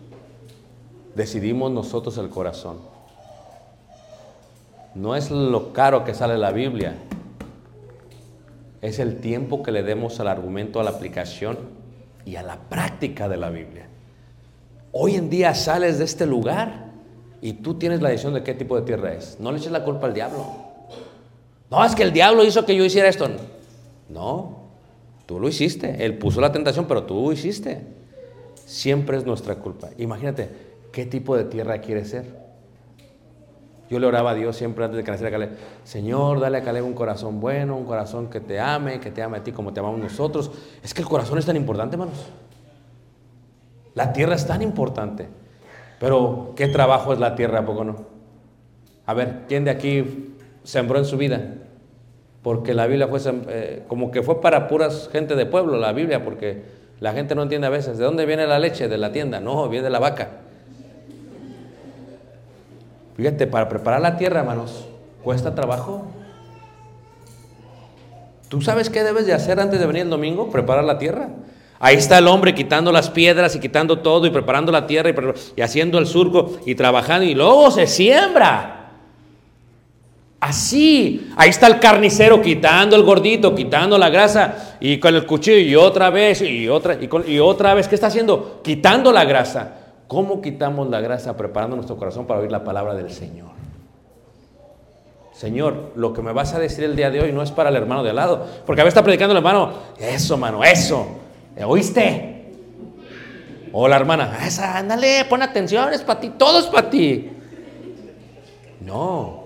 decidimos 1.16 1.72
nosotros 1.72 2.18
el 2.18 2.30
corazón. 2.30 2.78
No 4.96 5.16
es 5.16 5.30
lo 5.30 5.74
caro 5.74 6.04
que 6.04 6.14
sale 6.14 6.38
la 6.38 6.52
Biblia, 6.52 6.96
es 8.82 9.00
el 9.00 9.20
tiempo 9.20 9.62
que 9.62 9.72
le 9.72 9.84
demos 9.84 10.20
al 10.20 10.28
argumento, 10.28 10.80
a 10.80 10.84
la 10.84 10.90
aplicación 10.92 11.58
y 12.26 12.38
a 12.38 12.44
la 12.44 12.58
práctica 12.58 13.30
de 13.30 13.38
la 13.38 13.50
Biblia. 13.50 13.88
Hoy 14.92 15.16
en 15.16 15.30
día 15.30 15.54
sales 15.54 16.00
de 16.00 16.06
este 16.06 16.26
lugar 16.26 16.86
y 17.42 17.54
tú 17.54 17.76
tienes 17.76 18.02
la 18.02 18.10
decisión 18.10 18.34
de 18.34 18.44
qué 18.44 18.54
tipo 18.54 18.76
de 18.76 18.82
tierra 18.82 19.14
es. 19.14 19.38
No 19.40 19.52
le 19.52 19.60
eches 19.60 19.72
la 19.72 19.84
culpa 19.84 20.08
al 20.08 20.14
diablo. 20.14 20.69
No, 21.70 21.86
es 21.86 21.96
que 21.96 22.04
el 22.04 22.12
diablo 22.12 22.44
hizo 22.44 22.66
que 22.66 22.76
yo 22.76 22.84
hiciera 22.84 23.08
esto. 23.10 23.28
No, 24.10 24.58
tú 25.26 25.40
lo 25.40 25.48
hiciste. 25.48 26.04
Él 26.04 26.18
puso 26.18 26.42
la 26.42 26.52
tentación, 26.52 26.86
pero 26.88 27.04
tú 27.04 27.16
lo 27.28 27.32
hiciste. 27.32 27.82
Siempre 28.66 29.18
es 29.18 29.26
nuestra 29.26 29.56
culpa. 29.56 29.90
Imagínate, 29.98 30.50
¿qué 30.92 31.06
tipo 31.06 31.38
de 31.38 31.46
tierra 31.46 31.80
quieres 31.80 32.10
ser? 32.10 32.50
Yo 33.90 34.00
le 34.00 34.06
oraba 34.06 34.32
a 34.32 34.36
Dios 34.36 34.56
siempre 34.56 34.86
antes 34.86 34.98
de 34.98 35.04
que 35.04 35.10
naciera 35.10 35.32
Caleb, 35.32 35.58
Señor, 35.84 36.40
dale 36.40 36.60
a 36.60 36.64
Caleb 36.64 36.86
un 36.86 36.94
corazón 36.94 37.40
bueno, 37.40 37.76
un 37.76 37.86
corazón 37.86 38.30
que 38.30 38.40
te 38.40 38.60
ame, 38.60 39.00
que 39.00 39.10
te 39.10 39.24
ame 39.24 39.38
a 39.38 39.44
ti 39.44 39.52
como 39.52 39.74
te 39.74 39.80
amamos 39.80 40.00
nosotros. 40.00 40.52
Es 40.84 40.94
que 40.94 41.02
el 41.02 41.08
corazón 41.08 41.40
es 41.40 41.46
tan 41.46 41.56
importante, 41.56 41.96
hermanos. 41.96 42.28
La 43.96 44.14
tierra 44.14 44.36
es 44.36 44.46
tan 44.46 44.62
importante. 44.62 45.28
Pero, 46.00 46.54
¿qué 46.56 46.68
trabajo 46.68 47.14
es 47.14 47.20
la 47.20 47.36
tierra, 47.36 47.60
¿a 47.60 47.66
poco 47.66 47.84
no? 47.84 47.96
A 49.08 49.14
ver, 49.16 49.46
¿quién 49.48 49.66
de 49.66 49.72
aquí 49.72 50.36
sembró 50.70 51.00
en 51.00 51.06
su 51.06 51.18
vida? 51.18 51.56
Porque 52.44 52.74
la 52.74 52.88
Biblia 52.88 53.08
fue 53.08 53.20
eh, 53.50 53.84
como 53.88 54.12
que 54.12 54.24
fue 54.24 54.40
para 54.40 54.68
puras 54.68 55.10
gente 55.12 55.36
de 55.36 55.46
pueblo, 55.46 55.78
la 55.78 55.92
Biblia, 55.92 56.24
porque 56.24 56.64
la 57.00 57.12
gente 57.14 57.36
no 57.36 57.44
entiende 57.44 57.68
a 57.68 57.70
veces. 57.70 57.98
¿De 57.98 58.06
dónde 58.06 58.26
viene 58.26 58.46
la 58.48 58.60
leche? 58.60 58.88
De 58.88 58.98
la 58.98 59.12
tienda. 59.12 59.40
No, 59.40 59.68
viene 59.68 59.84
de 59.84 59.90
la 59.90 60.00
vaca. 60.00 60.30
Fíjate, 63.18 63.48
para 63.48 63.68
preparar 63.68 64.00
la 64.00 64.16
tierra, 64.16 64.40
hermanos, 64.40 64.86
cuesta 65.24 65.54
trabajo. 65.54 66.06
¿Tú 68.48 68.62
sabes 68.62 68.90
qué 68.90 69.04
debes 69.04 69.26
de 69.26 69.34
hacer 69.34 69.60
antes 69.60 69.80
de 69.80 69.86
venir 69.86 70.04
el 70.04 70.10
domingo? 70.10 70.50
Preparar 70.50 70.86
la 70.86 70.98
tierra. 70.98 71.30
Ahí 71.80 71.98
está 71.98 72.18
el 72.18 72.28
hombre 72.28 72.56
quitando 72.56 72.92
las 72.92 73.10
piedras 73.10 73.56
y 73.56 73.60
quitando 73.60 74.00
todo 74.00 74.26
y 74.26 74.30
preparando 74.30 74.72
la 74.72 74.88
tierra 74.88 75.10
y, 75.10 75.16
y 75.58 75.62
haciendo 75.62 75.98
el 75.98 76.08
surco 76.08 76.58
y 76.66 76.76
trabajando 76.76 77.26
y 77.26 77.36
luego 77.36 77.72
se 77.72 77.88
siembra. 77.88 78.79
Así, 80.40 81.32
ahí 81.36 81.50
está 81.50 81.68
el 81.68 81.80
carnicero 81.80 82.42
quitando 82.42 82.96
el 82.96 83.04
gordito, 83.04 83.54
quitando 83.54 83.98
la 83.98 84.10
grasa 84.10 84.78
y 84.80 84.98
con 84.98 85.14
el 85.14 85.26
cuchillo 85.26 85.60
y 85.60 85.76
otra 85.76 86.10
vez 86.10 86.42
y 86.42 86.70
otra 86.70 86.98
y, 87.28 87.40
otra 87.40 87.74
vez. 87.74 87.90
¿Qué 87.90 87.96
está 87.96 88.08
haciendo? 88.08 88.62
Quitando 88.64 89.12
la 89.12 89.26
grasa. 89.26 89.76
¿Cómo 90.08 90.42
quitamos 90.42 90.90
la 90.90 91.02
grasa? 91.02 91.36
Preparando 91.36 91.76
nuestro 91.76 91.98
corazón 91.98 92.26
para 92.26 92.40
oír 92.40 92.52
la 92.52 92.64
palabra 92.64 92.96
del 92.96 93.12
Señor. 93.12 93.50
Señor, 95.34 95.92
lo 95.96 96.14
que 96.14 96.22
me 96.22 96.32
vas 96.32 96.54
a 96.54 96.60
decir 96.60 96.84
el 96.86 96.96
día 96.96 97.10
de 97.10 97.22
hoy 97.22 97.32
no 97.32 97.42
es 97.42 97.52
para 97.52 97.70
el 97.70 97.76
hermano 97.76 98.04
de 98.04 98.12
al 98.12 98.16
lado. 98.16 98.46
Porque 98.66 98.82
a 98.82 98.86
veces 98.86 98.96
está 98.96 99.04
predicando 99.04 99.34
el 99.34 99.38
hermano, 99.38 99.74
eso, 99.98 100.38
mano, 100.38 100.64
eso. 100.64 101.06
¿Oíste? 101.66 102.54
O 103.72 103.88
la 103.88 103.98
hermana, 103.98 104.40
esa, 104.46 104.78
ándale, 104.78 105.26
pon 105.30 105.42
atención, 105.42 105.94
es 105.94 106.02
para 106.02 106.20
ti, 106.20 106.32
todo 106.38 106.60
es 106.60 106.66
para 106.66 106.90
ti. 106.90 107.30
No, 108.82 109.39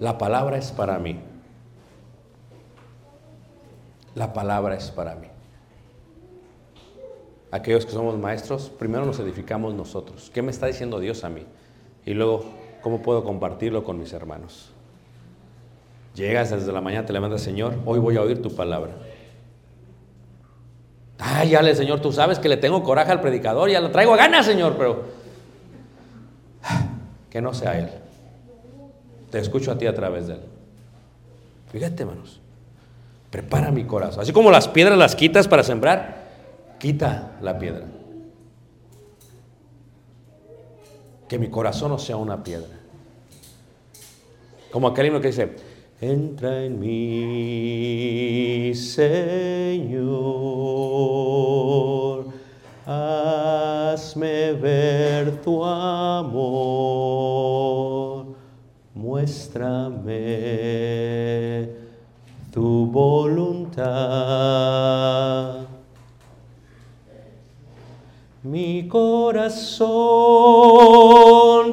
la 0.00 0.18
palabra 0.18 0.58
es 0.58 0.72
para 0.72 0.98
mí. 0.98 1.18
La 4.14 4.32
palabra 4.32 4.74
es 4.74 4.90
para 4.90 5.14
mí. 5.14 5.28
Aquellos 7.50 7.86
que 7.86 7.92
somos 7.92 8.18
maestros, 8.18 8.70
primero 8.78 9.04
nos 9.06 9.18
edificamos 9.20 9.74
nosotros. 9.74 10.30
¿Qué 10.32 10.42
me 10.42 10.50
está 10.50 10.66
diciendo 10.66 10.98
Dios 10.98 11.24
a 11.24 11.28
mí? 11.28 11.44
Y 12.04 12.14
luego, 12.14 12.44
¿cómo 12.82 13.02
puedo 13.02 13.24
compartirlo 13.24 13.84
con 13.84 13.98
mis 13.98 14.12
hermanos? 14.12 14.70
Llegas 16.14 16.50
desde 16.50 16.72
la 16.72 16.80
mañana, 16.80 17.06
te 17.06 17.12
levantas, 17.12 17.42
Señor, 17.42 17.74
hoy 17.84 17.98
voy 17.98 18.16
a 18.16 18.22
oír 18.22 18.40
tu 18.40 18.54
palabra. 18.54 18.92
Ay, 21.18 21.50
ya 21.50 21.62
le, 21.62 21.74
Señor, 21.74 22.00
tú 22.00 22.12
sabes 22.12 22.38
que 22.38 22.48
le 22.48 22.56
tengo 22.56 22.82
coraje 22.82 23.12
al 23.12 23.20
predicador, 23.20 23.70
ya 23.70 23.80
lo 23.80 23.90
traigo 23.90 24.14
a 24.14 24.16
ganas, 24.16 24.44
Señor, 24.44 24.76
pero 24.76 25.04
que 27.30 27.40
no 27.40 27.54
sea 27.54 27.78
Él. 27.78 27.90
Te 29.30 29.38
escucho 29.38 29.72
a 29.72 29.78
ti 29.78 29.86
a 29.86 29.94
través 29.94 30.26
de 30.26 30.34
Él. 30.34 30.40
Fíjate, 31.72 32.02
hermanos, 32.02 32.40
prepara 33.30 33.70
mi 33.70 33.84
corazón. 33.84 34.22
Así 34.22 34.32
como 34.32 34.50
las 34.50 34.68
piedras 34.68 34.96
las 34.98 35.14
quitas 35.16 35.48
para 35.48 35.62
sembrar, 35.62 36.26
quita 36.78 37.32
la 37.40 37.58
piedra. 37.58 37.86
Que 41.28 41.38
mi 41.38 41.48
corazón 41.48 41.90
no 41.90 41.98
sea 41.98 42.16
una 42.16 42.42
piedra. 42.42 42.68
Como 44.70 44.88
aquel 44.88 45.06
himno 45.06 45.20
que 45.20 45.28
dice, 45.28 45.56
entra 46.00 46.64
en 46.64 46.78
mí, 46.78 48.72
Señor, 48.74 50.06
hazme 52.84 54.52
ver 54.52 55.40
tu 55.42 55.64
amor, 55.64 56.36
muéstrame 59.26 60.22
tu 62.52 62.86
voluntad. 62.86 63.86
Mi 68.44 68.86
corazón 68.86 69.50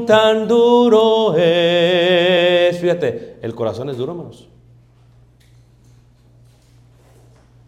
tan 0.07 0.47
duro 0.47 1.35
es. 1.37 2.79
Fíjate, 2.79 3.37
el 3.43 3.53
corazón 3.53 3.91
es 3.91 3.97
duro, 3.97 4.13
hermanos. 4.13 4.47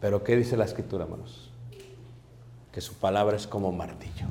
Pero 0.02 0.24
¿qué 0.24 0.36
dice 0.36 0.58
la 0.58 0.66
escritura, 0.66 1.04
hermanos? 1.04 1.52
Que 2.72 2.82
su 2.82 2.96
palabra 2.96 3.38
es 3.38 3.46
como 3.46 3.72
martillo. 3.72 4.26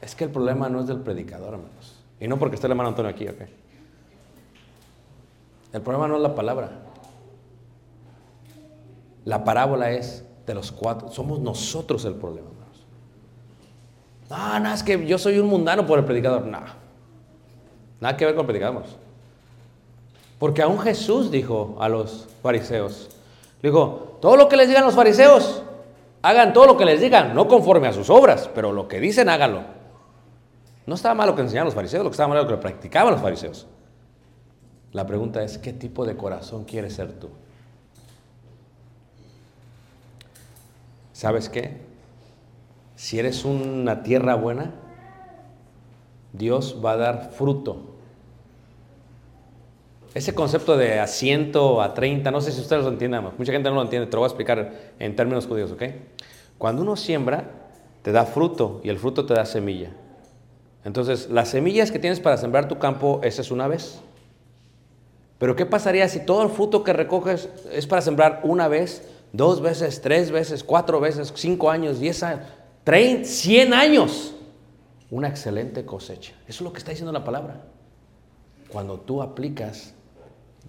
Es 0.00 0.14
que 0.14 0.24
el 0.24 0.30
problema 0.30 0.70
no 0.70 0.80
es 0.80 0.86
del 0.86 1.00
predicador, 1.00 1.52
hermanos. 1.52 1.97
Y 2.20 2.28
no 2.28 2.38
porque 2.38 2.56
esté 2.56 2.66
el 2.66 2.72
hermano 2.72 2.90
Antonio 2.90 3.10
aquí, 3.10 3.28
ok. 3.28 3.42
El 5.72 5.82
problema 5.82 6.08
no 6.08 6.16
es 6.16 6.22
la 6.22 6.34
palabra. 6.34 6.70
La 9.24 9.44
parábola 9.44 9.90
es 9.90 10.24
de 10.46 10.54
los 10.54 10.72
cuatro. 10.72 11.10
Somos 11.10 11.38
nosotros 11.38 12.04
el 12.04 12.14
problema, 12.14 12.48
hermanos. 12.48 12.86
No, 14.30 14.60
no, 14.60 14.74
es 14.74 14.82
que 14.82 15.06
yo 15.06 15.18
soy 15.18 15.38
un 15.38 15.46
mundano 15.46 15.86
por 15.86 15.98
el 15.98 16.04
predicador. 16.04 16.46
No. 16.46 16.60
Nada 18.00 18.16
que 18.16 18.24
ver 18.24 18.34
con 18.34 18.42
el 18.42 18.46
predicador. 18.46 18.84
Porque 20.38 20.62
aún 20.62 20.78
Jesús 20.78 21.30
dijo 21.30 21.76
a 21.80 21.88
los 21.88 22.28
fariseos, 22.42 23.10
dijo, 23.62 24.16
todo 24.20 24.36
lo 24.36 24.48
que 24.48 24.56
les 24.56 24.68
digan 24.68 24.84
los 24.84 24.94
fariseos, 24.94 25.62
hagan 26.22 26.52
todo 26.52 26.66
lo 26.66 26.76
que 26.76 26.84
les 26.84 27.00
digan, 27.00 27.34
no 27.34 27.48
conforme 27.48 27.88
a 27.88 27.92
sus 27.92 28.08
obras, 28.08 28.48
pero 28.54 28.72
lo 28.72 28.86
que 28.86 29.00
dicen, 29.00 29.28
háganlo. 29.28 29.77
No 30.88 30.94
estaba 30.94 31.14
mal 31.14 31.28
lo 31.28 31.36
que 31.36 31.42
enseñaban 31.42 31.66
los 31.66 31.74
fariseos, 31.74 32.02
lo 32.02 32.08
que 32.08 32.14
estaba 32.14 32.32
mal 32.32 32.42
lo 32.42 32.48
que 32.48 32.56
practicaban 32.56 33.12
los 33.12 33.20
fariseos. 33.20 33.66
La 34.92 35.06
pregunta 35.06 35.42
es, 35.42 35.58
¿qué 35.58 35.74
tipo 35.74 36.06
de 36.06 36.16
corazón 36.16 36.64
quieres 36.64 36.94
ser 36.94 37.12
tú? 37.12 37.28
¿Sabes 41.12 41.50
qué? 41.50 41.76
Si 42.96 43.18
eres 43.18 43.44
una 43.44 44.02
tierra 44.02 44.34
buena, 44.34 44.72
Dios 46.32 46.80
va 46.82 46.92
a 46.92 46.96
dar 46.96 47.32
fruto. 47.32 47.96
Ese 50.14 50.34
concepto 50.34 50.78
de 50.78 51.00
a 51.00 51.06
100, 51.06 51.52
a 51.82 51.92
30, 51.92 52.30
no 52.30 52.40
sé 52.40 52.50
si 52.50 52.62
ustedes 52.62 52.82
lo 52.84 52.88
entienden, 52.88 53.28
mucha 53.36 53.52
gente 53.52 53.68
no 53.68 53.74
lo 53.74 53.82
entiende, 53.82 54.06
te 54.06 54.14
lo 54.14 54.20
voy 54.20 54.28
a 54.28 54.28
explicar 54.28 54.72
en 54.98 55.14
términos 55.14 55.46
judíos, 55.46 55.70
¿ok? 55.70 55.82
Cuando 56.56 56.80
uno 56.80 56.96
siembra, 56.96 57.44
te 58.00 58.10
da 58.10 58.24
fruto 58.24 58.80
y 58.82 58.88
el 58.88 58.98
fruto 58.98 59.26
te 59.26 59.34
da 59.34 59.44
semilla. 59.44 59.90
Entonces, 60.88 61.28
las 61.28 61.50
semillas 61.50 61.90
que 61.90 61.98
tienes 61.98 62.18
para 62.18 62.38
sembrar 62.38 62.66
tu 62.66 62.78
campo, 62.78 63.20
esa 63.22 63.42
es 63.42 63.50
una 63.50 63.68
vez. 63.68 63.98
Pero 65.36 65.54
¿qué 65.54 65.66
pasaría 65.66 66.08
si 66.08 66.24
todo 66.24 66.42
el 66.42 66.48
fruto 66.48 66.82
que 66.82 66.94
recoges 66.94 67.50
es 67.70 67.86
para 67.86 68.00
sembrar 68.00 68.40
una 68.42 68.68
vez, 68.68 69.06
dos 69.34 69.60
veces, 69.60 70.00
tres 70.00 70.30
veces, 70.30 70.64
cuatro 70.64 70.98
veces, 70.98 71.30
cinco 71.36 71.70
años, 71.70 72.00
diez 72.00 72.22
años, 72.22 72.40
treinta, 72.84 73.28
cien 73.28 73.74
años? 73.74 74.34
Una 75.10 75.28
excelente 75.28 75.84
cosecha. 75.84 76.32
Eso 76.48 76.60
es 76.60 76.60
lo 76.62 76.72
que 76.72 76.78
está 76.78 76.92
diciendo 76.92 77.12
la 77.12 77.22
palabra. 77.22 77.66
Cuando 78.70 78.98
tú 78.98 79.20
aplicas, 79.20 79.92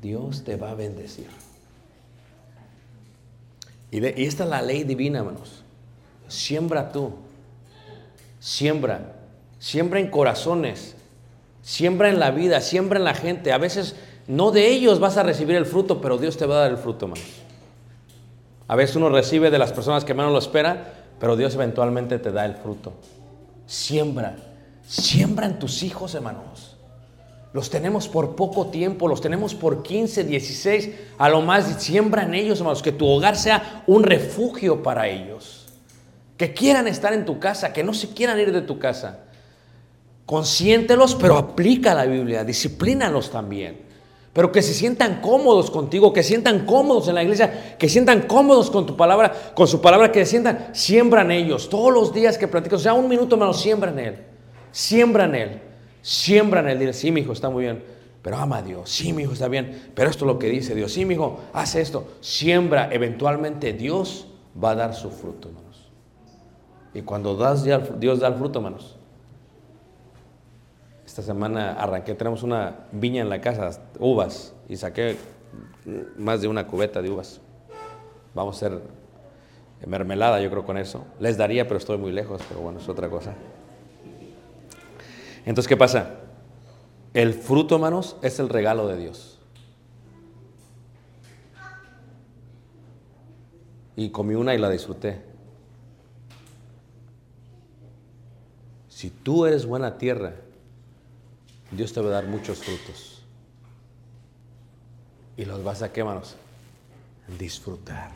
Dios 0.02 0.44
te 0.44 0.58
va 0.58 0.72
a 0.72 0.76
bendecir. 0.76 1.28
Y, 3.90 4.06
y 4.06 4.26
esta 4.26 4.44
es 4.44 4.50
la 4.50 4.62
ley 4.62 4.84
divina, 4.84 5.20
hermanos. 5.20 5.64
Siembra 6.28 6.92
tú. 6.92 7.14
Siembra. 8.42 9.16
Siembra 9.60 10.00
en 10.00 10.10
corazones. 10.10 10.96
Siembra 11.62 12.10
en 12.10 12.20
la 12.20 12.32
vida. 12.32 12.62
Siembra 12.62 12.98
en 12.98 13.06
la 13.06 13.14
gente. 13.14 13.52
A 13.52 13.58
veces 13.58 13.96
No 14.28 14.52
de 14.52 14.68
ellos 14.68 15.00
vas 15.00 15.18
a 15.18 15.24
recibir 15.24 15.56
el 15.56 15.66
fruto, 15.66 16.02
pero 16.02 16.18
Dios 16.18 16.38
te 16.38 16.46
va 16.46 16.56
a 16.56 16.60
dar 16.62 16.72
el 16.72 16.78
fruto, 16.78 17.06
hermanos. 17.06 17.28
A 18.68 18.76
veces 18.76 18.96
uno 18.96 19.10
recibe 19.10 19.50
de 19.50 19.58
las 19.58 19.74
personas 19.74 20.06
que 20.06 20.14
menos 20.14 20.32
lo 20.32 20.38
espera, 20.38 20.94
pero 21.20 21.36
Dios 21.36 21.56
eventualmente 21.56 22.20
te 22.20 22.32
da 22.32 22.46
el 22.46 22.54
fruto. 22.54 22.94
Siembra, 23.66 24.36
siembra 24.88 25.48
en 25.48 25.58
tus 25.58 25.82
hijos, 25.82 26.14
hermanos. 26.14 26.78
Los 27.52 27.72
tenemos 27.72 28.08
por 28.08 28.36
poco 28.36 28.68
tiempo, 28.68 29.08
los 29.08 29.22
tenemos 29.22 29.56
por 29.56 29.82
15, 29.82 30.24
16, 30.24 30.90
a 31.18 31.30
lo 31.30 31.42
más 31.42 31.82
siembra 31.82 32.22
en 32.22 32.36
ellos, 32.36 32.60
hermanos, 32.60 32.84
que 32.84 32.92
tu 32.92 33.08
hogar 33.08 33.36
sea 33.36 33.84
un 33.88 34.04
refugio 34.04 34.84
para 34.84 35.08
ellos. 35.08 35.66
Que 36.38 36.54
quieran 36.54 36.88
estar 36.88 37.12
en 37.14 37.26
tu 37.26 37.40
casa, 37.40 37.74
que 37.74 37.84
no 37.84 37.96
se 37.96 38.10
quieran 38.14 38.40
ir 38.40 38.52
de 38.52 38.62
tu 38.62 38.78
casa. 38.78 39.22
Consiéntelos, 40.30 41.16
pero 41.16 41.40
aplica 41.40 41.96
la 41.96 42.06
Biblia, 42.06 42.44
disciplínalos 42.44 43.32
también. 43.32 43.80
Pero 44.32 44.52
que 44.52 44.62
se 44.62 44.76
sientan 44.76 45.22
cómodos 45.22 45.72
contigo, 45.72 46.14
que 46.14 46.22
sientan 46.22 46.68
cómodos 46.68 47.08
en 47.08 47.16
la 47.16 47.24
iglesia, 47.24 47.76
que 47.80 47.90
sientan 47.90 48.28
cómodos 48.28 48.70
con 48.70 48.86
tu 48.86 48.96
palabra, 48.96 49.34
con 49.56 49.68
su 49.68 49.82
palabra, 49.82 50.12
que 50.12 50.28
sientan, 50.28 50.70
siembran 50.72 51.32
ellos. 51.32 51.68
Todos 51.68 51.92
los 51.92 52.14
días 52.14 52.38
que 52.38 52.48
platico, 52.48 52.76
o 52.76 52.80
sea, 52.80 52.94
un 52.94 53.10
minuto 53.10 53.38
menos, 53.38 53.60
siembra 53.60 53.90
en 53.90 53.98
él. 53.98 54.18
Siembra 54.72 55.26
en 55.26 55.34
él. 55.34 55.62
Siembra 56.04 56.60
en 56.60 56.68
él. 56.68 56.78
Dile, 56.78 56.94
sí, 56.94 57.10
mi 57.10 57.22
hijo, 57.22 57.34
está 57.34 57.50
muy 57.50 57.64
bien. 57.64 57.84
Pero 58.22 58.38
ama 58.38 58.58
a 58.58 58.62
Dios. 58.62 58.88
Sí, 58.88 59.14
mi 59.14 59.24
hijo, 59.24 59.34
está 59.34 59.48
bien. 59.48 59.90
Pero 59.96 60.12
esto 60.12 60.26
es 60.26 60.28
lo 60.32 60.38
que 60.38 60.48
dice 60.48 60.76
Dios. 60.76 60.94
Sí, 60.94 61.06
mi 61.06 61.16
hijo, 61.16 61.40
haz 61.54 61.74
esto. 61.74 62.08
Siembra. 62.22 62.90
Eventualmente 62.92 63.74
Dios 63.74 64.28
va 64.64 64.70
a 64.70 64.76
dar 64.76 64.94
su 64.94 65.10
fruto, 65.10 65.48
hermanos. 65.48 65.90
Y 66.94 67.02
cuando 67.02 67.36
das 67.36 67.64
Dios 67.64 68.20
da 68.20 68.28
el 68.28 68.36
fruto, 68.36 68.60
hermanos, 68.60 68.99
esta 71.20 71.34
semana 71.34 71.74
arranqué, 71.74 72.16
tenemos 72.16 72.44
una 72.44 72.88
viña 72.92 73.22
en 73.22 73.30
la 73.30 73.42
casa, 73.42 73.82
uvas, 74.00 74.54
y 74.70 74.78
saqué 74.78 75.18
más 76.18 76.42
de 76.42 76.48
una 76.48 76.66
cubeta 76.66 77.02
de 77.02 77.10
uvas. 77.10 77.42
Vamos 78.34 78.56
a 78.56 78.68
hacer 78.68 78.82
mermelada, 79.86 80.40
yo 80.40 80.50
creo, 80.50 80.66
con 80.66 80.78
eso. 80.78 81.06
Les 81.20 81.38
daría, 81.38 81.68
pero 81.68 81.78
estoy 81.78 81.98
muy 81.98 82.12
lejos, 82.12 82.42
pero 82.48 82.62
bueno, 82.62 82.80
es 82.80 82.88
otra 82.88 83.10
cosa. 83.10 83.34
Entonces, 85.46 85.68
¿qué 85.68 85.76
pasa? 85.76 86.22
El 87.14 87.34
fruto, 87.34 87.76
hermanos, 87.76 88.16
es 88.22 88.40
el 88.40 88.48
regalo 88.48 88.88
de 88.88 88.98
Dios. 88.98 89.40
Y 93.96 94.10
comí 94.12 94.36
una 94.36 94.56
y 94.56 94.58
la 94.58 94.70
disfruté. 94.70 95.22
Si 98.88 99.10
tú 99.10 99.46
eres 99.46 99.66
buena 99.66 99.98
tierra, 99.98 100.34
Dios 101.72 101.94
te 101.94 102.02
va 102.02 102.08
a 102.08 102.12
dar 102.12 102.26
muchos 102.26 102.60
frutos. 102.60 103.22
Y 105.38 105.46
los 105.46 105.64
vas 105.64 105.82
a, 105.82 105.92
¿qué? 105.92 106.04
Disfrutar. 107.38 108.12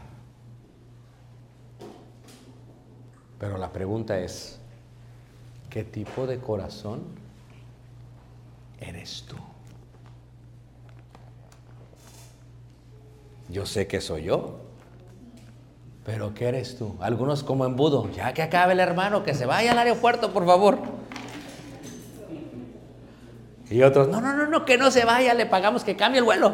Pero 3.39 3.57
la 3.57 3.71
pregunta 3.71 4.19
es, 4.19 4.59
¿qué 5.69 5.83
tipo 5.83 6.25
de 6.25 6.39
corazón 6.39 7.03
eres 8.79 9.25
tú? 9.27 9.35
Yo 13.49 13.65
sé 13.65 13.87
que 13.87 14.01
soy 14.01 14.23
yo, 14.23 14.59
pero 16.05 16.33
¿qué 16.33 16.47
eres 16.47 16.77
tú? 16.77 16.95
Algunos 16.99 17.43
como 17.43 17.65
embudo, 17.65 18.09
ya 18.11 18.33
que 18.33 18.41
acabe 18.41 18.73
el 18.73 18.79
hermano, 18.79 19.23
que 19.23 19.33
se 19.33 19.45
vaya 19.45 19.71
al 19.71 19.77
aeropuerto, 19.77 20.33
por 20.33 20.45
favor. 20.45 20.79
Y 23.73 23.81
otros, 23.81 24.07
no, 24.07 24.21
no, 24.21 24.35
no, 24.35 24.45
no, 24.45 24.65
que 24.65 24.77
no 24.77 24.91
se 24.91 25.03
vaya, 25.03 25.33
le 25.33 25.47
pagamos 25.47 25.83
que 25.83 25.95
cambie 25.95 26.19
el 26.19 26.25
vuelo. 26.25 26.53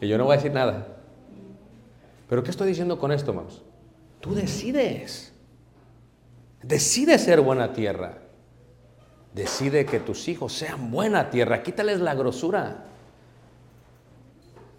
Y 0.00 0.08
yo 0.08 0.18
no 0.18 0.24
voy 0.24 0.32
a 0.32 0.36
decir 0.38 0.50
nada. 0.50 0.84
Pero 2.28 2.42
¿qué 2.42 2.50
estoy 2.50 2.66
diciendo 2.66 2.98
con 2.98 3.12
esto, 3.12 3.30
hermanos? 3.30 3.62
Tú 4.18 4.34
decides. 4.34 5.32
Decide 6.64 7.20
ser 7.20 7.40
buena 7.40 7.72
tierra. 7.72 8.18
Decide 9.32 9.86
que 9.86 10.00
tus 10.00 10.26
hijos 10.26 10.54
sean 10.54 10.90
buena 10.90 11.30
tierra. 11.30 11.62
Quítales 11.62 12.00
la 12.00 12.16
grosura. 12.16 12.86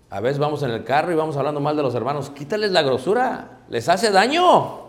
A 0.10 0.20
veces 0.20 0.39
vamos 0.39 0.62
en 0.64 0.72
el 0.72 0.84
carro 0.84 1.14
y 1.14 1.16
vamos 1.16 1.38
hablando 1.38 1.62
mal 1.62 1.78
de 1.78 1.84
los 1.84 1.96
hermanos. 1.96 2.32
Quítales 2.32 2.74
la 2.74 2.82
grosura. 2.82 3.60
Les 3.70 3.88
hace 3.88 4.12
daño. 4.12 4.83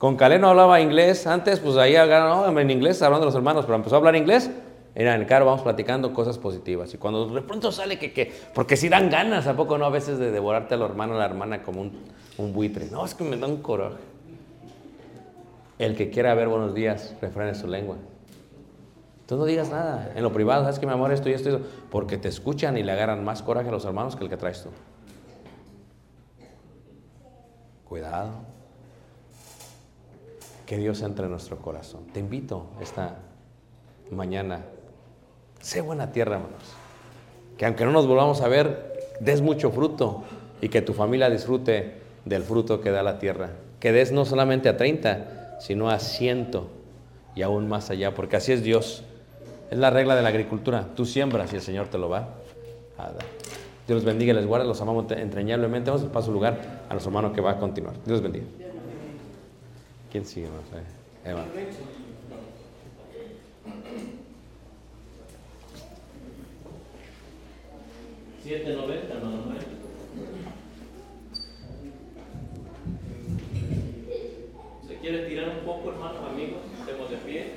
Con 0.00 0.16
Calé 0.16 0.38
no 0.38 0.48
hablaba 0.48 0.80
inglés 0.80 1.26
antes, 1.26 1.60
pues 1.60 1.76
ahí 1.76 1.92
no, 1.92 2.58
en 2.58 2.70
inglés 2.70 3.02
hablando 3.02 3.26
los 3.26 3.34
hermanos, 3.34 3.66
pero 3.66 3.76
empezó 3.76 3.96
a 3.96 3.98
hablar 3.98 4.16
inglés. 4.16 4.50
Era 4.94 5.14
en 5.14 5.20
el 5.20 5.26
carro, 5.26 5.44
vamos 5.44 5.60
platicando 5.60 6.14
cosas 6.14 6.38
positivas. 6.38 6.94
Y 6.94 6.96
cuando 6.96 7.28
de 7.28 7.42
pronto 7.42 7.70
sale 7.70 7.98
que, 7.98 8.10
que 8.10 8.32
porque 8.54 8.78
si 8.78 8.88
dan 8.88 9.10
ganas, 9.10 9.46
¿a 9.46 9.54
poco 9.54 9.76
no? 9.76 9.84
A 9.84 9.90
veces 9.90 10.18
de 10.18 10.30
devorarte 10.30 10.72
al 10.72 10.80
hermano 10.80 11.12
o 11.12 11.16
a 11.16 11.18
la 11.18 11.26
hermana 11.26 11.62
como 11.62 11.82
un, 11.82 11.92
un 12.38 12.54
buitre. 12.54 12.86
No, 12.90 13.04
es 13.04 13.14
que 13.14 13.24
me 13.24 13.36
da 13.36 13.46
un 13.46 13.58
coraje. 13.58 13.96
El 15.78 15.94
que 15.94 16.08
quiera 16.08 16.32
ver 16.34 16.48
buenos 16.48 16.74
días, 16.74 17.14
refrene 17.20 17.54
su 17.54 17.66
lengua. 17.66 17.96
Tú 19.26 19.36
no 19.36 19.44
digas 19.44 19.68
nada. 19.68 20.12
En 20.16 20.22
lo 20.22 20.32
privado, 20.32 20.62
¿sabes 20.62 20.78
que 20.78 20.86
mi 20.86 20.92
amor 20.92 21.12
esto 21.12 21.28
y 21.28 21.34
esto 21.34 21.50
y 21.50 21.52
esto? 21.56 21.66
Porque 21.90 22.16
te 22.16 22.28
escuchan 22.28 22.78
y 22.78 22.82
le 22.82 22.92
agarran 22.92 23.22
más 23.22 23.42
coraje 23.42 23.68
a 23.68 23.72
los 23.72 23.84
hermanos 23.84 24.16
que 24.16 24.24
el 24.24 24.30
que 24.30 24.38
traes 24.38 24.62
tú. 24.62 24.70
Cuidado. 27.86 28.49
Que 30.70 30.78
Dios 30.78 31.02
entre 31.02 31.24
en 31.24 31.32
nuestro 31.32 31.56
corazón. 31.58 32.06
Te 32.12 32.20
invito 32.20 32.66
esta 32.80 33.16
mañana. 34.12 34.66
Sé 35.60 35.80
buena 35.80 36.12
tierra, 36.12 36.36
hermanos. 36.36 36.62
Que 37.58 37.66
aunque 37.66 37.84
no 37.84 37.90
nos 37.90 38.06
volvamos 38.06 38.40
a 38.40 38.46
ver, 38.46 39.16
des 39.18 39.42
mucho 39.42 39.72
fruto 39.72 40.22
y 40.60 40.68
que 40.68 40.80
tu 40.80 40.92
familia 40.94 41.28
disfrute 41.28 41.94
del 42.24 42.44
fruto 42.44 42.80
que 42.80 42.92
da 42.92 43.02
la 43.02 43.18
tierra. 43.18 43.50
Que 43.80 43.90
des 43.90 44.12
no 44.12 44.24
solamente 44.24 44.68
a 44.68 44.76
30, 44.76 45.58
sino 45.58 45.90
a 45.90 45.98
ciento 45.98 46.68
y 47.34 47.42
aún 47.42 47.68
más 47.68 47.90
allá, 47.90 48.14
porque 48.14 48.36
así 48.36 48.52
es 48.52 48.62
Dios. 48.62 49.02
Es 49.72 49.78
la 49.78 49.90
regla 49.90 50.14
de 50.14 50.22
la 50.22 50.28
agricultura. 50.28 50.86
Tú 50.94 51.04
siembras 51.04 51.52
y 51.52 51.56
el 51.56 51.62
Señor 51.62 51.88
te 51.88 51.98
lo 51.98 52.08
va 52.08 52.28
a 52.96 53.06
dar. 53.06 53.24
Dios 53.88 53.96
los 53.96 54.04
bendiga 54.04 54.34
y 54.34 54.36
les 54.36 54.46
guarde. 54.46 54.68
Los 54.68 54.80
amamos 54.80 55.10
entrañablemente. 55.10 55.90
Vamos 55.90 56.06
a 56.06 56.12
pasar 56.12 56.30
lugar 56.30 56.84
a 56.88 56.92
nuestro 56.92 57.10
hermano 57.10 57.32
que 57.32 57.40
va 57.40 57.50
a 57.50 57.58
continuar. 57.58 57.94
Dios 58.04 58.22
los 58.22 58.22
bendiga. 58.22 58.69
¿Quién 60.10 60.24
sigue 60.24 60.48
más? 60.48 60.64
Eh, 60.74 61.30
Eva. 61.30 61.44
Siete 68.42 68.74
noventa, 68.74 69.14
hermano 69.14 69.46
Noel. 69.46 69.66
¿Se 74.88 74.96
quiere 74.96 75.28
tirar 75.28 75.48
un 75.50 75.64
poco, 75.64 75.90
hermanos, 75.90 76.28
amigos? 76.28 76.60
Estemos 76.80 77.10
de 77.10 77.16
pie. 77.18 77.52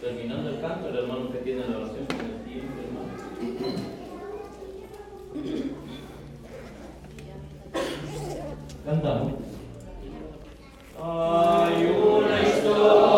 Terminando 0.00 0.50
el 0.50 0.60
canto, 0.60 0.88
el 0.88 0.96
hermano 0.96 1.32
que 1.32 1.38
tiene 1.38 1.68
la 1.68 1.76
oración 1.78 2.06
con 2.06 2.20
el 2.20 2.44
tiempo, 2.44 2.80
hermano. 2.80 3.08
Cantamos. 8.84 9.32
Hay 11.00 11.86
una 11.86 12.42
historia 12.42 13.17